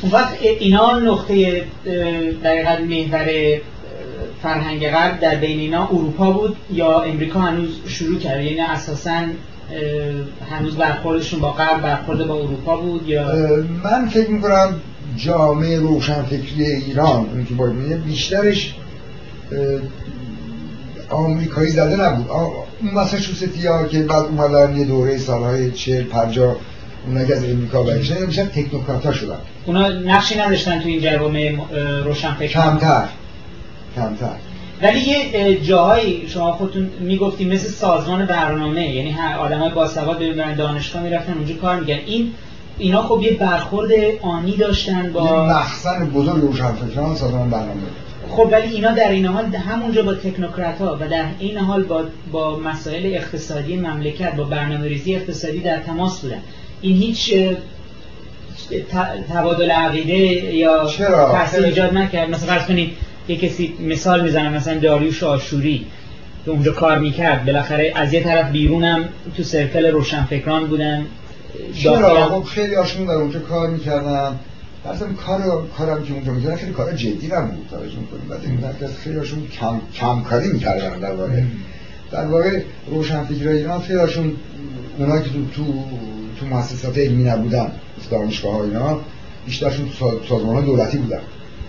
اون 0.02 0.12
وقت 0.12 0.34
اینا 0.42 1.00
نقطه 1.00 1.66
دقیقا 2.44 2.78
محور 2.90 3.60
فرهنگ 4.44 4.90
غرب 4.90 5.20
در 5.20 5.36
بین 5.36 5.60
اینا 5.60 5.88
اروپا 5.88 6.32
بود 6.32 6.58
یا 6.72 7.02
امریکا 7.02 7.40
هنوز 7.40 7.80
شروع 7.88 8.20
کرد 8.20 8.44
یعنی 8.44 8.62
اساسا 8.62 9.22
هنوز 10.50 10.76
برخوردشون 10.76 11.40
با 11.40 11.52
غرب 11.52 11.82
برخورد 11.82 12.28
با 12.28 12.36
اروپا 12.36 12.78
بود 12.78 13.08
یا؟ 13.08 13.36
من 13.84 14.10
فکر 14.10 14.30
می‌کنم 14.30 14.76
جامعه 15.16 15.80
روشنفکری 15.80 16.66
ایران 16.66 17.30
اون 17.34 17.46
که 17.46 17.54
باید 17.54 18.04
بیشترش 18.04 18.76
آمریکایی 21.10 21.70
زده 21.70 21.96
نبود. 21.96 22.30
اون 22.30 22.94
مساچوستی 22.94 23.68
ها 23.68 23.88
که 23.88 24.00
بعد 24.00 24.26
اومدن 24.26 24.78
یه 24.78 24.86
دوره 24.86 25.18
سالهای 25.18 25.72
چهل 25.72 26.04
پنجاه 26.04 26.56
اونا 27.08 27.26
که 27.26 27.36
از 27.36 27.44
امریکا 27.44 27.84
برگشتن 27.84 28.26
میشن 28.26 28.46
تکنوکرات 28.46 29.06
ها 29.06 29.12
شدن. 29.12 29.38
اونا 29.66 29.88
نقشی 29.88 30.40
نداشتن 30.40 30.80
تو 30.80 30.88
این 30.88 31.02
جوامع 31.02 31.58
روشنفکر 32.04 32.48
کمتر. 32.48 33.06
کمتر. 33.96 34.36
ولی 34.82 35.00
یه 35.00 35.62
جاهایی 35.62 36.28
شما 36.28 36.52
خودتون 36.52 36.90
می‌گفتیم 37.00 37.48
مثل 37.48 37.68
سازمان 37.68 38.26
برنامه 38.26 38.96
یعنی 38.96 39.16
آدمای 39.40 39.70
باسواد 39.70 40.18
ببینن 40.18 40.56
دانشگاه 40.56 41.04
می‌رفتن 41.04 41.34
اونجا 41.34 41.56
کار 41.56 41.80
میگن 41.80 42.00
این 42.06 42.34
اینا 42.78 43.02
خب 43.02 43.22
یه 43.22 43.32
برخورد 43.32 43.92
آنی 44.22 44.58
داشتن 44.58 45.12
با 45.14 45.24
یه 45.24 45.32
مخزن 45.32 46.10
بزرگ 46.10 46.42
روشنفکران 46.42 47.16
سازمان 47.16 47.50
برنامه. 47.50 47.82
خب 48.30 48.50
ولی 48.52 48.74
اینا 48.74 48.92
در 48.92 49.12
این 49.12 49.26
حال 49.26 49.46
همونجا 49.46 50.04
با 50.04 50.14
تکنوکرات 50.14 50.78
ها 50.78 50.98
و 51.00 51.08
در 51.08 51.26
این 51.40 51.58
حال 51.58 51.84
با, 51.84 52.04
با 52.32 52.60
مسائل 52.60 53.06
اقتصادی 53.06 53.76
مملکت 53.76 54.36
با 54.36 54.44
برنامه 54.44 54.88
ریزی 54.88 55.16
اقتصادی 55.16 55.60
در 55.60 55.78
تماس 55.78 56.22
بودن. 56.22 56.42
این 56.82 56.98
هیچ 56.98 57.34
تبادل 59.34 59.72
عقیده 59.72 60.18
یا 60.56 60.88
تحصیل 61.32 61.66
ایجاد 61.66 61.94
نکرد. 61.94 62.30
مثلا 62.30 62.54
فرض 62.54 62.68
کنید 62.68 62.92
یه 63.30 63.38
کسی 63.38 63.74
مثال 63.80 64.24
می‌زنه 64.24 64.50
مثلا 64.50 64.80
داریوش 64.80 65.24
آشوری 65.24 65.86
که 66.46 66.52
اونجا 66.52 66.72
کار 66.72 67.00
می‌کرد 67.00 67.46
بالاخره 67.46 67.94
از 67.96 68.14
یه 68.14 68.24
طرف 68.24 68.52
بیرونم 68.52 69.10
تو 69.38 69.44
سرکل 69.44 69.86
روشنفکران 69.86 70.68
بودن 70.68 71.06
چرا؟ 71.74 72.30
خب 72.30 72.44
خیلی 72.44 72.76
هاشون 72.76 73.06
در 73.06 73.14
اونجا 73.14 73.40
کار 73.40 73.70
می‌کردن 73.70 74.40
اصلا 74.86 75.08
کار 75.14 75.68
کارم 75.78 76.04
که 76.04 76.14
اونجا 76.14 76.32
می‌کردن 76.32 76.56
خیلی 76.56 76.72
کار 76.72 76.94
جدی 76.94 77.28
نبود 77.28 77.68
توجه 77.72 78.00
می‌کنیم 78.00 78.28
بعد 78.30 78.40
این 78.44 78.60
که 78.80 78.96
خیلی 79.04 79.18
هاشون 79.18 79.48
کم 79.60 79.82
کم 79.96 80.24
کاری 80.24 80.48
می‌کردن 80.48 81.00
در 81.00 81.12
واقع. 81.12 81.42
در 82.12 82.26
واقع 82.26 82.62
روشنفکرای 82.88 83.58
ایران 83.58 83.82
خیلی 83.82 84.00
هاشون 84.00 84.36
اونایی 84.98 85.24
که 85.24 85.30
تو 85.30 85.46
تو 85.56 85.64
تو 86.40 86.46
مؤسسات 86.46 86.98
علمی 86.98 87.24
نبودن 87.24 87.72
دانشگاه 88.12 88.54
ها 88.54 88.64
اینا 88.64 89.00
بیشترشون 89.46 89.90
سازمان 90.30 90.56
های 90.56 90.66
دولتی 90.66 90.98
بودن. 90.98 91.20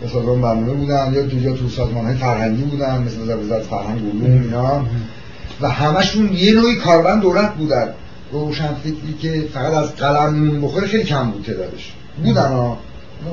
سازمان 0.08 0.42
برنامه 0.42 0.72
بودن 0.72 1.12
یا 1.14 1.26
تو 1.26 1.38
یا 1.38 1.52
تو 1.52 1.68
سازمان 1.68 2.04
های 2.04 2.14
فرهنگی 2.14 2.62
بودن 2.62 3.02
مثل 3.02 3.38
وزارت 3.38 3.62
فرهنگ 3.62 3.98
علوم 3.98 4.42
اینا. 4.42 4.84
و 5.60 5.68
همشون 5.68 6.32
یه 6.32 6.54
نوعی 6.54 6.76
کاربند 6.76 7.22
دولت 7.22 7.54
بودن. 7.54 7.88
روشن 8.32 8.74
فکری 8.74 9.14
که 9.20 9.48
فقط 9.54 9.72
از 9.72 9.96
قلم 9.96 10.60
بخوره 10.62 10.86
خیلی 10.86 11.04
کم 11.04 11.30
بود 11.30 11.44
تعدادش. 11.44 11.92
بودن 12.24 12.48
ها. 12.48 12.78
اون 13.24 13.32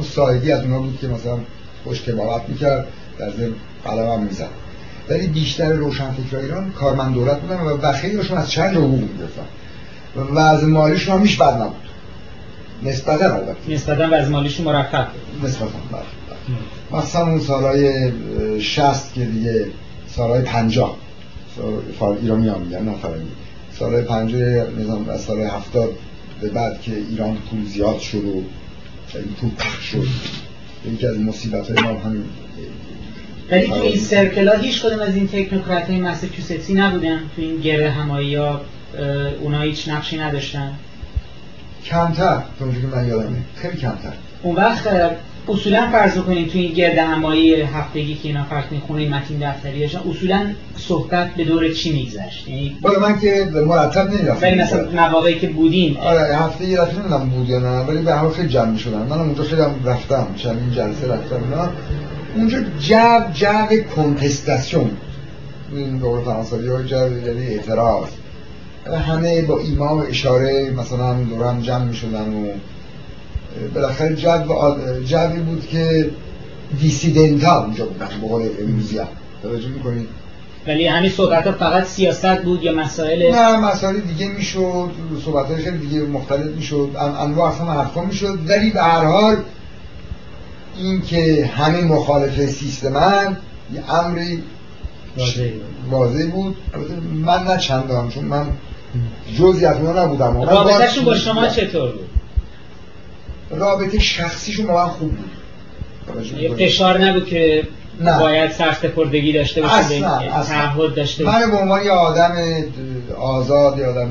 از 0.54 0.64
اونا 0.64 0.80
بود 0.80 0.98
که 1.02 1.08
مثلا 1.08 1.38
خوش 1.84 2.02
کبابت 2.02 2.50
می‌کرد 2.50 2.88
در 3.20 3.30
ضمن 3.32 3.54
قلم 3.86 4.10
هم 4.10 4.24
می‌زد. 4.24 4.50
ولی 5.10 5.28
بیشتر 5.28 5.74
روشن 5.74 6.12
فکر 6.12 6.38
ایران 6.38 6.72
کارمند 6.72 7.14
دولت 7.14 7.40
بودن 7.40 7.56
و 7.56 7.92
خیلیشون 7.92 8.38
از 8.38 8.52
چند 8.52 8.76
حقوق 8.76 9.00
می‌گرفتن. 9.00 9.46
و 10.16 10.20
وضع 10.20 10.66
مالیشون 10.66 11.16
هم 11.16 11.22
میش 11.22 11.38
بد 11.38 11.54
نبود. 11.54 11.76
نسبتا 12.84 13.36
البته. 13.36 13.56
نسبتا 13.70 14.08
وضع 14.12 14.30
مالیشون 14.30 14.66
مرفع 14.66 15.06
نسبتا 15.44 15.66
بله, 15.66 16.02
بله. 16.27 16.27
مثلا 16.92 17.28
اون 17.28 17.40
سالهای 17.40 18.12
شست 18.62 19.14
که 19.14 19.26
دیگه 19.26 19.68
سالهای 20.08 20.42
پنجاه. 20.42 20.98
سال 22.00 22.18
ایرانی 22.22 22.50
هم 22.50 22.62
میگن 22.62 22.84
نه 22.84 22.96
فرنگی. 23.02 23.32
سالهای 23.80 24.02
پنجاه 24.02 24.42
نظام 24.80 25.10
از 25.10 25.22
سال 25.22 25.40
هفتاد 25.40 25.90
به 26.42 26.50
بعد 26.50 26.82
که 26.82 26.92
ایران 27.10 27.38
پول 27.50 27.66
زیاد 27.66 28.00
شد 28.00 28.26
و 28.26 28.44
این 29.16 29.34
پول 29.42 29.50
پخش 29.50 29.84
شد. 29.84 30.08
یکی 30.94 31.08
از 31.08 31.20
مصیبت 31.20 31.72
های 31.72 31.94
ما 31.94 32.00
همین. 32.00 32.24
ولی 33.52 33.68
تو 33.68 33.74
این 33.74 33.98
سرکل 33.98 34.48
ها 34.48 34.56
هیچ 34.56 34.86
کدوم 34.86 35.00
از 35.00 35.16
این 35.16 35.28
تکنوکرات 35.28 35.90
های 35.90 36.00
مساچوستسی 36.00 36.74
نبودن؟ 36.74 37.20
تو 37.36 37.42
این 37.42 37.58
گره 37.58 37.90
همایی 37.90 38.36
ها 38.36 38.62
اونا 39.42 39.62
هیچ 39.62 39.90
نقشی 39.90 40.18
نداشتن؟ 40.18 40.74
کمتر 41.86 42.42
تا 42.60 42.72
که 42.72 42.88
من 42.96 43.08
یادمه. 43.08 43.38
خیلی 43.56 43.78
کمتر. 43.78 44.14
اون 44.44 44.56
وقت 44.56 44.88
اصولا 45.50 45.92
فرض 45.92 46.18
کنیم 46.18 46.48
توی 46.48 46.62
این 46.62 46.74
گرد 46.74 46.98
همایی 46.98 47.62
هفتگی 47.62 48.16
که 48.16 48.28
اینا 48.28 48.44
فرض 48.44 48.66
کنیم 48.66 48.82
خونه 48.88 49.10
متین 49.10 49.50
دفتری 49.50 49.80
داشتن 49.80 50.00
اصولا 50.10 50.46
صحبت 50.78 51.30
به 51.36 51.44
دور 51.44 51.74
چی 51.74 51.94
میگذشت؟ 51.94 52.48
یعنی 52.48 52.78
بالا 52.82 53.00
من 53.00 53.20
که 53.20 53.46
مرتب 53.68 54.14
نمی‌رفتم. 54.14 54.48
ولی 54.48 54.56
مثلا 54.62 54.92
مواقعی 54.92 55.40
که 55.40 55.48
بودیم. 55.48 55.98
آره 55.98 56.36
هفته 56.36 56.66
یه 56.66 56.78
دفعه 56.78 57.00
نمی‌دونم 57.00 57.30
بود 57.30 57.50
یا 57.50 57.60
نه 57.60 57.80
ولی 57.80 58.02
به 58.02 58.16
هر 58.16 58.30
خیلی 58.30 58.48
جمع 58.48 58.78
شدن 58.78 58.98
من 58.98 59.20
اونجا 59.20 59.44
خیلی 59.44 59.62
رفتم 59.86 60.28
چندین 60.36 60.72
جلسه 60.72 61.08
رفتم 61.08 61.44
اینا. 61.44 61.70
اونجا 62.36 62.58
جو 62.80 63.20
جو 63.34 63.78
کنتستاسیون 63.96 64.92
این 65.72 65.98
دور 65.98 66.22
فرانسوی 66.22 66.68
ها 66.68 66.84
جو 66.84 66.96
یعنی 66.96 67.48
اعتراض. 67.48 68.08
همه 69.08 69.42
با 69.42 69.60
ایما 69.60 69.98
و 69.98 70.04
اشاره 70.10 70.72
مثلا 70.72 71.14
دور 71.14 71.48
هم 71.48 71.62
جمع 71.62 71.84
می 71.84 71.96
شدن 71.96 72.34
و 72.34 72.48
بالاخره 73.76 74.16
جو 74.16 74.38
جوی 75.06 75.40
بود 75.40 75.68
که 75.68 76.10
دیسیدنتال 76.80 77.64
اونجا 77.64 77.86
بود 77.86 77.98
به 77.98 78.06
قول 78.28 78.50
امروزی 78.62 79.00
توجه 79.44 79.68
می‌کنید؟ 79.68 80.08
ولی 80.68 80.88
همین 80.88 81.10
صحبت 81.10 81.48
ها 81.48 81.52
فقط 81.52 81.86
سیاست 81.86 82.42
بود 82.42 82.64
یا 82.64 82.74
مسائل 82.74 83.36
نه 83.36 83.58
مسائل 83.58 84.00
دیگه 84.00 84.28
می‌شد 84.28 84.90
صحبت 85.26 85.46
های 85.46 85.64
خیلی 85.64 85.78
دیگه 85.78 86.02
مختلف 86.02 86.46
می‌شد 86.46 86.90
انواع 87.20 87.52
اصلا 87.52 87.66
حرفا 87.66 88.02
می‌شد 88.02 88.40
ولی 88.48 88.70
به 88.72 88.82
هر 88.82 89.06
حال 89.06 89.38
این 90.78 91.02
که 91.02 91.50
همه 91.56 91.82
مخالف 91.82 92.46
سیستمن 92.46 93.38
یه 93.74 93.94
امری 93.94 94.44
واضح 95.92 96.30
بود. 96.32 96.56
من 97.26 97.44
نه 97.44 97.58
چندان 97.58 98.10
چون 98.10 98.26
من 98.26 98.48
جزی 99.40 99.66
از 99.66 99.78
اونا 99.78 100.04
نبودم. 100.04 100.42
رابطهشون 100.42 101.06
با 101.06 101.16
شما 101.16 101.48
چطور 101.48 101.92
بود؟ 101.92 102.07
رابطه 103.50 104.00
شخصیشون 104.00 104.68
با 104.68 104.74
من 104.74 104.90
خوب 104.90 105.12
بود. 105.12 106.58
فشار 106.58 107.06
نبود 107.06 107.26
که 107.26 107.68
نه. 108.02 108.20
باید 108.20 108.52
سخت 108.52 108.86
پردگی 108.86 109.34
داشته 109.34 109.62
باشه 109.62 110.00
تعهد 110.48 110.96
داشته 110.96 111.24
باشه 111.24 111.46
من 111.46 111.52
به 111.52 111.58
عنوان 111.58 111.84
یه 111.84 111.92
آدم 111.92 112.36
آزاد 113.18 113.80
یه 113.80 113.86
آدم 113.86 114.10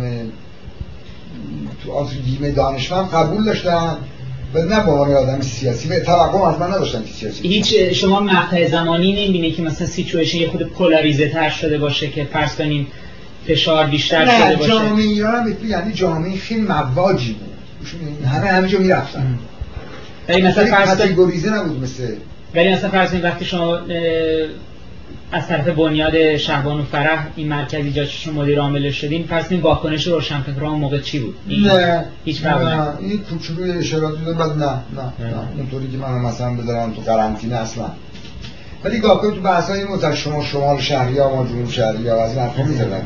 تو 1.85 1.93
آسودگی 1.93 2.53
دانشمند 2.53 3.11
قبول 3.11 3.45
داشتم 3.45 3.99
و 4.55 4.59
نه 4.59 4.85
به 4.85 4.91
عنوان 4.91 5.15
آدم 5.15 5.41
سیاسی. 5.41 5.89
و 5.89 6.01
توقع 6.01 6.39
از 6.39 6.61
من 6.61 6.67
نداشتم 6.67 7.03
که 7.03 7.13
سیاسی 7.13 7.49
هیچ 7.49 7.75
شما 7.75 8.21
مقطع 8.21 8.69
زمانی 8.69 9.13
نمی‌بینید 9.13 9.57
که 9.57 9.63
مثلا 9.63 9.87
سیچویشن 9.87 10.39
یه 10.39 10.49
خود 10.49 10.63
پولاریزه 10.63 11.29
تر 11.29 11.51
شده 11.51 11.79
باشه 11.79 12.09
که 12.09 12.25
فرض 12.25 12.57
کنیم 12.57 12.87
فشار 13.49 13.87
بیشتر 13.87 14.39
شده 14.39 14.57
باشه؟ 14.57 14.69
جامعه 14.69 15.05
ایران 15.05 15.57
یعنی 15.67 15.93
جامعه 15.93 16.37
خیلی 16.39 16.61
مواجی 16.61 17.33
بود. 17.33 17.56
همه 18.27 18.49
همه 18.49 18.69
جا 18.69 18.79
می‌رفتن 18.79 19.39
ولی 20.29 20.43
مثلا 20.43 20.67
فرض 20.67 20.99
کاتگوریزه 20.99 21.51
نبود 21.51 21.83
مثل 21.83 22.15
ولی 22.55 22.73
مثلا 22.73 22.91
فرض 22.91 23.15
وقتی 23.23 23.45
شما 23.45 23.81
از 25.33 25.49
طرف 25.49 25.69
بنیاد 25.69 26.37
شهبان 26.37 26.81
و 26.81 26.85
فرح 26.85 27.27
این 27.37 27.49
مرکز 27.49 27.75
ایجاد 27.75 28.07
شما 28.07 28.43
مدیر 28.43 28.61
عامل 28.61 28.91
شدین 28.91 29.25
پس 29.27 29.53
این 29.53 29.61
واکنش 29.61 30.07
روشنفکران 30.07 30.79
موقع 30.79 31.01
چی 31.01 31.19
بود؟ 31.19 31.35
نه. 31.49 32.05
هیچ 32.25 32.47
نه 32.47 32.89
این 33.01 33.19
کوچولوی 33.19 33.71
اشارات 33.71 34.19
بود 34.19 34.37
بعد 34.37 34.51
نه 34.51 34.65
نه 34.65 35.03
نه. 35.21 35.49
اونطوری 35.57 35.89
که 35.89 35.99
من 35.99 36.19
مثلا 36.19 36.55
بذارم 36.55 36.93
تو 36.93 37.01
قرنطینه 37.01 37.57
اصلا. 37.57 37.91
ولی 38.85 39.01
گاه 39.01 39.23
تو 39.23 39.41
بحث 39.41 39.71
های 39.71 39.85
مثلا 39.85 40.15
شما 40.15 40.45
شمال 40.45 40.81
شهری 40.81 41.19
ها 41.19 41.37
ما 41.37 41.47
جنوب 41.47 41.71
شهری 41.71 42.09
ها 42.09 42.25
از 42.25 42.31
این 42.31 42.41
حرفا 42.41 42.63
می‌زدن. 42.63 43.03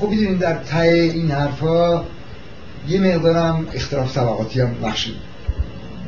خب 0.00 0.06
بدونید 0.06 0.38
در 0.38 0.54
ته 0.54 0.80
این 0.80 1.30
حرفا 1.30 2.04
یه 2.88 3.00
مقدارم 3.00 3.66
اختلاف 3.74 4.14
طبقاتی 4.14 4.60
هم 4.60 4.74
نقش 4.82 5.10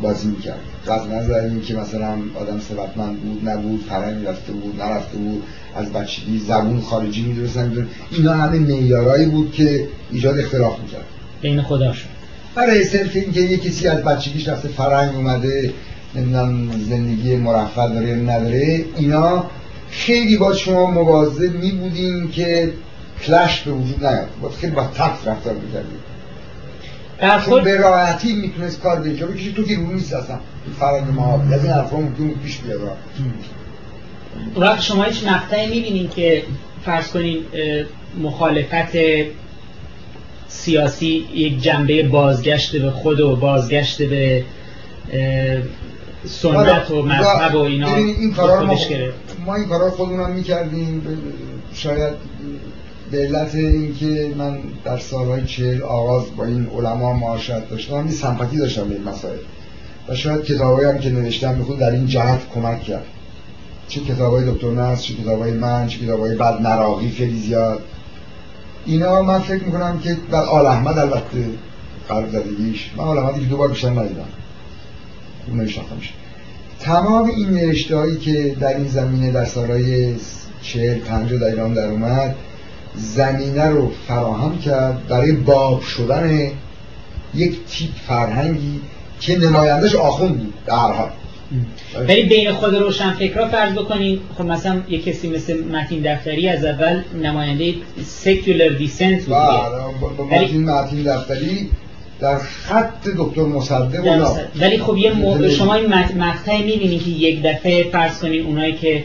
بازی 0.03 0.29
می‌کرد. 0.29 0.61
از 0.91 1.07
نظر 1.07 1.41
این 1.41 1.61
که 1.61 1.75
مثلا 1.75 2.19
آدم 2.35 2.61
ثروتمند 2.61 3.21
بود 3.21 3.49
نبود 3.49 3.85
فرنگ 3.89 4.27
رفته 4.27 4.53
بود 4.53 4.83
نرفته 4.83 5.19
بود 5.19 5.43
از 5.77 5.93
بچگی 5.93 6.39
زبون 6.39 6.81
خارجی 6.81 7.23
می‌دونستن 7.23 7.89
اینا 8.11 8.33
همه 8.33 8.59
معیارایی 8.59 9.27
بود 9.27 9.53
که 9.53 9.89
ایجاد 10.11 10.39
اختلاف 10.39 10.79
می‌کرد. 10.81 11.05
بین 11.43 11.63
خداشون 11.63 12.11
برای 12.55 12.85
صرف 12.85 13.17
اینکه 13.17 13.41
یه 13.41 13.57
کسی 13.57 13.89
از 13.89 14.05
بچگیش 14.05 14.49
رفته 14.49 14.69
فرنگ 14.69 15.17
اومده 15.17 15.73
نمی‌دونم 16.15 16.71
زندگی 16.89 17.37
مرفع 17.37 17.89
داره 17.89 18.15
نداره 18.15 18.85
اینا 18.97 19.45
خیلی 19.91 20.37
با 20.37 20.55
شما 20.55 20.91
مواظب 20.91 21.55
می 21.55 21.71
بودیم 21.71 22.29
که 22.31 22.73
کلش 23.27 23.61
به 23.61 23.73
وجود 23.73 24.07
نیاد. 24.07 24.29
باید 24.43 24.55
خیلی 24.55 24.73
با 24.73 24.91
تفت 24.95 25.29
رفتار 25.29 25.55
می‌کردیم 25.55 25.99
چون 27.47 27.65
به 27.65 27.77
راحتی 27.77 28.33
می‌تونست 28.33 28.81
کار 28.81 29.01
بکنه 29.01 29.35
کشی 29.37 29.53
تو 29.53 29.63
که 29.63 29.77
رو 29.77 29.93
نیست 29.93 30.13
اصلا. 30.13 30.39
فرنگ 30.81 31.11
ما 31.15 31.43
از 31.53 31.65
این 31.65 31.73
حرفا 31.73 31.97
ممکن 31.97 32.41
پیش 32.45 32.59
بیاد. 32.59 32.81
وقت 34.57 34.83
شما 34.83 35.03
هیچ 35.05 35.27
مقطعی 35.27 35.67
می‌بینین 35.67 36.09
که 36.09 36.43
فرض 36.85 37.09
کنین 37.09 37.39
مخالفت 38.23 38.97
سیاسی 40.49 41.27
یک 41.35 41.63
جنبه 41.63 42.03
بازگشت 42.03 42.77
به 42.77 42.91
خود 42.91 43.21
و 43.21 43.37
بازگشت 43.37 44.03
به 44.03 44.45
سنت 46.25 46.91
و 46.91 47.03
مذهب 47.03 47.55
و 47.55 47.59
اینا 47.59 47.97
این 47.97 48.33
کارا 48.33 48.65
ما, 48.65 48.79
ما 49.47 49.55
این 49.55 49.69
کارا 49.69 49.91
خودمون 49.91 50.31
می‌کردیم. 50.31 51.03
شاید 51.75 52.15
به 53.11 53.19
علت 53.19 53.55
اینکه 53.55 54.35
من 54.39 54.59
در 54.85 54.99
سالهای 54.99 55.47
چهل 55.47 55.83
آغاز 55.83 56.25
با 56.37 56.45
این 56.45 56.67
علما 56.67 57.13
معاشرت 57.13 57.71
داشتم 57.71 57.95
این 57.95 58.11
سمپاتی 58.11 58.57
داشتم 58.57 58.89
به 58.89 58.95
این 58.95 59.05
مسائل. 59.05 59.39
و 60.09 60.15
شاید 60.15 60.43
کتابایی 60.45 60.89
هم 60.89 60.99
که 60.99 61.11
نوشتم 61.11 61.63
به 61.63 61.77
در 61.77 61.91
این 61.91 62.07
جهت 62.07 62.41
کمک 62.55 62.83
کرد. 62.83 63.05
چه 63.89 64.01
کتابای 64.01 64.51
دکتر 64.51 64.71
نصر 64.71 65.03
چه 65.03 65.15
کتابای 65.15 65.53
من 65.53 65.87
چه 65.87 65.99
کتابای 65.99 66.35
بعد 66.35 66.61
نراقی 66.61 67.11
خیلی 67.11 67.39
زیاد. 67.39 67.81
اینا 68.87 69.23
من 69.23 69.39
فکر 69.39 69.65
می‌کنم 69.65 69.99
که 69.99 70.17
بعد 70.31 70.45
آل 70.45 70.67
احمد 70.67 70.99
البته 70.99 71.45
قلب 72.09 72.31
زدگیش 72.31 72.91
من 72.97 73.05
آل 73.05 73.19
احمدی 73.19 73.41
که 73.41 73.47
دوبار 73.47 73.69
بیشتر 73.69 73.91
ندیدم. 73.91 74.29
اون 75.49 75.61
نمیشناختمش 75.61 76.13
تمام 76.81 77.25
این 77.25 77.51
نوشته 77.51 78.17
که 78.17 78.57
در 78.61 78.77
این 78.77 78.89
زمینه 78.89 79.33
در 79.33 79.45
سالهای 79.45 80.15
چهل 80.63 80.99
پنجاه 80.99 81.39
در 81.39 81.47
ایران 81.47 81.75
در 81.75 81.87
اومد 81.87 82.35
زمینه 82.97 83.65
رو 83.65 83.91
فراهم 84.09 84.59
کرد 84.59 85.09
برای 85.09 85.33
باب 85.33 85.81
شدن 85.81 86.51
یک 87.35 87.59
تیپ 87.67 87.91
فرهنگی 88.09 88.81
که 89.21 89.39
نمایندش 89.39 89.95
آخوند 89.95 90.39
بود 90.39 90.55
در 90.67 90.75
حال. 90.75 91.09
ولی 92.09 92.23
بین 92.23 92.53
خود 92.53 92.75
روشن 92.75 93.13
فکرها 93.13 93.49
فرض 93.49 93.73
بکنید 93.73 94.21
خب 94.39 94.45
مثلا 94.45 94.83
یک 94.89 95.05
کسی 95.05 95.29
مثل 95.29 95.65
متین 95.65 96.15
دفتری 96.15 96.49
از 96.49 96.65
اول 96.65 97.03
نماینده 97.23 97.75
سکولر 98.05 98.69
دیسنت 98.69 99.25
بود 99.25 99.37
با 100.17 100.25
متین 100.25 100.65
متین 100.65 101.03
دفتری 101.03 101.71
در 102.21 102.39
خط 102.39 103.09
دکتر 103.19 103.43
مصدق 103.43 104.37
ولی 104.61 104.79
خب 104.79 104.97
یه 104.97 105.13
موقع 105.13 105.49
شما 105.49 105.75
این 105.75 105.95
مقطعی 106.17 106.63
می‌بینید 106.63 107.05
که 107.05 107.11
یک 107.11 107.43
دفعه 107.43 107.91
فرض 107.91 108.21
کنید 108.21 108.47
اونایی 108.47 108.73
که 108.73 109.05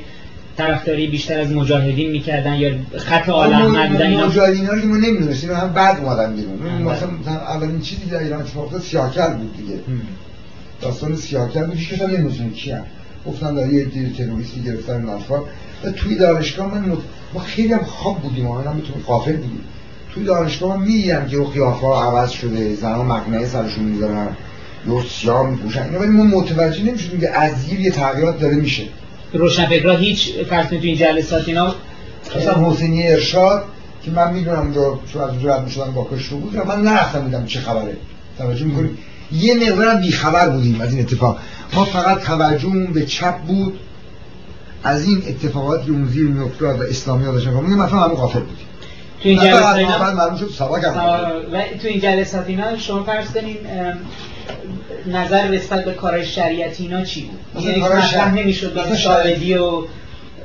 طرفداری 0.58 1.08
بیشتر 1.08 1.40
از 1.40 1.52
مجاهدین 1.52 2.12
می‌کردن 2.12 2.54
یا 2.54 2.72
خط 2.98 3.30
آل 3.30 3.54
احمد 3.54 3.92
بودن 3.92 4.08
اینا؟ 4.08 4.28
مجاهدین 4.28 4.68
رو 4.68 4.80
که 4.82 4.88
ما 4.88 4.96
نمی‌دونستیم 4.98 5.52
هم 5.52 5.74
بعد 5.74 6.00
اومدن 6.00 6.36
بیرون. 6.36 6.82
مثلا 6.82 7.10
اولین 7.34 7.82
چیزی 7.82 8.06
در 8.06 8.20
ایران 8.20 8.42
اتفاق 8.42 8.64
افتاد 8.64 8.82
سیاکل 8.82 9.34
بود 9.34 9.58
دیگه. 9.58 9.80
داستان 10.82 11.16
سیاکل 11.16 11.66
بود 11.66 11.76
هیچ 11.76 11.94
کس 11.94 12.02
نمی‌دونست 12.02 12.56
کی 12.56 12.72
هم. 12.72 12.84
گفتن 13.28 13.56
در 13.56 13.68
یه 13.68 13.86
دیر 13.86 14.10
تروریستی 14.10 14.62
گرفتن 14.62 14.94
این 14.94 15.20
و 15.84 15.92
توی 15.92 16.16
دانشگاه 16.16 16.76
من 16.76 16.98
ما 17.34 17.40
خیلی 17.40 17.74
هم 17.74 17.84
خواب 17.84 18.22
بودیم 18.22 18.46
ما 18.46 18.62
هم 18.62 18.76
می‌تونیم 18.76 19.04
قافل 19.08 19.36
بودیم. 19.36 19.64
توی 20.14 20.24
دانشگاه 20.24 20.78
من 20.78 20.86
میگم 20.86 21.26
که 21.28 21.38
قیافه 21.54 21.88
ها 21.88 22.04
عوض 22.04 22.30
شده 22.30 22.76
زنها 22.76 23.04
مقنعه 23.04 23.46
سرشون 23.46 23.84
می‌ذارن. 23.84 24.28
یا 24.88 25.02
سیاه 25.10 25.50
میپوشن. 25.50 25.84
اینا 25.84 26.00
ولی 26.00 26.10
ما 26.10 26.24
متوجه 26.24 26.84
نمی‌شدیم 26.84 27.20
که 27.20 27.40
از 27.40 27.74
یه 27.74 27.92
تغییرات 27.92 28.40
داره 28.40 28.56
میشه. 28.56 28.84
روشنفکرها 29.34 29.98
هیچ 29.98 30.34
فرض 30.50 30.68
تو 30.68 30.76
این 30.82 30.98
جلسات 30.98 31.48
اینا 31.48 31.76
مثلا 32.38 32.72
حسینی 32.72 33.08
ارشاد 33.08 33.64
که 34.04 34.12
من 34.12 34.34
می‌دونم 34.34 34.60
اونجا 34.60 35.00
چون 35.14 35.22
از 35.22 35.46
رد 35.46 35.64
می‌شدن 35.66 35.92
با 35.92 36.08
کشته 36.12 36.36
بود 36.36 36.56
من 36.56 36.82
نرفتم 36.82 37.20
بودم 37.20 37.46
چه 37.46 37.60
خبره. 37.60 37.98
توجه 38.38 38.66
می‌کنیم 38.66 38.98
یه 39.32 39.56
مقدار 39.56 39.96
بی 39.96 40.12
خبر 40.12 40.50
بودیم 40.50 40.82
از 40.82 40.94
این 40.94 41.02
اتفاق. 41.02 41.40
ما 41.74 41.86
فقط 41.86 42.20
توجهمون 42.20 42.86
به 42.86 43.06
چپ 43.06 43.38
بود. 43.38 43.80
از 44.84 45.06
این 45.06 45.24
اتفاقات 45.28 45.86
که 45.86 45.92
اون 45.92 46.08
زیر 46.08 46.28
میافتاد 46.28 46.80
و 46.80 46.84
اسلامی 46.84 47.26
ها 47.26 47.32
داشتن 47.32 47.50
مثلا 47.50 47.86
همون 47.86 48.18
غافل 48.18 48.40
بودیم. 48.40 48.66
تو 49.24 49.30
این 49.30 49.40
جلسات 49.40 49.76
اینا 49.76 50.38
تو 51.82 51.88
این 51.88 52.00
جلسات 52.00 52.48
اینا 52.48 52.78
شما 52.78 53.04
فرض 53.04 53.32
کنین 53.32 53.58
نظر 55.08 55.48
نسبت 55.48 55.86
به 55.86 55.94
کارهای 55.94 56.26
شریعتی 56.26 56.84
اینا 56.84 57.06
چی 57.06 57.22
بود؟ 57.22 57.64
یعنی 57.66 57.82
شریعتی 57.82 58.42
نمی‌شد 58.42 58.96
شاهدی 58.96 59.54
و 59.54 59.82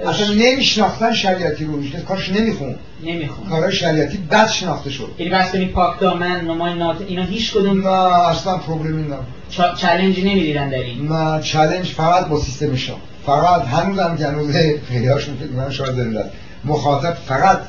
اصلا 0.06 0.26
نمیشناختن 0.34 1.12
شریعتی 1.12 1.64
رو 1.64 1.80
هیچ 1.80 1.96
کارش 1.96 2.28
نمیخون 2.28 2.74
نمیخون 3.02 3.48
کارهای 3.50 3.72
شریعتی 3.72 4.18
بد 4.18 4.48
شناخته 4.48 4.90
شد. 4.90 5.08
یعنی 5.18 5.32
بس 5.32 5.52
کنید 5.52 5.72
پاک 5.72 6.00
دامن 6.00 6.40
نمای 6.40 6.74
نات 6.74 6.96
اینا 7.08 7.22
هیچ 7.22 7.52
کدوم 7.52 7.88
نه 7.88 8.28
اصلا 8.28 8.56
پروبلمی 8.56 9.02
نداره 9.02 9.74
چالنجی 9.76 10.22
نمی‌دیدن 10.22 10.68
در 10.68 10.78
این. 10.78 11.12
نه 11.12 11.42
چالش 11.42 11.94
فقط 11.94 12.26
با 12.26 12.40
سیستم 12.40 12.76
شاه 12.76 12.98
فقط 13.26 13.62
هنوز 13.62 13.98
هم 13.98 14.16
که 14.16 14.26
هنوز 14.26 14.56
فکر 14.56 15.52
من 15.56 15.70
شاید 15.70 15.96
داریم 15.96 16.20
مخاطب 16.64 17.14
فقط 17.14 17.60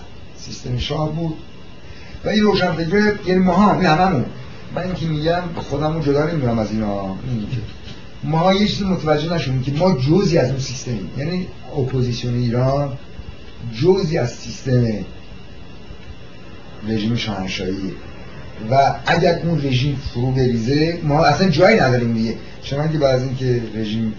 سیستم 0.48 0.78
شاه 0.78 1.12
بود. 1.12 1.38
و 2.26 2.30
این 2.30 2.44
روشن 2.44 2.72
فکر 2.72 3.14
یعنی 3.28 3.40
ما 3.40 3.54
هم 3.54 3.82
هممون 3.82 4.26
من 4.76 4.84
اینکه 4.84 5.06
میگم 5.06 5.42
خودم 5.56 5.94
رو 5.94 6.02
جدا 6.02 6.26
نمی‌دونم 6.26 6.60
از 6.60 6.72
اینا. 6.72 7.02
این 7.04 7.48
ما 8.24 8.54
یه 8.54 8.68
چیزی 8.68 8.84
متوجه 8.84 9.34
نشونیم 9.34 9.64
که 9.64 9.72
ما 9.72 9.98
جزی 9.98 10.38
از 10.38 10.50
اون 10.50 10.60
سیستم 10.60 11.00
یعنی 11.18 11.48
اپوزیسیون 11.78 12.36
ایران 12.36 12.98
جزی 13.82 14.18
از 14.18 14.32
سیستم 14.32 14.86
رژیم 16.88 17.16
شاهنشاهی. 17.16 17.94
و 18.72 18.96
اگر 19.06 19.40
اون 19.44 19.62
رژیم 19.64 19.96
فرو 19.96 20.32
بریزه 20.32 21.00
ما 21.04 21.24
اصلا 21.24 21.50
جایی 21.50 21.80
نداریم 21.80 22.14
دیگه. 22.14 22.36
چون 22.64 22.92
که 22.92 22.98
بعد 22.98 23.16
از 23.16 23.24
اینکه 23.24 23.62
رژیم 23.76 24.14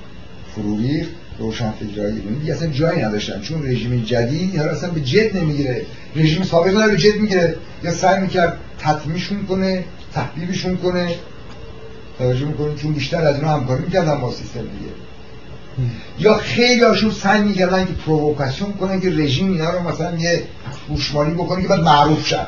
فرو 0.55 0.79
ریخت 0.79 1.11
روشن 1.39 1.70
فکرهای 1.70 2.12
ایرانی 2.12 2.51
اصلا 2.51 2.68
جایی 2.68 3.03
نداشتن. 3.03 3.41
چون 3.41 3.66
رژیم 3.66 4.03
جدید 4.03 4.55
یا 4.55 4.64
اصلا 4.64 4.91
به 4.91 5.01
جد 5.01 5.36
نمی‌گیره. 5.36 5.86
رژیم 6.16 6.43
سابق 6.43 6.72
داره 6.72 6.93
به 6.93 6.99
جد 6.99 7.16
می‌گیره. 7.16 7.57
یا 7.84 7.93
سعی 7.93 8.20
می‌کرد 8.20 8.59
تطمیشون 8.78 9.47
کنه 9.47 9.84
تحلیلشون 10.12 10.76
کنه. 10.76 11.14
توجه 12.18 12.45
می‌کنه 12.47 12.74
چون 12.74 12.93
بیشتر 12.93 13.22
از 13.22 13.36
اینا 13.36 13.49
همکاری 13.49 13.82
می‌کردن 13.82 14.20
با 14.20 14.32
سیستم 14.32 14.61
دیگه. 14.61 14.93
یا 16.18 16.34
خیلی 16.34 16.82
هاشون 16.82 17.11
سعی 17.11 17.41
می‌کردن 17.41 17.86
که 17.86 17.93
پرووکاسیون 17.93 18.72
کنن 18.72 19.01
که 19.01 19.11
رژیم 19.11 19.53
اینا 19.53 19.70
رو 19.70 19.89
مثلا 19.89 20.16
یه 20.18 20.43
گوشمالی 20.89 21.30
بکنه 21.30 21.62
که 21.62 21.68
بعد 21.68 21.80
معروف 21.80 22.26
شد 22.26 22.47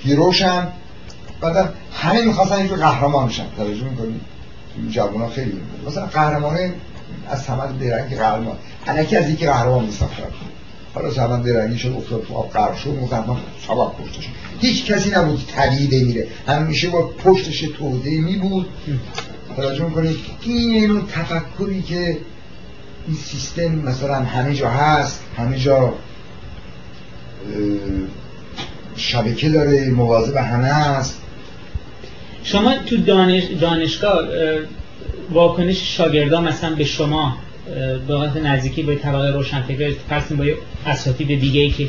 هیروشن 0.00 0.68
بعد 1.40 1.74
همه 1.92 2.22
می‌خواستن 2.22 2.64
یه 2.64 2.68
قهرمان 2.68 3.28
شن. 3.28 3.46
توجه 3.56 3.84
می‌کنی؟ 3.84 4.20
جوونا 4.90 5.28
خیلی 5.28 5.52
مثلا 5.86 6.06
قهرمان 6.06 6.56
از 7.28 7.42
ثمر 7.42 7.66
درنگ 7.66 8.16
قهرمان. 8.16 8.56
الکی 8.86 9.16
از 9.16 9.30
یکی 9.30 9.46
قهرمان 9.46 9.84
میساختن 9.84 10.22
حالا 10.94 11.10
زمان 11.10 11.42
درنگی 11.42 11.78
شد 11.78 11.94
افتاد 11.96 12.22
تو 12.22 12.34
آب 12.34 12.50
قرار 12.50 12.74
شد 12.74 12.90
مقدم 12.90 13.36
سبب 13.66 13.92
پشتش 13.92 14.28
هیچ 14.60 14.84
کسی 14.84 15.10
نبود 15.10 15.46
طبیعی 15.56 15.86
بمیره. 15.86 16.26
همیشه 16.46 16.88
با 16.88 17.02
پشتش 17.02 17.60
توده 17.60 18.10
می 18.10 18.36
بود 18.36 18.68
توجه 19.56 19.84
می‌کنید؟ 19.84 20.16
این 20.42 20.86
نوع 20.86 21.02
تفکری 21.12 21.82
که 21.82 22.18
این 23.06 23.16
سیستم 23.16 23.68
مثلا 23.68 24.14
همه 24.14 24.54
جا 24.54 24.68
هست 24.68 25.22
همه 25.36 25.58
جا 25.58 25.94
شبکه 28.96 29.48
داره 29.48 29.90
مواظب 29.90 30.36
همه 30.36 30.66
هست 30.66 31.20
شما 32.42 32.74
تو 32.86 32.96
دانش 32.96 33.44
دانشگاه 33.44 34.18
واکنش 35.32 35.96
شاگردان 35.96 36.48
مثلا 36.48 36.74
به 36.74 36.84
شما 36.84 37.36
به 38.08 38.40
نزدیکی 38.40 38.82
به 38.82 38.96
طبقه 38.96 39.32
روشنفکر 39.32 39.92
فرض 40.08 40.32
با 40.32 40.44
اساتید 40.86 41.40
دیگه 41.40 41.60
ای 41.60 41.70
که 41.70 41.88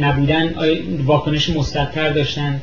نبودن 0.00 0.54
واکنش 1.04 1.50
مثبت‌تر 1.50 2.12
داشتن. 2.12 2.60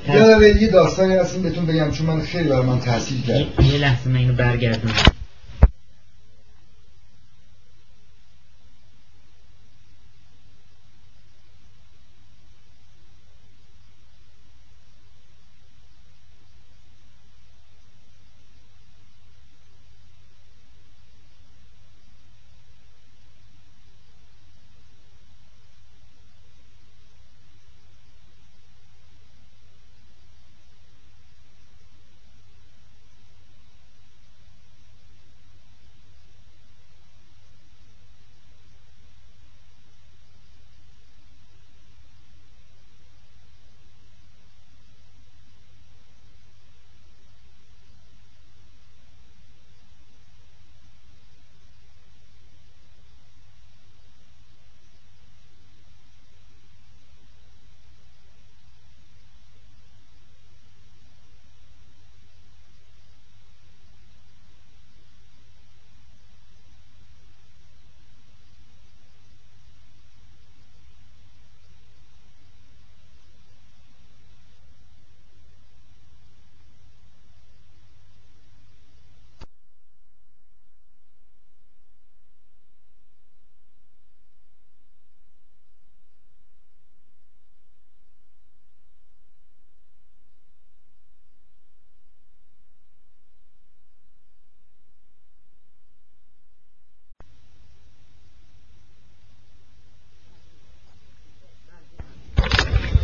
یه 0.62 0.68
داستانی 0.68 1.14
هستیم 1.14 1.44
بهتون 1.44 1.66
بگم 1.66 1.92
چون 1.92 2.08
من 2.08 2.22
خیلی 2.22 2.50
برای 2.50 2.66
من 2.66 2.80
تحصیل 2.80 3.22
کرد. 3.28 3.66
یه 3.74 3.78
لحظه 3.78 4.10
من 4.10 4.16
اینو 4.16 4.34
برگردم 4.34 4.94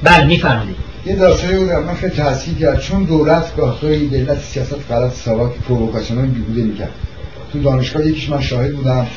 بله 0.06 0.26
میفرمایید. 0.26 0.76
یه 1.06 1.16
داستانی 1.16 1.58
بود 1.58 1.72
من 1.72 1.94
خیلی 1.94 2.16
تحصیل 2.16 2.58
کرد 2.58 2.80
چون 2.80 3.04
دولت 3.04 3.56
گاهی 3.56 4.08
دولت 4.08 4.42
سیاست 4.42 4.92
غلط 4.92 5.14
سواک 5.14 5.52
پرووکاسیون 5.68 6.26
بیهوده 6.26 6.64
می‌کرد. 6.64 6.92
تو 7.54 7.62
دانشگاه 7.62 8.08
یکیش 8.08 8.30
من 8.30 8.42
شاهد 8.42 8.76
بودم. 8.76 9.08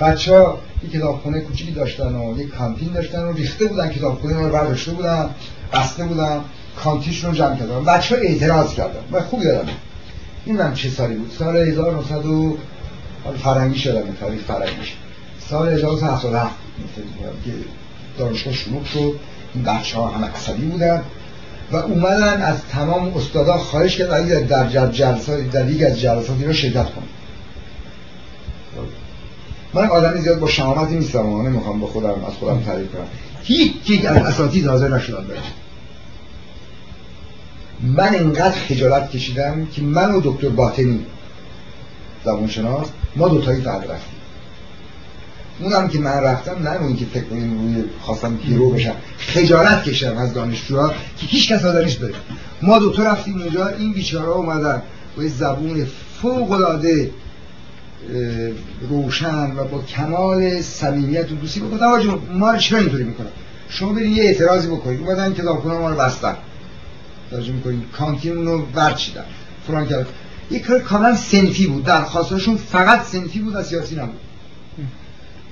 بچه 0.00 0.38
ها 0.38 0.58
یک 0.84 0.92
کتابخونه 0.92 1.40
کوچیکی 1.40 1.72
داشتن 1.72 2.14
و 2.14 2.40
یک 2.40 2.48
کانتین 2.48 2.92
داشتن 2.92 3.18
و 3.18 3.32
ریخته 3.32 3.66
بودن. 3.66 3.88
کتابخونه 3.88 4.34
رو 4.34 4.50
برداشته 4.50 4.92
بودن 4.92 5.30
بسته 5.72 6.04
بودن 6.04 6.40
کانتینش 6.84 7.24
رو 7.24 7.32
جمع 7.32 7.56
کردن. 7.56 7.84
بچه 7.84 8.16
ها 8.16 8.20
اعتراض 8.20 8.74
کردن. 8.74 9.00
من 9.10 9.20
خوب 9.20 9.42
یادم 9.42 9.68
این 10.44 10.56
من 10.56 10.74
چه 10.74 10.88
سالی 10.88 11.14
بود؟ 11.14 11.30
سال 11.38 11.56
1900 11.56 12.26
و 12.26 12.56
فرنگی 13.44 13.78
شدم 13.78 14.02
تاریخ 14.20 14.40
فرنگیش. 14.48 14.94
سال 15.50 15.68
1977 15.68 16.54
که 17.44 17.50
دانشگاه 18.18 18.54
شروع 18.54 18.84
شد. 18.84 18.98
این 18.98 19.14
بچه 19.62 19.98
ها 19.98 20.08
همه 20.08 20.26
عصبی 20.26 20.66
بودن 20.66 21.02
و 21.72 21.76
اومدن 21.76 22.42
از 22.42 22.56
تمام 22.70 23.16
استادا 23.16 23.58
خواهش 23.58 23.96
کردن 23.96 24.46
در 24.46 24.88
جلسات 24.88 25.50
در 25.50 25.70
یک 25.70 25.82
از 25.82 26.00
جلساتی 26.00 26.44
رو 26.44 26.52
شرکت 26.52 26.84
کنم. 26.84 27.08
من 29.74 29.86
آدمی 29.86 30.20
زیاد 30.20 30.38
با 30.38 30.48
شمامتی 30.48 30.96
نیستم 30.96 31.26
و 31.26 31.42
نمی‌خوام 31.42 31.80
با 31.80 31.86
خودم 31.86 32.24
از 32.28 32.32
خودم 32.40 32.60
تعریف 32.60 32.92
کنم. 32.92 33.06
هیچ 33.42 33.90
یک 33.90 34.04
از 34.04 34.16
اساتید 34.16 34.66
حاضر 34.66 34.88
نشدن 34.88 35.24
برم. 35.24 35.42
من 37.82 38.14
اینقدر 38.14 38.58
خجالت 38.68 39.10
کشیدم 39.10 39.66
که 39.66 39.82
من 39.82 40.14
و 40.14 40.20
دکتر 40.24 40.48
باطنی 40.48 41.06
زبانشناس 42.24 42.86
ما 43.16 43.28
دوتایی 43.28 43.60
فرد 43.60 43.90
رفتیم. 43.90 44.15
اونم 45.60 45.88
که 45.88 45.98
من 45.98 46.10
رفتم 46.10 46.62
نه 46.62 46.70
اون 46.70 46.96
که 46.96 47.04
فکر 47.04 47.24
کنیم 47.24 47.60
روی 47.60 47.84
خواستم 48.00 48.36
پیرو 48.36 48.70
بشم 48.70 48.94
خجالت 49.18 49.84
کشیدم 49.84 50.16
از 50.16 50.34
دانشجوها 50.34 50.88
که 50.88 51.26
هیچ 51.26 51.52
کس 51.52 51.64
آدرش 51.64 51.96
بره. 51.96 52.14
ما 52.62 52.78
دو 52.78 53.02
رفتیم 53.02 53.42
اونجا 53.42 53.68
این 53.68 53.92
بیچاره 53.92 54.28
اومدن 54.28 54.82
با 55.16 55.22
زبون 55.26 55.86
فوق 56.22 56.50
العاده 56.50 57.10
روشن 58.88 59.56
و 59.56 59.64
با 59.64 59.82
کمال 59.82 60.60
صمیمیت 60.60 61.32
و 61.32 61.34
دوستی. 61.34 61.60
گفتن 61.60 61.84
آقا 61.84 62.18
ما 62.32 62.56
چرا 62.56 62.78
اینطوری 62.78 63.04
می‌کنن 63.04 63.26
شما 63.68 63.92
برید 63.92 64.16
یه 64.16 64.24
اعتراضی 64.24 64.68
بکنید 64.68 65.00
اومدن 65.00 65.34
کتابخونه 65.34 65.74
ما 65.74 65.90
رو 65.90 65.96
بستن. 65.96 66.36
توجه 67.30 67.52
می‌کنید 67.52 67.82
کانتین 67.92 68.46
رو 68.46 68.66
ورچیدن 68.74 69.24
فران 69.66 69.86
کرد 69.86 70.06
یک 70.50 70.62
کار 70.62 70.78
کاملا 70.78 71.16
سنفی 71.16 71.66
بود. 71.66 71.84
درخواستشون 71.84 72.56
فقط 72.56 73.02
سنفی 73.02 73.38
بود 73.38 73.54
و 73.56 73.62
سیاسی 73.62 73.96
نبود. 73.96 74.20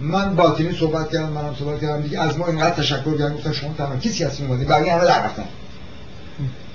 من 0.01 0.34
باطنی 0.34 0.72
صحبت 0.72 1.12
کردم 1.12 1.32
منم 1.32 1.55
صحبت 1.59 1.80
کردم. 1.80 2.03
دیگه 2.03 2.20
از 2.20 2.38
ما 2.38 2.47
اینقدر 2.47 2.74
تشکر 2.74 3.18
کردم 3.18 3.34
گفتن 3.34 3.53
شما 3.53 3.74
تمام 3.78 4.01
کسی 4.01 4.24
هستین 4.24 4.47
اومدید 4.47 4.68
بقیه 4.68 4.92
همه 4.92 5.05
در 5.05 5.24
رفتن. 5.24 5.45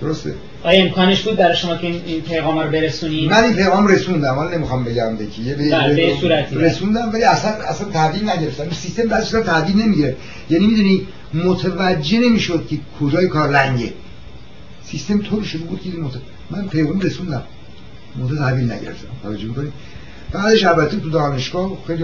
درسته؟ 0.01 0.33
آیا 0.63 0.83
امکانش 0.83 1.21
بود 1.21 1.37
برای 1.37 1.55
شما 1.57 1.75
که 1.75 1.87
این 1.87 2.21
پیغام 2.21 2.59
رو 2.59 2.71
برسونید 2.71 3.31
من 3.31 3.43
این 3.43 3.53
پیغام 3.53 3.87
رسوندم 3.87 4.37
ولی 4.37 4.55
نمی‌خوام 4.55 4.83
بگم 4.83 5.15
به 5.15 5.25
کی. 5.25 5.53
بله، 5.53 5.95
به 5.95 6.15
صورتی. 6.21 6.55
رسوندم 6.55 7.09
ولی 7.13 7.23
اصلا 7.23 7.51
اصلا 7.51 7.89
تحویل 7.89 8.29
نگرفتم. 8.29 8.71
سیستم 8.71 9.03
بعضی 9.07 9.37
وقتا 9.37 9.51
تحویل 9.51 9.81
نمی‌گیره 9.81 10.15
یعنی 10.49 10.67
می‌دونی 10.67 11.07
متوجه 11.33 12.19
نمی‌شد 12.19 12.67
که 12.67 12.77
کجای 13.01 13.27
کار 13.27 13.49
لنگه 13.49 13.93
سیستم 14.83 15.21
طور 15.21 15.43
شروع 15.43 15.67
بود 15.67 15.81
که 15.81 15.89
مت... 15.89 16.13
من 16.49 16.67
پیغام 16.67 16.99
رسوندم. 16.99 17.43
متو 18.15 18.35
تحویل 18.35 18.71
نگرفتم. 18.71 19.07
توجه 19.23 19.45
می‌کنید 19.45 19.73
بعدش 20.31 20.65
البته 20.65 20.97
تو 20.97 21.09
دانشگاه 21.09 21.71
خیلی 21.87 22.03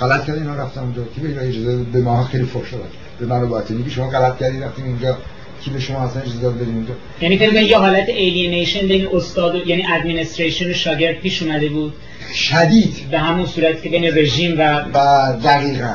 غلط 0.00 0.24
کردن 0.24 0.42
اینا 0.42 0.54
رفتم 0.54 0.80
اونجا. 0.80 1.02
کی 1.04 1.20
به 1.20 1.48
اجازه 1.48 1.76
به 1.92 2.00
ما 2.00 2.24
خیلی 2.24 2.44
فوش 2.44 2.72
داد 2.72 2.90
به 3.20 3.26
من 3.26 3.40
رو 3.40 3.48
باطنی 3.48 3.82
که 3.82 3.90
شما 3.90 4.08
غلط 4.08 4.38
کردی 4.38 4.60
رفتیم 4.60 4.84
اونجا 4.84 5.18
کی 5.60 5.70
به 5.70 5.80
شما 5.80 5.98
اصلا 5.98 6.22
اجازه 6.22 6.40
داد 6.40 6.58
بریم 6.58 6.74
اونجا؟ 6.74 6.94
یعنی 7.20 7.38
فکر 7.38 7.62
یه 7.62 7.78
حالت 7.78 8.08
الینیشن 8.08 8.86
بین 8.88 9.08
استاد 9.12 9.66
یعنی 9.66 9.86
ادمنستریشن 9.92 10.70
و 10.70 10.72
شاگرد 10.72 11.20
پیش 11.20 11.42
اومده 11.42 11.68
بود؟ 11.68 11.92
شدید. 12.34 13.10
به 13.10 13.18
همون 13.18 13.46
صورت 13.46 13.82
که 13.82 13.88
بین 13.88 14.04
رژیم 14.04 14.58
و 14.58 14.84
و 14.94 15.32
دقیقا. 15.44 15.94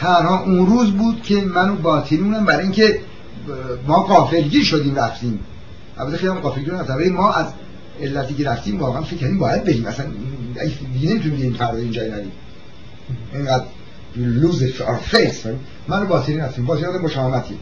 تنها 0.00 0.42
اون 0.44 0.66
روز 0.66 0.90
بود 0.90 1.22
که 1.22 1.34
منو 1.34 1.74
باطنی 1.74 2.44
برای 2.46 2.62
اینکه 2.62 2.98
ما 3.86 4.02
قافلگیر 4.02 4.64
شدیم 4.64 4.96
رفتیم. 4.96 5.40
البته 5.98 6.16
خیلی 6.16 6.28
هم 6.28 6.38
قافلگیر 6.38 6.74
نتونه 6.74 7.08
ما 7.08 7.32
از 7.32 7.46
علتی 8.02 8.34
که 8.34 8.48
رفتیم 8.48 8.80
واقعا 8.80 9.02
فکر 9.02 9.16
کردیم 9.16 9.38
باید 9.38 9.64
بریم. 9.64 9.86
اصلا 9.86 10.06
دیگه 10.92 11.10
نمی‌تونیم 11.10 11.40
این 11.42 11.54
فردا 11.54 11.78
اینجا 11.78 12.02
نریم 12.02 12.32
اینقدر 13.34 13.64
lose 14.16 14.62
our 14.80 15.14
face 15.14 15.46
من 15.88 16.00
رو 16.00 16.06
باطری 16.06 16.36
رفتیم. 16.36 16.66
باطری 16.66 16.84
رفتیم 16.84 17.02
با 17.02 17.08
شامتی 17.08 17.54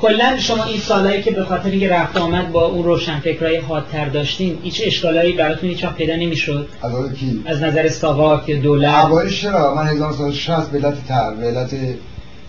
کلا 0.00 0.38
شما 0.38 0.64
این 0.64 0.80
سالهایی 0.80 1.22
که 1.22 1.30
به 1.30 1.44
خاطر 1.44 1.70
اینکه 1.70 1.88
رفت 1.88 2.16
آمد 2.16 2.52
با 2.52 2.66
اون 2.66 2.84
روشنفکرای 2.84 3.56
حادتر 3.56 4.08
داشتین 4.08 4.58
هیچ 4.62 4.82
اشکالایی 4.84 5.32
براتون 5.32 5.68
هیچ 5.68 5.86
پیدا 5.86 6.16
نمی‌شد؟ 6.16 6.68
از 6.82 7.12
کی؟ 7.12 7.42
از 7.46 7.62
نظر 7.62 7.88
ساواک 7.88 8.50
دولت؟ 8.50 9.04
اوایل 9.04 9.30
چرا؟ 9.30 9.74
من 9.74 9.86
1960 9.86 10.74
ملت 10.74 11.06
تر 11.06 11.34
ملت 11.34 11.74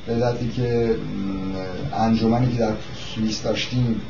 ملتی 0.07 0.49
که 0.55 0.95
انجمنی 1.99 2.51
که 2.51 2.59
در 2.59 2.71
سوئیس 3.15 3.43
داشتیم 3.43 4.01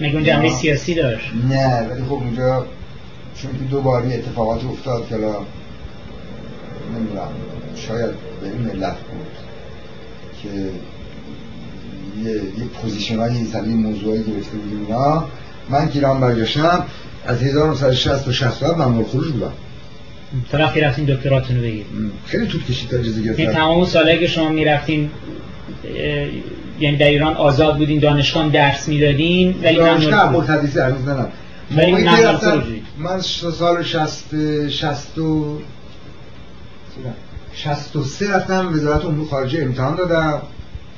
مگه 0.00 0.22
جمعه 0.22 0.50
سیاسی 0.50 0.94
داشت. 0.94 1.30
نه 1.50 1.88
ولی 1.88 2.02
خب 2.02 2.12
اونجا 2.12 2.66
چون 3.42 3.52
که 3.52 3.64
دو 3.70 3.80
باری 3.80 4.14
اتفاقات 4.14 4.64
افتاد 4.64 5.08
که 5.08 5.14
نمی‌دونم 5.14 7.28
شاید 7.76 8.10
به 8.40 8.46
این 8.46 8.58
ملت 8.58 8.96
بود 8.96 9.26
که 10.42 10.48
یه, 12.24 12.34
یه 12.34 12.64
پوزیشن 12.82 13.18
های 13.18 13.44
سری 13.44 13.74
موضوعی 13.74 14.18
گرفته 14.18 14.56
بودیم 14.56 14.86
اینا. 14.86 15.24
من 15.70 15.88
که 15.88 15.94
ایران 15.94 16.20
برگشتم 16.20 16.84
از 17.26 17.42
1960 17.42 18.28
و 18.28 18.32
67 18.32 18.78
من 18.78 19.04
خروج 19.04 19.32
بودم. 19.32 19.52
تا 20.50 20.58
وقتی 20.58 20.80
رفتین 20.80 21.04
دکتراتون 21.04 21.56
رو 21.56 21.62
بگیرید 21.62 21.86
خیلی 22.26 22.46
طول 22.46 22.64
کشید 22.64 22.90
تا 22.90 22.96
اجازه 22.96 23.20
این 23.20 23.34
گرفتم 23.34 23.52
تمام 23.52 23.84
سالایی 23.84 24.18
که 24.18 24.26
شما 24.26 24.48
می‌رفتین 24.48 25.10
یعنی 26.80 26.96
در 26.96 27.06
ایران 27.06 27.34
آزاد 27.34 27.78
بودین 27.78 28.00
دانشگاه 28.00 28.48
درس 28.48 28.88
می‌دادین 28.88 29.60
ولی 29.62 29.76
دانشگاه 29.76 30.32
مرتدیسی 30.32 30.78
هنوز 30.78 31.08
نه 31.08 31.26
ولی 31.76 32.04
رفتم. 32.04 32.62
من 32.98 33.20
سال 33.20 33.82
60 33.82 34.68
60 34.68 35.18
و 35.18 35.58
63 37.52 38.32
رفتم 38.32 38.72
وزارت 38.72 39.04
امور 39.04 39.28
خارجه 39.28 39.62
امتحان 39.62 39.96
دادم. 39.96 40.42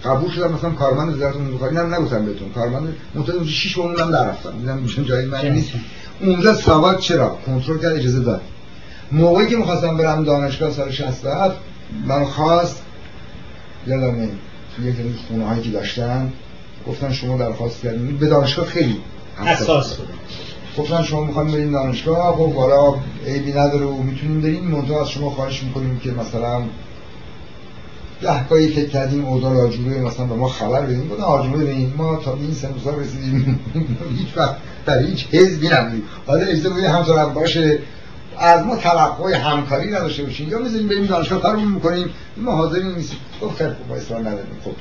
قبول 0.05 0.31
شدم 0.31 0.53
مثلا 0.53 0.71
کارمند 0.71 1.15
وزارت 1.15 1.37
امور 1.37 1.59
خارجه 1.59 1.81
اینم 1.81 1.95
نگفتم 1.95 2.27
بهتون. 2.27 2.53
کارمند 2.53 2.97
منتها 3.15 3.35
اونجا 3.35 3.51
6 3.51 3.79
ماه 3.79 3.87
موندم 3.87 4.17
نرفتم 4.17 4.53
دیدم 4.61 4.79
میشم 4.79 5.03
جایی 5.03 5.27
من 5.27 5.47
نیست. 5.47 5.73
اونجا 6.21 6.55
سواد 6.55 6.99
چرا؟ 6.99 7.39
کنترل 7.47 7.79
کرد 7.79 7.93
اجازه 7.93 8.21
داد. 8.21 8.41
موقعی 9.13 9.47
که 9.47 9.57
می‌خواستم 9.57 9.97
برم 9.97 10.25
دانشگاه 10.25 10.71
سال 10.71 10.91
67 10.91 11.57
من 12.07 12.25
خواست 12.25 12.83
یادمه 13.87 14.29
توی 14.81 14.91
یک 14.91 14.97
از 15.01 15.27
خونه 15.29 15.45
هایی 15.45 15.63
که 15.63 15.71
داشتن 15.71 16.33
گفتن 16.89 17.13
شما 17.13 17.39
درخواست 17.39 17.83
کردین. 17.83 18.19
به 18.19 18.27
دانشگاه 18.27 18.67
خیلی 18.67 18.97
حساس 19.37 19.95
بود. 19.95 20.09
گفتن 20.79 21.03
شما 21.03 21.25
می‌خوایم 21.25 21.53
بریم 21.53 21.73
دانشگاه 21.73 22.37
خب 22.37 22.55
حالا 22.55 22.95
عیبی 23.27 23.53
نداره 23.53 23.85
و 23.85 24.03
می‌تونیم 24.03 24.41
بریم. 24.41 24.65
منتها 24.65 25.01
از 25.01 25.11
شما 25.11 25.31
خواهش 25.31 25.63
می‌کنیم 25.63 25.99
که 25.99 26.11
مثلا 26.11 26.63
گهگاهی 28.23 28.69
فکر 28.69 28.89
کردیم 28.89 29.25
اوضاع 29.25 29.67
آجوره 29.67 30.01
مثلا 30.01 30.27
به 30.27 30.35
ما 30.35 30.49
خبر 30.49 30.81
بدیم 30.81 31.09
گفتن 31.09 31.23
آجوره 31.23 31.65
بدیم 31.65 31.95
ما 31.97 32.17
تا 32.17 32.33
به 32.33 32.41
این 32.41 32.55
سن 32.55 32.69
و 32.69 32.79
سال 32.85 33.01
رسیدیم. 33.01 33.61
هیچ 34.19 34.37
وقت 34.37 34.57
در 34.87 35.03
هیچ 35.03 35.27
حزبی 35.33 35.69
نبودیم. 35.69 36.03
حالا 36.27 36.47
اجازه 36.47 36.71
بدید 36.71 36.85
همسر 36.85 37.25
باشه. 37.25 37.79
از 38.41 38.67
ما 38.67 38.77
توقع 38.77 39.37
همکاری 39.37 39.91
نداشته 39.91 40.23
باشین 40.23 40.49
یا 40.49 40.59
می‌ذاریم 40.59 40.89
بریم 40.89 41.07
دانشگاه 41.07 41.41
کارمون 41.43 41.69
می‌کنیم. 41.69 42.11
ما 42.37 42.53
حاضرین 42.53 42.87
نیستیم. 42.87 43.19
گفت 43.43 43.59
خیلی 43.59 43.71
خوب 43.71 43.89
با 43.89 43.95
اصرار 43.95 44.21
نداریم 44.21 44.59
خب 44.65 44.73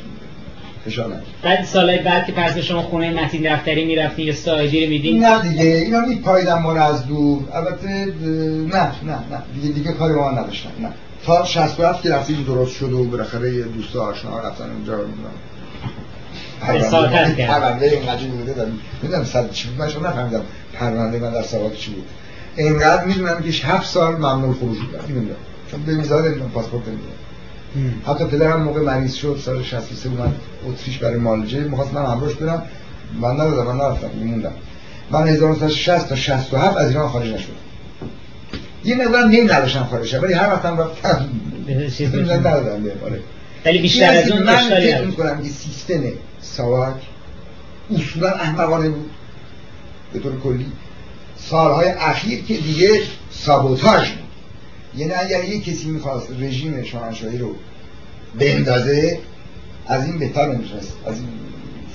بعد 1.43 1.65
سالهای 1.65 1.99
بعد 1.99 2.25
که 2.25 2.31
پس 2.31 2.53
به 2.53 2.61
شما 2.61 2.81
خونه 2.81 3.23
متین 3.23 3.53
دفتری 3.53 3.85
می‌رفتین 3.85 4.27
یا 4.27 4.33
سایدی 4.33 4.83
رو 4.83 4.89
میدین؟ 4.89 5.25
نه 5.25 5.41
دیگه 5.41 5.63
اینا 5.63 5.99
میپایدم 5.99 6.59
ما 6.61 6.73
رو 6.73 6.81
از 6.81 7.07
دور. 7.07 7.43
البته 7.53 7.87
نه 7.89 8.83
نه 9.03 9.19
نه. 9.31 9.41
دیگه 9.61 9.73
دیگه 9.73 9.91
کاری 9.91 10.13
با 10.13 10.31
من 10.31 10.37
نداشتن. 10.37 10.69
نه. 10.79 10.89
تا 11.25 11.45
67 11.45 12.03
که 12.03 12.09
رفتیم 12.09 12.43
درست 12.43 12.75
شد 12.75 12.93
و 12.93 13.03
بالاخره 13.03 13.53
یه 13.53 13.63
دوست 13.63 13.95
آشنا 13.95 14.39
رفتن 14.39 14.69
اونجا. 14.69 14.99
احساطت 16.61 17.37
کرد. 17.37 17.49
پرونده 17.49 17.85
اینقدر 17.85 18.23
بوده 18.23 18.53
دارم 18.53 18.79
می‌دونم 19.01 19.23
صد 19.23 19.51
چی 19.51 19.67
بود؟ 19.67 19.79
من 19.79 19.89
شما 19.89 20.07
نفهمیدم 20.07 20.41
پرونده 20.73 21.19
من 21.19 21.33
در 21.33 21.43
سواد 21.43 21.73
چی 21.73 21.91
بود. 21.91 22.07
اینقدر 22.59 23.05
می‌دونم 23.05 23.41
که 23.41 23.67
7 23.67 23.89
سال 23.89 24.15
ممنوع 24.15 24.53
خروج 24.53 24.77
بودم 24.77 25.35
چون 25.71 25.83
به 25.83 25.95
ویزا 25.95 26.21
نمی‌دونم 26.21 26.49
پاسپورت 26.49 26.83
نمی‌دونم. 26.87 28.01
حتی 28.07 28.25
پدرم 28.25 28.63
موقع 28.63 28.81
مریض 28.81 29.13
شد 29.13 29.39
سال 29.45 29.63
63 29.63 30.09
اومد 30.09 30.35
اتریش 30.67 30.97
برای 30.97 31.17
مالجه. 31.19 31.59
می‌خواست 31.59 31.93
من 31.93 32.05
همراهش 32.05 32.33
برم. 32.33 32.63
من 33.21 33.31
ندادم 33.31 33.67
من 33.67 33.75
نرفتم 33.75 34.09
میموندم. 34.15 34.51
من 35.11 35.27
1960 35.27 36.09
تا 36.09 36.15
67 36.15 36.77
از 36.77 36.89
ایران 36.89 37.09
خارج 37.09 37.27
نشدم. 37.33 37.53
یه 38.85 38.95
مقدار 38.95 39.25
نیم 39.25 39.51
نداشتم 39.51 39.83
خارج 39.83 40.05
شدم 40.05 40.23
ولی 40.23 40.33
هر 40.33 40.47
وقتم 40.47 40.79
رفتم. 40.79 41.29
ندادم 42.23 42.83
بهم 42.83 43.03
آره. 43.05 43.19
ولی 43.65 43.79
بیشتر 43.79 44.09
از 44.13 44.31
اون 44.31 44.43
من 44.43 44.57
فکر. 44.57 45.05
می‌کنم 45.05 45.43
که 45.43 45.49
سیستم 45.49 46.03
ساواک 46.41 46.95
اصولا 47.95 48.29
احمقانه 48.29 48.89
بود. 48.89 49.09
به 50.13 50.19
طور 50.19 50.39
کلی. 50.39 50.65
سالهای 51.41 51.89
اخیر 51.89 52.43
که 52.43 52.57
دیگه 52.57 53.01
سابوتاژ 53.31 54.09
بود. 54.09 54.29
یعنی 54.97 55.13
اگر 55.13 55.43
یه 55.43 55.59
کسی 55.59 55.89
می‌خواست 55.89 56.27
رژیم 56.39 56.83
شاهنشاهی 56.83 57.37
رو 57.37 57.55
بندازه 58.39 59.19
از 59.87 60.05
این 60.05 60.19
بهتر 60.19 60.45
نمی‌تونست 60.45 60.97
از 61.07 61.15
این 61.15 61.27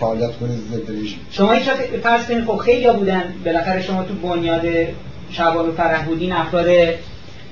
فعالیت 0.00 0.36
کنه 0.40 0.50
ضد 0.72 0.90
رژیم. 0.90 1.18
شما 1.30 1.48
وقت 1.48 2.00
فرض 2.02 2.26
کنید 2.26 2.44
خب 2.44 2.56
خیلی 2.56 2.92
بودن. 2.92 3.34
بالاخره 3.44 3.82
شما 3.82 4.02
تو 4.02 4.14
بنیاد 4.14 4.62
شباب 5.30 5.76
فرح 5.76 6.04
بودین 6.04 6.32
افراد 6.32 6.66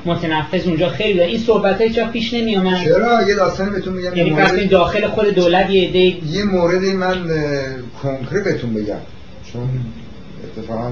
متنفذ 0.04 0.66
اونجا 0.66 0.88
خیلی 0.88 1.12
بودن. 1.12 1.26
این 1.26 1.38
صحبت 1.38 1.80
های 1.80 1.90
چرا 1.90 2.06
پیش 2.06 2.34
نمی 2.34 2.56
آمد 2.56 2.84
چرا؟ 2.84 3.28
یه 3.28 3.34
داستانی 3.34 3.70
بهتون 3.70 3.94
میگم 3.94 4.16
یعنی 4.16 4.30
مورد, 4.30 4.70
داخل 4.70 5.08
خود 5.08 5.26
دولت 5.26 5.70
یه 5.70 5.88
عده 5.88 5.98
یه 5.98 6.44
موردی 6.44 6.92
من 6.92 7.30
کنکره 8.02 8.42
بهتون 8.42 8.74
بگم. 8.74 8.98
چون 9.52 9.68
اتفاقا 10.44 10.90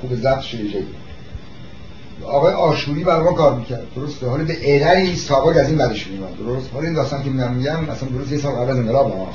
خوب 0.00 0.14
ضبط 0.14 0.40
شده. 0.40 0.84
آقای 2.24 2.54
آشوری 2.54 3.04
بر 3.04 3.22
ما 3.22 3.32
کار 3.32 3.54
می‌کرد. 3.54 3.82
درسته؟ 3.96 4.26
حالا 4.26 4.44
به 4.44 4.56
عللی 4.64 5.16
سابق 5.16 5.56
از 5.56 5.68
این 5.68 5.78
بدش 5.78 6.06
میومد 6.06 6.36
درست؟ 6.38 6.70
حالا 6.72 6.86
این 6.86 6.94
داستان 6.94 7.22
که 7.22 7.30
میگم 7.30 7.54
میگم 7.54 7.84
مثلا 7.84 8.08
درست 8.08 8.32
یه 8.32 8.38
سال 8.38 8.52
قبل 8.52 8.70
از 8.70 8.76
انقلاب 8.76 9.12
ها 9.12 9.28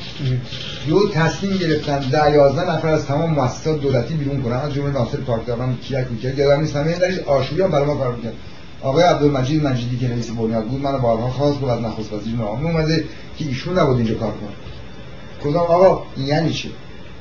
دو 0.88 1.10
تصمیم 1.10 1.58
گرفتن 1.58 2.00
ده 2.00 2.32
یازده 2.32 2.72
نفر 2.72 2.88
از 2.88 3.06
تمام 3.06 3.32
مؤسسات 3.32 3.82
دولتی 3.82 4.14
بیرون 4.14 4.42
کنن. 4.42 4.56
از 4.56 4.74
جمله 4.74 4.92
ناصر 4.92 5.18
پاکدامن 5.18 5.76
کیک 5.76 6.08
می‌کرد. 6.12 6.38
یادم 6.38 6.62
نیست 6.62 6.76
همه 6.76 6.94
درش 7.00 7.20
آشوری 7.20 7.62
هم 7.62 7.72
برای 7.72 7.86
ما 7.86 7.96
کار 7.96 8.16
می‌کرد. 8.16 8.34
آقای 8.82 9.04
عبدالمجید 9.04 9.68
مجیدی 9.68 9.98
که 9.98 10.10
رئیس 10.10 10.30
بنیاد 10.30 10.66
بود 10.66 10.82
من 10.82 10.98
بارها 10.98 11.30
خواست 11.30 11.58
بود 11.58 11.70
از 11.70 11.82
نخست 11.82 12.14
وزیر 12.14 12.36
نامه 12.36 12.70
اومده 12.70 13.04
که 13.38 13.46
ایشون 13.46 13.80
نبود 13.80 13.98
اینجا 13.98 14.16
کار 14.16 14.32
کنه. 14.32 14.50
گفتم 15.46 15.60
آقا 15.60 16.04
یعنی 16.18 16.54
چی؟ 16.54 16.72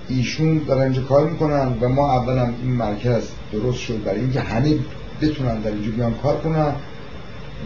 ایشون 0.09 0.59
دارن 0.59 0.83
اینجا 0.83 1.03
کار 1.03 1.31
می‌کنن 1.31 1.79
و 1.81 1.89
ما 1.89 2.13
اولا 2.13 2.43
این 2.43 2.73
مرکز 2.73 3.23
درست 3.53 3.79
شد 3.79 4.05
برای 4.05 4.21
اینکه 4.21 4.41
همه 4.41 4.75
بتونن 5.23 5.59
در 5.59 5.71
اینجا 5.71 5.91
بیان 5.91 6.15
کار 6.15 6.37
کنن 6.37 6.73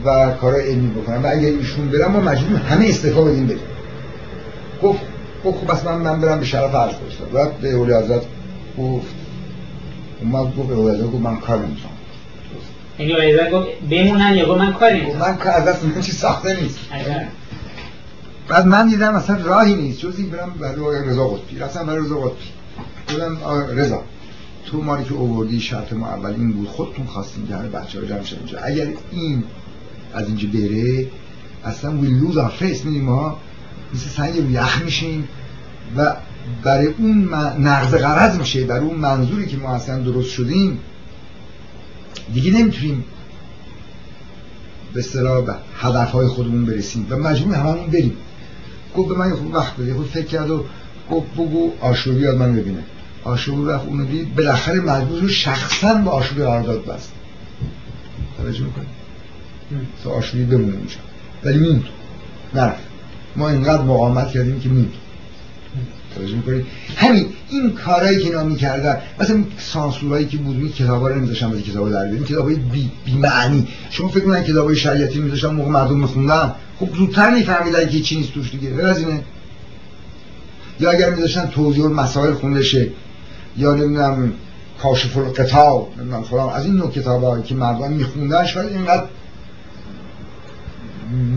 و 0.04 0.30
کارهای 0.30 0.70
علمی 0.70 0.90
بکنن. 0.90 1.22
و 1.22 1.26
اگر 1.26 1.48
ایشون 1.48 1.88
برن 1.88 2.12
ما 2.12 2.20
مجبوریم 2.20 2.56
همه 2.56 2.86
استعفا 2.88 3.22
بدیم 3.24 3.46
بریم. 3.46 3.60
گفت 4.82 5.00
گفت 5.44 5.58
خب 5.58 5.72
بس 5.72 5.84
من 5.84 5.94
من 5.94 6.20
برم 6.20 6.38
به 6.38 6.46
شرف 6.46 6.74
عرض 6.74 6.92
داشتم. 6.92 7.24
و 7.34 7.46
به 7.62 7.72
اولی 7.72 7.92
حضرت 7.92 8.22
گفت 8.78 9.14
اومد 10.20 10.56
گفت 10.56 10.68
به 10.68 10.74
اعلی‌حضرت 10.74 11.06
گفت 11.06 11.22
من 11.22 11.36
کار 11.36 11.58
نمی‌تونم 11.58 11.98
یعنی 12.98 13.12
آیا 13.12 13.50
گفت 13.50 13.68
بمونن 13.90 14.34
یا 14.34 14.46
گفت 14.46 14.58
من 14.58 14.72
کاری. 14.72 15.12
من 15.12 15.36
کار 15.36 15.52
از 15.52 15.84
من 15.84 16.00
چی 16.00 16.12
ساخته 16.12 16.60
نیست. 16.60 16.78
بعد 18.48 18.66
من 18.66 18.88
دیدم 18.88 19.14
اصلا 19.14 19.36
راهی 19.42 19.74
نیست. 19.74 19.98
جز 19.98 20.18
این 20.18 20.23
که 20.23 20.30
برم 20.30 20.50
برای 20.60 21.08
رضا 21.08 21.28
قطبی. 21.28 21.58
رفتم 21.58 21.86
برای 21.86 22.04
رضا 22.04 22.16
قطبی. 22.16 23.22
آقا 23.44 23.60
رضا 23.60 24.02
تو 24.66 24.82
ما 24.82 24.90
رو 24.90 25.04
که 25.04 25.12
آوردی 25.12 25.60
شرط 25.60 25.92
ما 25.92 26.06
اول 26.06 26.30
این 26.30 26.52
بود 26.52 26.68
خودتون 26.68 27.06
خواستین 27.06 27.46
که 27.46 27.56
همه 27.56 27.68
بچه 27.68 28.00
ها 28.00 28.06
جمع 28.06 28.18
اینجا. 28.38 28.58
اگر 28.58 28.88
این 29.12 29.44
از 30.14 30.26
اینجا 30.26 30.48
بره 30.54 31.06
اصلا 31.64 31.98
we 31.98 32.08
lose 32.08 32.36
our 32.36 32.50
face 32.50 32.84
میدیم 32.84 33.04
ما؟ 33.04 33.38
مثل 33.94 34.08
سنگ 34.08 34.50
یخ 34.50 34.82
میشیم 34.84 35.28
و 35.96 36.16
برای 36.62 36.86
اون 36.86 37.34
نقض 37.58 37.94
قرض 37.94 38.38
میشه. 38.38 38.64
برای 38.64 38.86
اون 38.86 38.98
منظوری 38.98 39.46
که 39.46 39.56
ما 39.56 39.74
اصلا 39.74 39.98
درست 39.98 40.30
شدیم 40.30 40.78
دیگه 42.34 42.52
نمی‌تونیم 42.52 43.04
به 44.94 45.00
اصطلاح 45.00 45.44
هدفهای 45.78 46.26
خودمون 46.26 46.66
برسیم. 46.66 47.06
و 47.10 47.16
مجبور 47.16 47.54
هممون 47.54 47.86
بریم. 47.86 48.16
گفت 48.96 49.08
به 49.08 49.14
من 49.14 49.34
خوب 49.34 49.54
وقت 49.54 49.76
بده. 49.76 49.94
خود 49.94 50.06
فکر 50.06 50.26
کرد 50.26 50.50
و 50.50 50.64
گفت 51.10 51.32
بگو 51.32 51.72
آشوری 51.80 52.20
یاد 52.20 52.36
من 52.36 52.56
ببینه 52.56 52.84
آشوری 53.24 53.66
رفت 53.66 53.86
اونو 53.86 54.04
دید. 54.04 54.34
بالاخره 54.34 54.80
مجبور 54.80 55.20
شد 55.20 55.28
شخصا 55.28 55.94
با 55.94 56.10
آشوری 56.10 56.44
قرارداد 56.44 56.84
بست 56.84 57.12
توجه 58.38 58.64
می‌کنی؟ 58.64 58.86
تا 60.04 60.10
آشوری 60.10 60.44
بمونه 60.44 60.74
اونجا 60.76 60.96
ولی 61.44 61.58
موند 61.58 61.84
نرفت. 62.54 62.82
ما 63.36 63.48
اینقدر 63.48 63.82
مقاومت 63.82 64.28
کردیم 64.28 64.60
که 64.60 64.68
موند 64.68 64.92
توجه 66.14 66.34
می‌کنی؟ 66.34 66.64
همین 66.96 67.26
این 67.50 67.72
کارهایی 67.72 68.18
که 68.18 68.24
اینا 68.24 68.44
می‌کردن 68.44 68.96
مثلا 69.20 69.44
سانسورایی 69.58 70.26
که 70.26 70.36
بود 70.36 70.56
می 70.56 70.68
کتابا 70.68 71.08
رو 71.08 71.16
نمیذاشتن 71.16 71.52
از 71.52 71.60
کتابا 71.62 71.90
در 71.90 72.06
بیارن 72.06 72.24
کتابای 72.24 72.54
بی, 72.54 72.90
بی 73.04 73.14
معنی 73.14 73.68
شما 73.90 74.08
فکر 74.08 74.24
کنید 74.24 74.44
کتابای 74.44 74.76
شریعتی 74.76 75.18
میذاشتن 75.18 75.48
موقع 75.48 75.70
مردم 75.70 76.00
میخوندن 76.00 76.54
خب 76.80 76.94
زودتر 76.94 77.30
میفهمیدن 77.30 77.88
که 77.88 78.00
چی 78.00 78.16
نیست 78.16 78.32
توش 78.32 78.50
دیگه. 78.50 78.84
از 78.84 78.98
اینه 78.98 79.24
یا 80.80 80.90
اگر 80.90 81.10
میذاشتن 81.10 81.46
توضیح 81.46 81.86
مسائل 81.86 82.34
خونده 82.34 82.62
شه 82.62 82.90
یا 83.56 83.74
نمی‌دونم 83.74 84.32
کاشف 84.82 85.16
القطاع 85.16 85.88
نمی‌دونم 85.98 86.22
فلان 86.22 86.48
از 86.54 86.64
این 86.64 86.74
نوع 86.74 86.90
کتابایی 86.90 87.42
که 87.42 87.54
مردم 87.54 87.92
میخوندن 87.92 88.46
شاید 88.46 88.72
اینقدر 88.72 89.04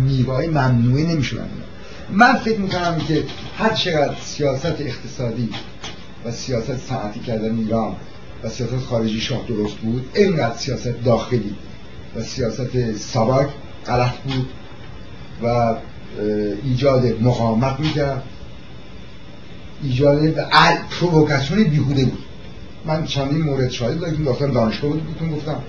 میوای 0.05 0.47
ممنوعه 0.47 1.05
نمی‌شدن. 1.05 1.49
من 2.11 2.33
فکر 2.33 2.59
می‌کنم 2.59 2.97
که 3.07 3.23
هر 3.57 3.73
چقدر 3.73 4.15
سیاست 4.21 4.65
اقتصادی 4.65 5.49
و 6.25 6.31
سیاست 6.31 6.77
صنعتی 6.77 7.19
کردن 7.19 7.57
ایران 7.57 7.95
و 8.43 8.49
سیاست 8.49 8.85
خارجی 8.89 9.21
شاه 9.21 9.41
درست 9.47 9.75
بود 9.75 10.09
اینقدر 10.15 10.57
سیاست 10.57 11.03
داخلی 11.05 11.55
و 12.15 12.21
سیاست 12.21 12.95
سبک 12.97 13.49
غلط 13.87 14.13
بود. 14.15 14.49
و 15.43 15.75
ایجاد 16.63 17.21
مقاومت 17.21 17.79
می‌کرد. 17.79 18.23
ایجاد 19.83 20.35
پرووکاسیون 20.99 21.63
بیهوده 21.63 22.05
بود. 22.05 22.23
من 22.85 23.05
چندین 23.05 23.41
مورد 23.41 23.69
شاهد 23.69 24.17
که 24.17 24.23
داستان 24.23 24.51
دانشگاه 24.51 24.91
بود 24.91 25.07
بهتون 25.07 25.31
گفتم. 25.31 25.59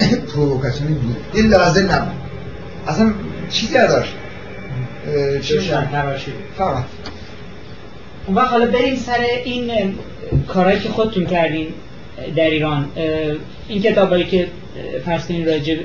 پروکاسیونی 0.34 0.94
بود 0.94 1.16
این 1.34 1.46
لازم 1.46 1.92
نبود. 1.92 2.12
اصلا 2.86 3.12
چیزی 3.50 3.78
نداشت. 3.78 4.12
چی 5.42 5.58
فقط. 6.58 6.84
اون 8.26 8.36
وقت 8.36 8.48
حالا 8.48 8.66
بریم 8.66 8.96
سر 8.96 9.20
این 9.44 9.94
کارهایی 10.48 10.80
که 10.80 10.88
خودتون 10.88 11.26
کردین 11.26 11.66
در 12.36 12.50
ایران. 12.50 12.88
این 13.68 13.82
کتابایی 13.82 14.24
که 14.24 14.48
فرض 15.04 15.26
کنین 15.26 15.46
راجب 15.46 15.78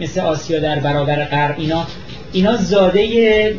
مثل 0.00 0.20
آسیا 0.20 0.60
در 0.60 0.80
برابر 0.80 1.24
غرب 1.24 1.54
اینا 1.58 1.86
اینا 2.32 2.56
زاده 2.56 3.54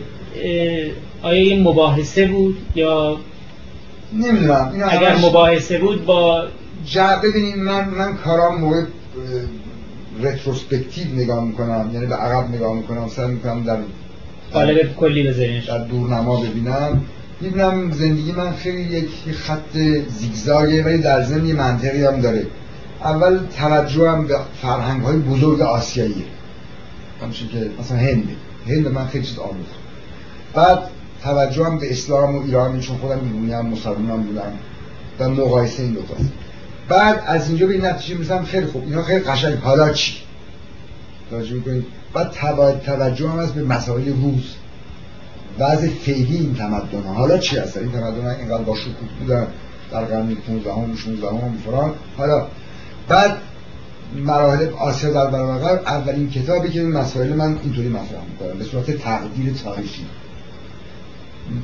آیا 1.22 1.60
مباحثه 1.60 2.28
بود 2.28 2.58
یا 2.76 3.18
نمی‌دونم. 4.14 4.74
اگر 4.90 5.16
مباحثه 5.16 5.78
بود 5.78 6.06
با 6.06 6.44
جا 6.86 7.20
ببینید 7.24 7.58
من 7.58 7.90
من 7.90 8.18
کارام 8.18 8.62
موقع 8.62 8.84
رتروسپکتیو 10.22 11.08
نگاه 11.16 11.44
می‌کنم 11.44 11.90
یعنی 11.94 12.06
به 12.06 12.16
عقب 12.16 12.56
نگاه 12.56 12.76
می‌کنم 12.76 13.08
سعی 13.08 13.28
می‌کنم 13.28 13.64
در 13.64 13.78
قالب 14.54 14.96
کلی 14.96 15.24
بذارینش. 15.24 15.66
در 15.66 15.78
دورنما 15.78 16.42
ببینم. 16.42 17.02
می‌بینم 17.42 17.92
زندگی 17.92 18.32
من 18.32 18.54
خیلی 18.54 18.82
یک 18.82 19.10
خط 19.36 19.78
زیگزاگه 20.08 20.84
ولی 20.84 20.98
در 20.98 21.24
ضمن 21.24 21.46
یه 21.46 21.54
منطقی 21.54 22.06
هم 22.06 22.22
داره. 22.22 22.46
اول 23.04 23.40
توجهم 23.58 24.28
به 24.28 24.36
فرهنگ 24.62 25.02
های 25.02 25.18
بزرگ 25.18 25.62
آسیایی. 25.62 26.26
همچون 27.22 27.50
که 27.50 27.70
مثلا 27.80 27.98
هند. 27.98 28.28
هند 28.68 28.88
من 28.88 29.08
خیلی 29.08 29.26
چیز 29.26 29.40
آموزم 29.40 29.68
بعد 30.54 30.80
توجهم 31.24 31.80
به 31.80 31.92
اسلام 31.92 32.36
و 32.36 32.42
ایرانی 32.42 32.82
چون 32.82 32.98
خودم 32.98 33.20
ایرانی 33.24 33.54
هم 33.54 33.66
مسلمان 33.66 34.24
بودم 34.24 34.54
و 35.20 35.30
مقایسه 35.30 35.84
این 35.84 35.94
دوتا 35.94 36.16
بعد 36.90 37.24
از 37.26 37.48
اینجا 37.48 37.68
به 37.68 37.74
این 37.74 37.86
نتیجه 37.86 38.16
می‌رسم 38.16 38.44
خیلی 38.44 38.66
خوب. 38.66 38.84
اینا 38.84 39.04
خیلی 39.04 39.20
قشنگ. 39.20 39.58
حالا 39.58 39.90
چی؟ 39.90 40.14
توجه 41.30 41.54
می‌کنید؟ 41.54 41.86
بعد 42.14 42.32
توجه 42.86 43.30
هم 43.30 43.40
از 43.40 43.54
به 43.54 43.64
مسائل 43.64 44.08
روز. 44.08 44.56
وضع 45.60 45.88
فعلی 45.88 46.38
این 46.38 46.56
تمدن 46.56 47.04
ها. 47.04 47.14
حالا 47.14 47.38
چی 47.38 47.58
هست؟ 47.58 47.78
این 47.78 47.92
تمدن 47.92 48.22
ها 48.22 48.32
اینقدر 48.32 48.64
با 48.64 48.76
شکوه 48.76 48.94
بودن. 49.20 49.48
در 49.92 50.06
قرن 50.06 50.36
15 50.36 50.74
هم 50.74 50.96
16 50.96 51.28
هم 51.28 51.94
حالا 52.18 52.48
بعد 53.08 53.38
مراحل 54.16 54.70
آسیا 54.70 55.14
در 55.14 55.32
برابر 55.32 55.80
اولین 55.80 56.30
کتابی 56.30 56.70
که 56.70 56.80
این 56.80 56.92
مسائل 56.92 57.34
من 57.34 57.58
اینطوری 57.64 57.88
مطرح 57.88 58.22
می‌کنم 58.32 58.60
به 58.60 58.66
صورت 58.66 58.92
تقدیر 58.92 59.54
تاریخی. 59.54 60.06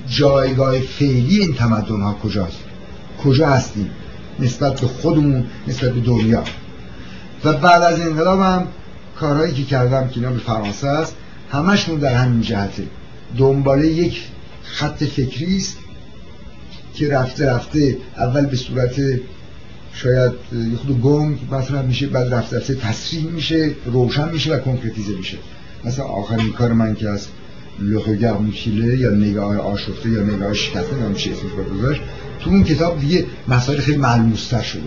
جایگاه 0.08 0.80
فعلی 0.80 1.40
این 1.40 1.54
تمدن 1.54 2.02
ها 2.02 2.14
کجاست؟ 2.14 2.60
کجا 3.24 3.48
هستیم؟ 3.48 3.90
نسبت 4.40 4.82
به 4.82 4.88
خودمون 4.88 5.46
نسبت 5.68 5.92
به 5.92 6.00
دنیا. 6.00 6.44
و 7.44 7.54
بعد 7.54 7.82
از 7.82 8.02
انقلاب 8.02 8.40
هم 8.40 8.68
کارهایی 9.20 9.54
که 9.54 9.64
کردم 9.64 10.08
که 10.08 10.20
اینا 10.20 10.32
به 10.32 10.40
فرانسه 10.40 10.88
است 10.88 11.16
همشون 11.52 12.00
در 12.00 12.16
همین 12.16 12.42
جهته 12.42 12.84
دنباله 13.38 13.88
یک 13.88 14.24
خط 14.64 15.04
فکری 15.04 15.58
است 15.58 15.78
که 16.94 17.10
رفته 17.10 17.46
رفته 17.46 17.98
اول 18.18 18.46
به 18.46 18.56
صورت 18.56 18.96
شاید 19.94 20.32
یه 20.72 20.78
خود 20.78 21.02
گنگ 21.02 21.38
مثلا 21.52 21.82
میشه 21.82 22.08
بعد 22.08 22.34
رفته 22.34 22.58
رفته 22.58 22.76
تصریح 22.76 23.24
میشه 23.24 23.72
روشن 23.86 24.30
میشه 24.30 24.54
و 24.54 24.60
کنکرتیزه 24.60 25.16
میشه. 25.18 25.38
مثلا 25.86 26.06
آخرین 26.06 26.52
کار 26.52 26.74
من 26.74 26.96
که 26.96 27.10
از 27.10 27.28
لغگر 27.80 28.34
موچیله 28.34 28.98
یا 28.98 29.10
نگاه 29.10 29.58
آشفته 29.58 30.10
یا 30.10 30.24
نگاه 30.24 30.54
شکسته 30.54 30.96
نمیشه 30.96 31.32
اسمش 31.32 31.52
گذاشت 31.80 32.02
تو 32.40 32.50
اون 32.50 32.64
کتاب 32.64 33.00
دیگه 33.00 33.26
مسائل 33.48 33.80
خیلی 33.80 33.98
ملموستر 33.98 34.62
شده. 34.62 34.82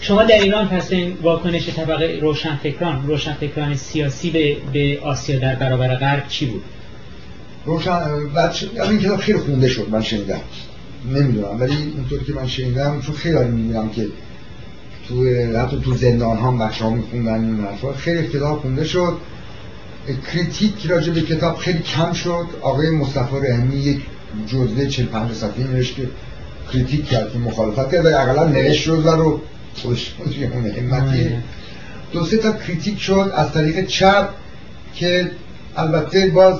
شما 0.00 0.24
در 0.24 0.40
ایران 0.42 0.68
پس 0.68 0.92
این 0.92 1.16
واکنش 1.22 1.68
طبقه 1.68 2.18
روشنفکران 2.22 3.06
روشنفکران 3.06 3.74
سیاسی 3.74 4.30
به, 4.30 4.56
به 4.72 5.00
آسیا 5.02 5.38
در 5.38 5.54
برابر 5.54 5.94
غرب 5.94 6.28
چی 6.28 6.46
بود؟ 6.46 6.62
روشن 7.64 8.28
بچه 8.36 8.68
این 8.90 8.98
کتاب 8.98 9.20
خیلی 9.20 9.38
خونده 9.38 9.68
شد 9.68 9.88
من 9.90 10.02
شنیدم. 10.02 10.40
نمی‌دونم 11.14 11.60
ولی 11.60 11.92
اونطوری 11.96 12.24
که 12.24 12.32
من 12.32 12.46
شنیدم 12.46 13.00
چون 13.00 13.14
خیلی 13.14 13.38
می‌بینم 13.38 13.88
که 13.88 14.06
تو 15.08 15.24
حتی 15.58 15.80
تو 15.84 15.94
زندان 15.94 16.36
ها 16.36 16.52
بچه 16.52 16.84
ها 16.84 16.90
میخوندن 16.90 17.44
این 17.44 17.60
حرفا. 17.60 17.92
خیلی 17.92 18.28
کتاب 18.28 18.60
خونده 18.60 18.84
شد. 18.84 19.16
critique 20.32 20.86
راجع 20.86 21.12
به 21.12 21.20
کتاب 21.20 21.56
خیلی 21.56 21.78
کم 21.78 22.12
شد. 22.12 22.46
آقای 22.60 22.90
مصطفی 22.90 23.36
رحیمی 23.36 23.76
یک 23.76 24.00
جزوه 24.46 24.86
40 24.86 25.06
50 25.06 25.34
صفحه‌ای 25.34 25.68
نوشت 25.68 25.96
که 25.96 26.08
critique 26.72 27.08
کرد 27.08 27.32
که 27.32 27.38
مخالفت 27.38 27.92
کرد 27.92 28.04
و 28.04 28.08
اقلا 28.08 28.48
نوشت 28.48 28.82
شد 28.82 29.06
و 29.06 29.10
رو 29.10 29.40
خوش 29.82 30.12
دو 32.12 32.24
سه 32.24 32.36
تا 32.36 32.52
critique 32.52 32.98
شد 32.98 33.32
از 33.34 33.52
طریق 33.52 33.86
چپ 33.86 34.28
که 34.94 35.30
البته 35.76 36.26
باز 36.26 36.56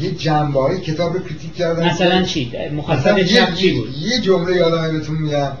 یه 0.00 0.10
جنبه 0.10 0.80
کتاب 0.86 1.12
رو 1.12 1.18
critique 1.18 1.54
کردن. 1.54 1.86
مثلا 1.90 2.22
چی؟ 2.22 2.52
مخاطب 2.76 3.22
چپ 3.22 3.54
چی 3.54 3.72
بود؟ 3.72 3.88
یه 3.98 4.20
جمله 4.20 4.56
یادم 4.56 4.98
بهتون 4.98 5.16
میاد 5.16 5.58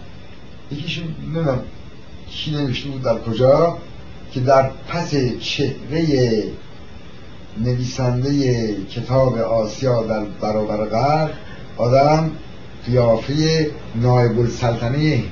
یکیشون 0.72 1.04
نمی‌دونم. 1.24 1.60
کی 2.34 2.50
نوشته 2.50 2.88
بود 2.88 3.02
در 3.02 3.18
کجا 3.18 3.78
که 4.32 4.40
در 4.40 4.70
پس 4.88 5.14
چهره 5.40 6.44
نویسنده 7.64 8.74
کتاب 8.84 9.38
آسیا 9.38 10.02
در 10.02 10.24
برابر 10.24 10.84
غرب 10.84 11.30
آدم 11.76 12.30
قیافه 12.86 13.70
نایب 13.94 14.38
السلطنه 14.38 15.24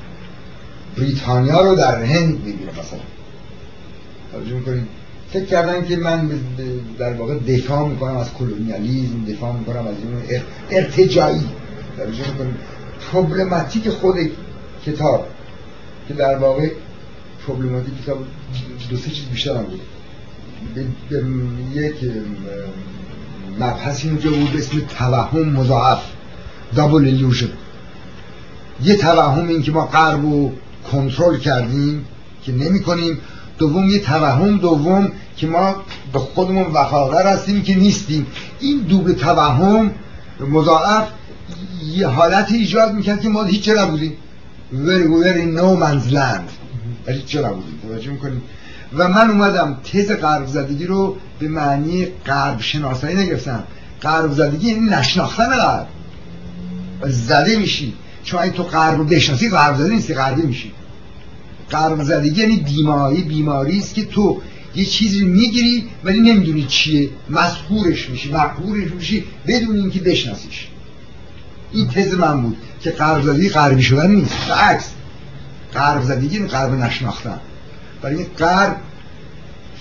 بریتانیا 0.97 1.61
رو 1.61 1.75
در 1.75 2.03
هند 2.03 2.45
می‌بینه 2.45 2.71
مثلا. 2.73 3.01
توجه 4.33 4.55
می‌کنید 4.55 4.87
فکر 5.33 5.45
کردن 5.45 5.85
که 5.85 5.97
من 5.97 6.31
در 6.99 7.13
واقع 7.13 7.35
دفاع 7.35 7.89
می‌کنم 7.89 8.17
از 8.17 8.35
کلونیالیزم 8.35 9.25
دفاع 9.29 9.53
می‌کنم 9.53 9.87
از 9.87 9.95
این 10.03 10.41
ارتجایی. 10.71 11.49
توجه 11.97 12.31
می‌کنید 12.33 12.57
پروبلماتیک 13.13 13.89
خود 13.89 14.17
کتاب 14.87 15.27
که 16.09 16.15
در 16.15 16.39
واقع 16.39 16.71
پروبلماتیک 17.47 18.03
کتاب 18.03 18.27
دو 18.91 18.97
سه 18.97 19.11
چیز 19.11 19.25
بیشتر 19.25 19.57
هم 19.57 19.63
بود. 19.63 19.81
یک 21.75 21.95
مبحثی 23.61 24.09
اونجا 24.09 24.31
بود 24.31 24.57
اسم 24.57 24.81
توهم 24.81 25.49
مضاعف 25.49 26.03
دابل 26.77 27.05
ایلوژن 27.05 27.49
یه 28.85 28.97
توهم 28.97 29.49
این 29.49 29.63
که 29.63 29.73
ما 29.73 29.87
غرب 29.87 30.23
رو 30.23 30.53
کنترل 30.93 31.39
کردیم 31.39 32.05
که 32.43 32.53
نمی 32.53 32.81
کنیم. 32.81 33.19
دوم 33.59 33.89
یه 33.89 33.99
توهم 33.99 34.59
دوم 34.59 35.13
که 35.37 35.47
ما 35.47 35.77
به 36.13 36.19
خودمون 36.19 36.67
وفادار 36.73 37.27
هستیم 37.27 37.63
که 37.63 37.75
نیستیم. 37.75 38.27
این 38.61 38.79
دوبل 38.79 39.13
توهم 39.13 39.91
مضاعف 40.41 41.09
یه 41.95 42.07
حالت 42.07 42.53
ایجاد 42.53 42.93
می‌کرد 42.93 43.21
که 43.21 43.29
ما 43.29 43.45
هیچ 43.45 43.69
نبودیم. 43.69 44.13
Very 44.73 45.07
very 45.25 45.45
no 45.59 45.77
man's 45.83 46.13
land. 46.13 46.60
ولی 47.07 47.23
چه 47.23 47.41
نبودیم 47.41 47.79
توجه 47.83 48.11
می‌کنیم 48.11 48.43
و 48.93 49.09
من 49.09 49.31
اومدم 49.31 49.81
تز 49.93 50.11
غرب 50.11 50.47
زدگی 50.47 50.87
رو 50.87 51.17
به 51.39 51.49
معنی 51.49 52.07
غرب 52.27 52.61
شناسایی 52.61 53.17
نگرفتم. 53.17 53.65
غرب 54.03 54.33
زدگی 54.33 54.69
یعنی 54.69 54.87
نشناختن 54.87 55.49
غرب. 55.57 55.87
زده 57.05 57.57
میشی. 57.57 57.95
چون 58.25 58.41
اگه 58.43 58.53
تو 58.53 58.63
غرب 58.63 58.99
رو 58.99 59.05
بشناسی 59.05 59.51
غرب 59.51 59.77
زده 59.77 59.89
نیستی 59.89 60.15
غربی 60.15 60.43
میشی. 60.43 60.73
غرب 61.71 62.03
زدگی 62.03 62.41
یعنی 62.41 62.57
بیماری 62.57 63.23
بیماری 63.23 63.79
است 63.79 63.95
که 63.95 64.05
تو 64.05 64.43
یه 64.75 64.85
چیزی 64.85 65.25
می‌گیری 65.25 65.89
ولی 66.05 66.21
نمی‌دونی 66.21 66.65
چیه. 66.65 67.09
مسخورش 67.31 68.11
میشی 68.11 68.33
مقهورش 68.33 68.91
میشی 68.91 69.25
بدون 69.47 69.77
اینکه 69.77 70.01
بشناسیش. 70.01 70.69
این 71.73 71.89
تز 71.89 72.15
من 72.15 72.43
بود 72.43 72.57
که 72.81 72.91
غرب 72.91 73.23
زدگی 73.23 73.49
غربی 73.49 73.83
شدن 73.83 74.11
نیست. 74.11 74.51
عکس. 74.51 74.90
غرب 75.75 76.03
زدگی 76.03 76.37
این 76.37 76.47
غرب 76.47 76.75
نشناختن. 76.75 77.41
برای 78.03 78.17
این 78.17 78.27
غرب 78.39 78.77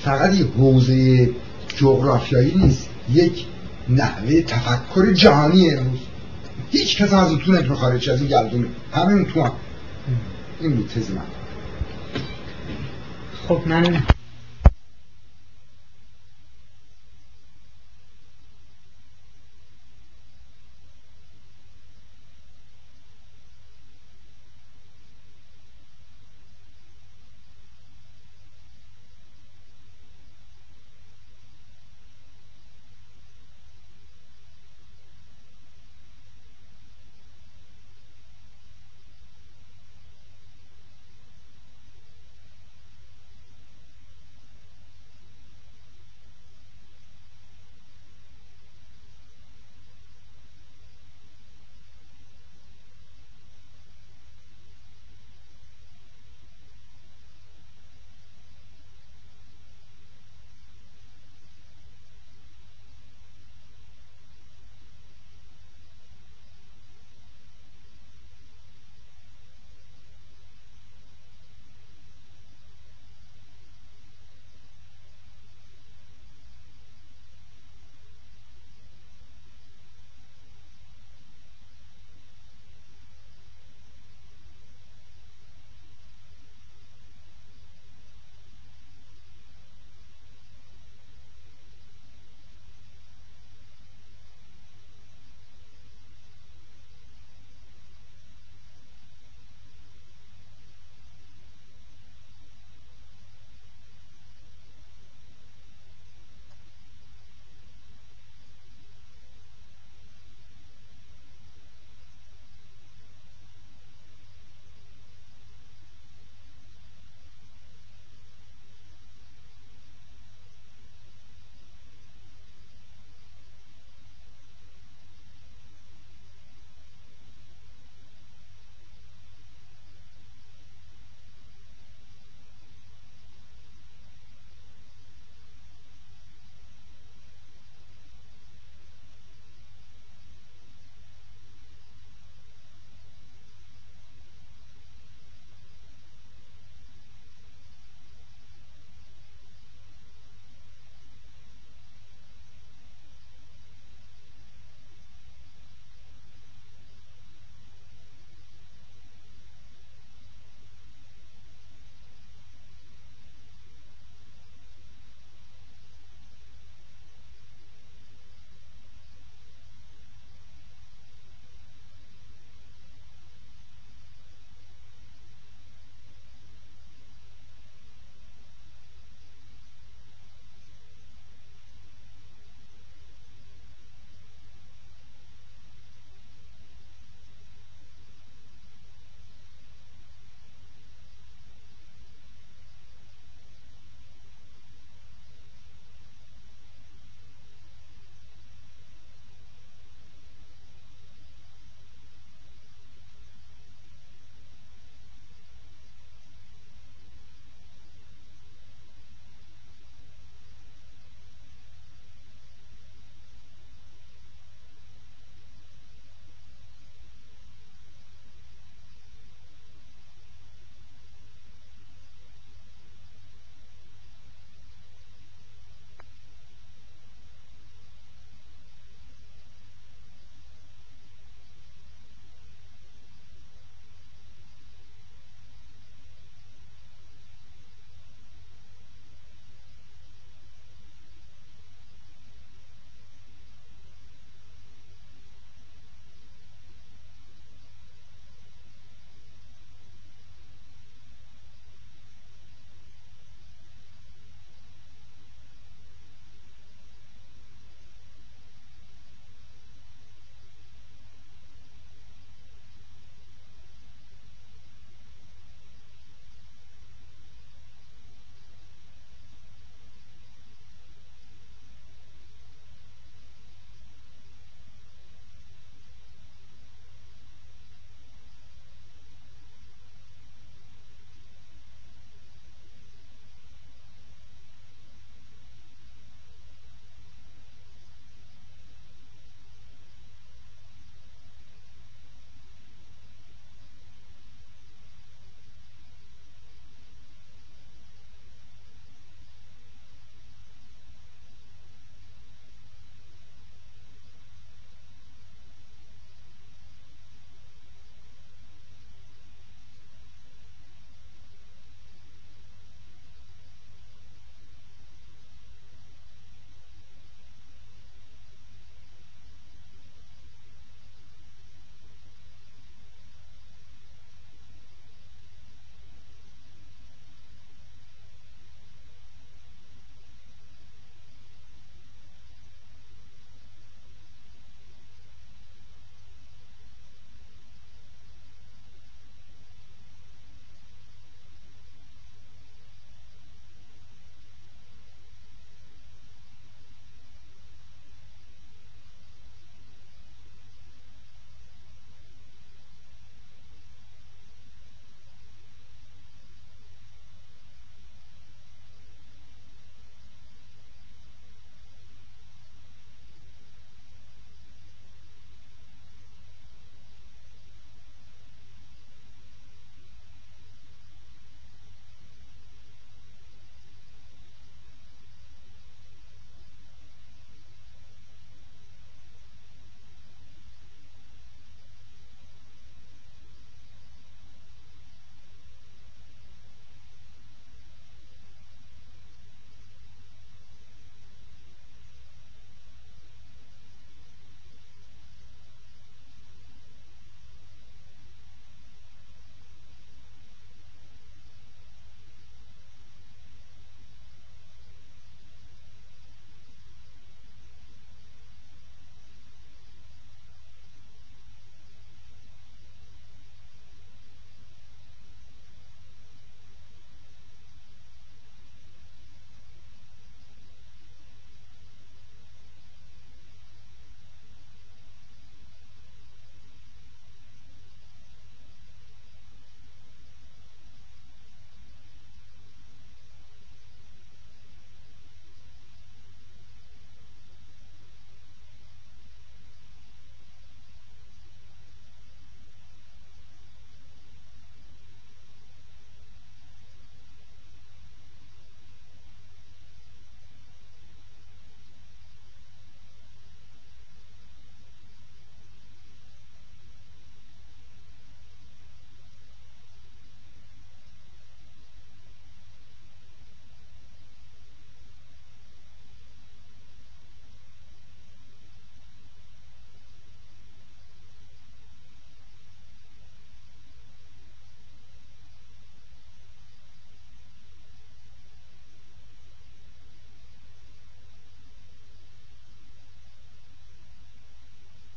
فقط 0.03 0.33
یه 0.33 0.45
حوزه 0.45 1.29
جغرافیایی 1.77 2.55
نیست 2.55 2.89
یک 3.13 3.45
نحوه 3.89 4.41
تفکر 4.41 5.13
جهانی 5.13 5.69
امروز. 5.69 5.99
هیچ 6.71 7.01
کس 7.01 7.13
از 7.13 7.29
تو 7.29 7.51
نمی‌تونه 7.51 7.75
خارج 7.75 8.09
از 8.09 8.21
این 8.21 8.29
گلدونه 8.29 8.67
همین 8.93 9.25
تو 9.25 9.43
هم. 9.43 9.51
این 10.59 10.75
بود 10.75 10.91
تز 10.95 11.11
من. 11.11 11.21
خب 13.47 13.61
من 13.65 14.03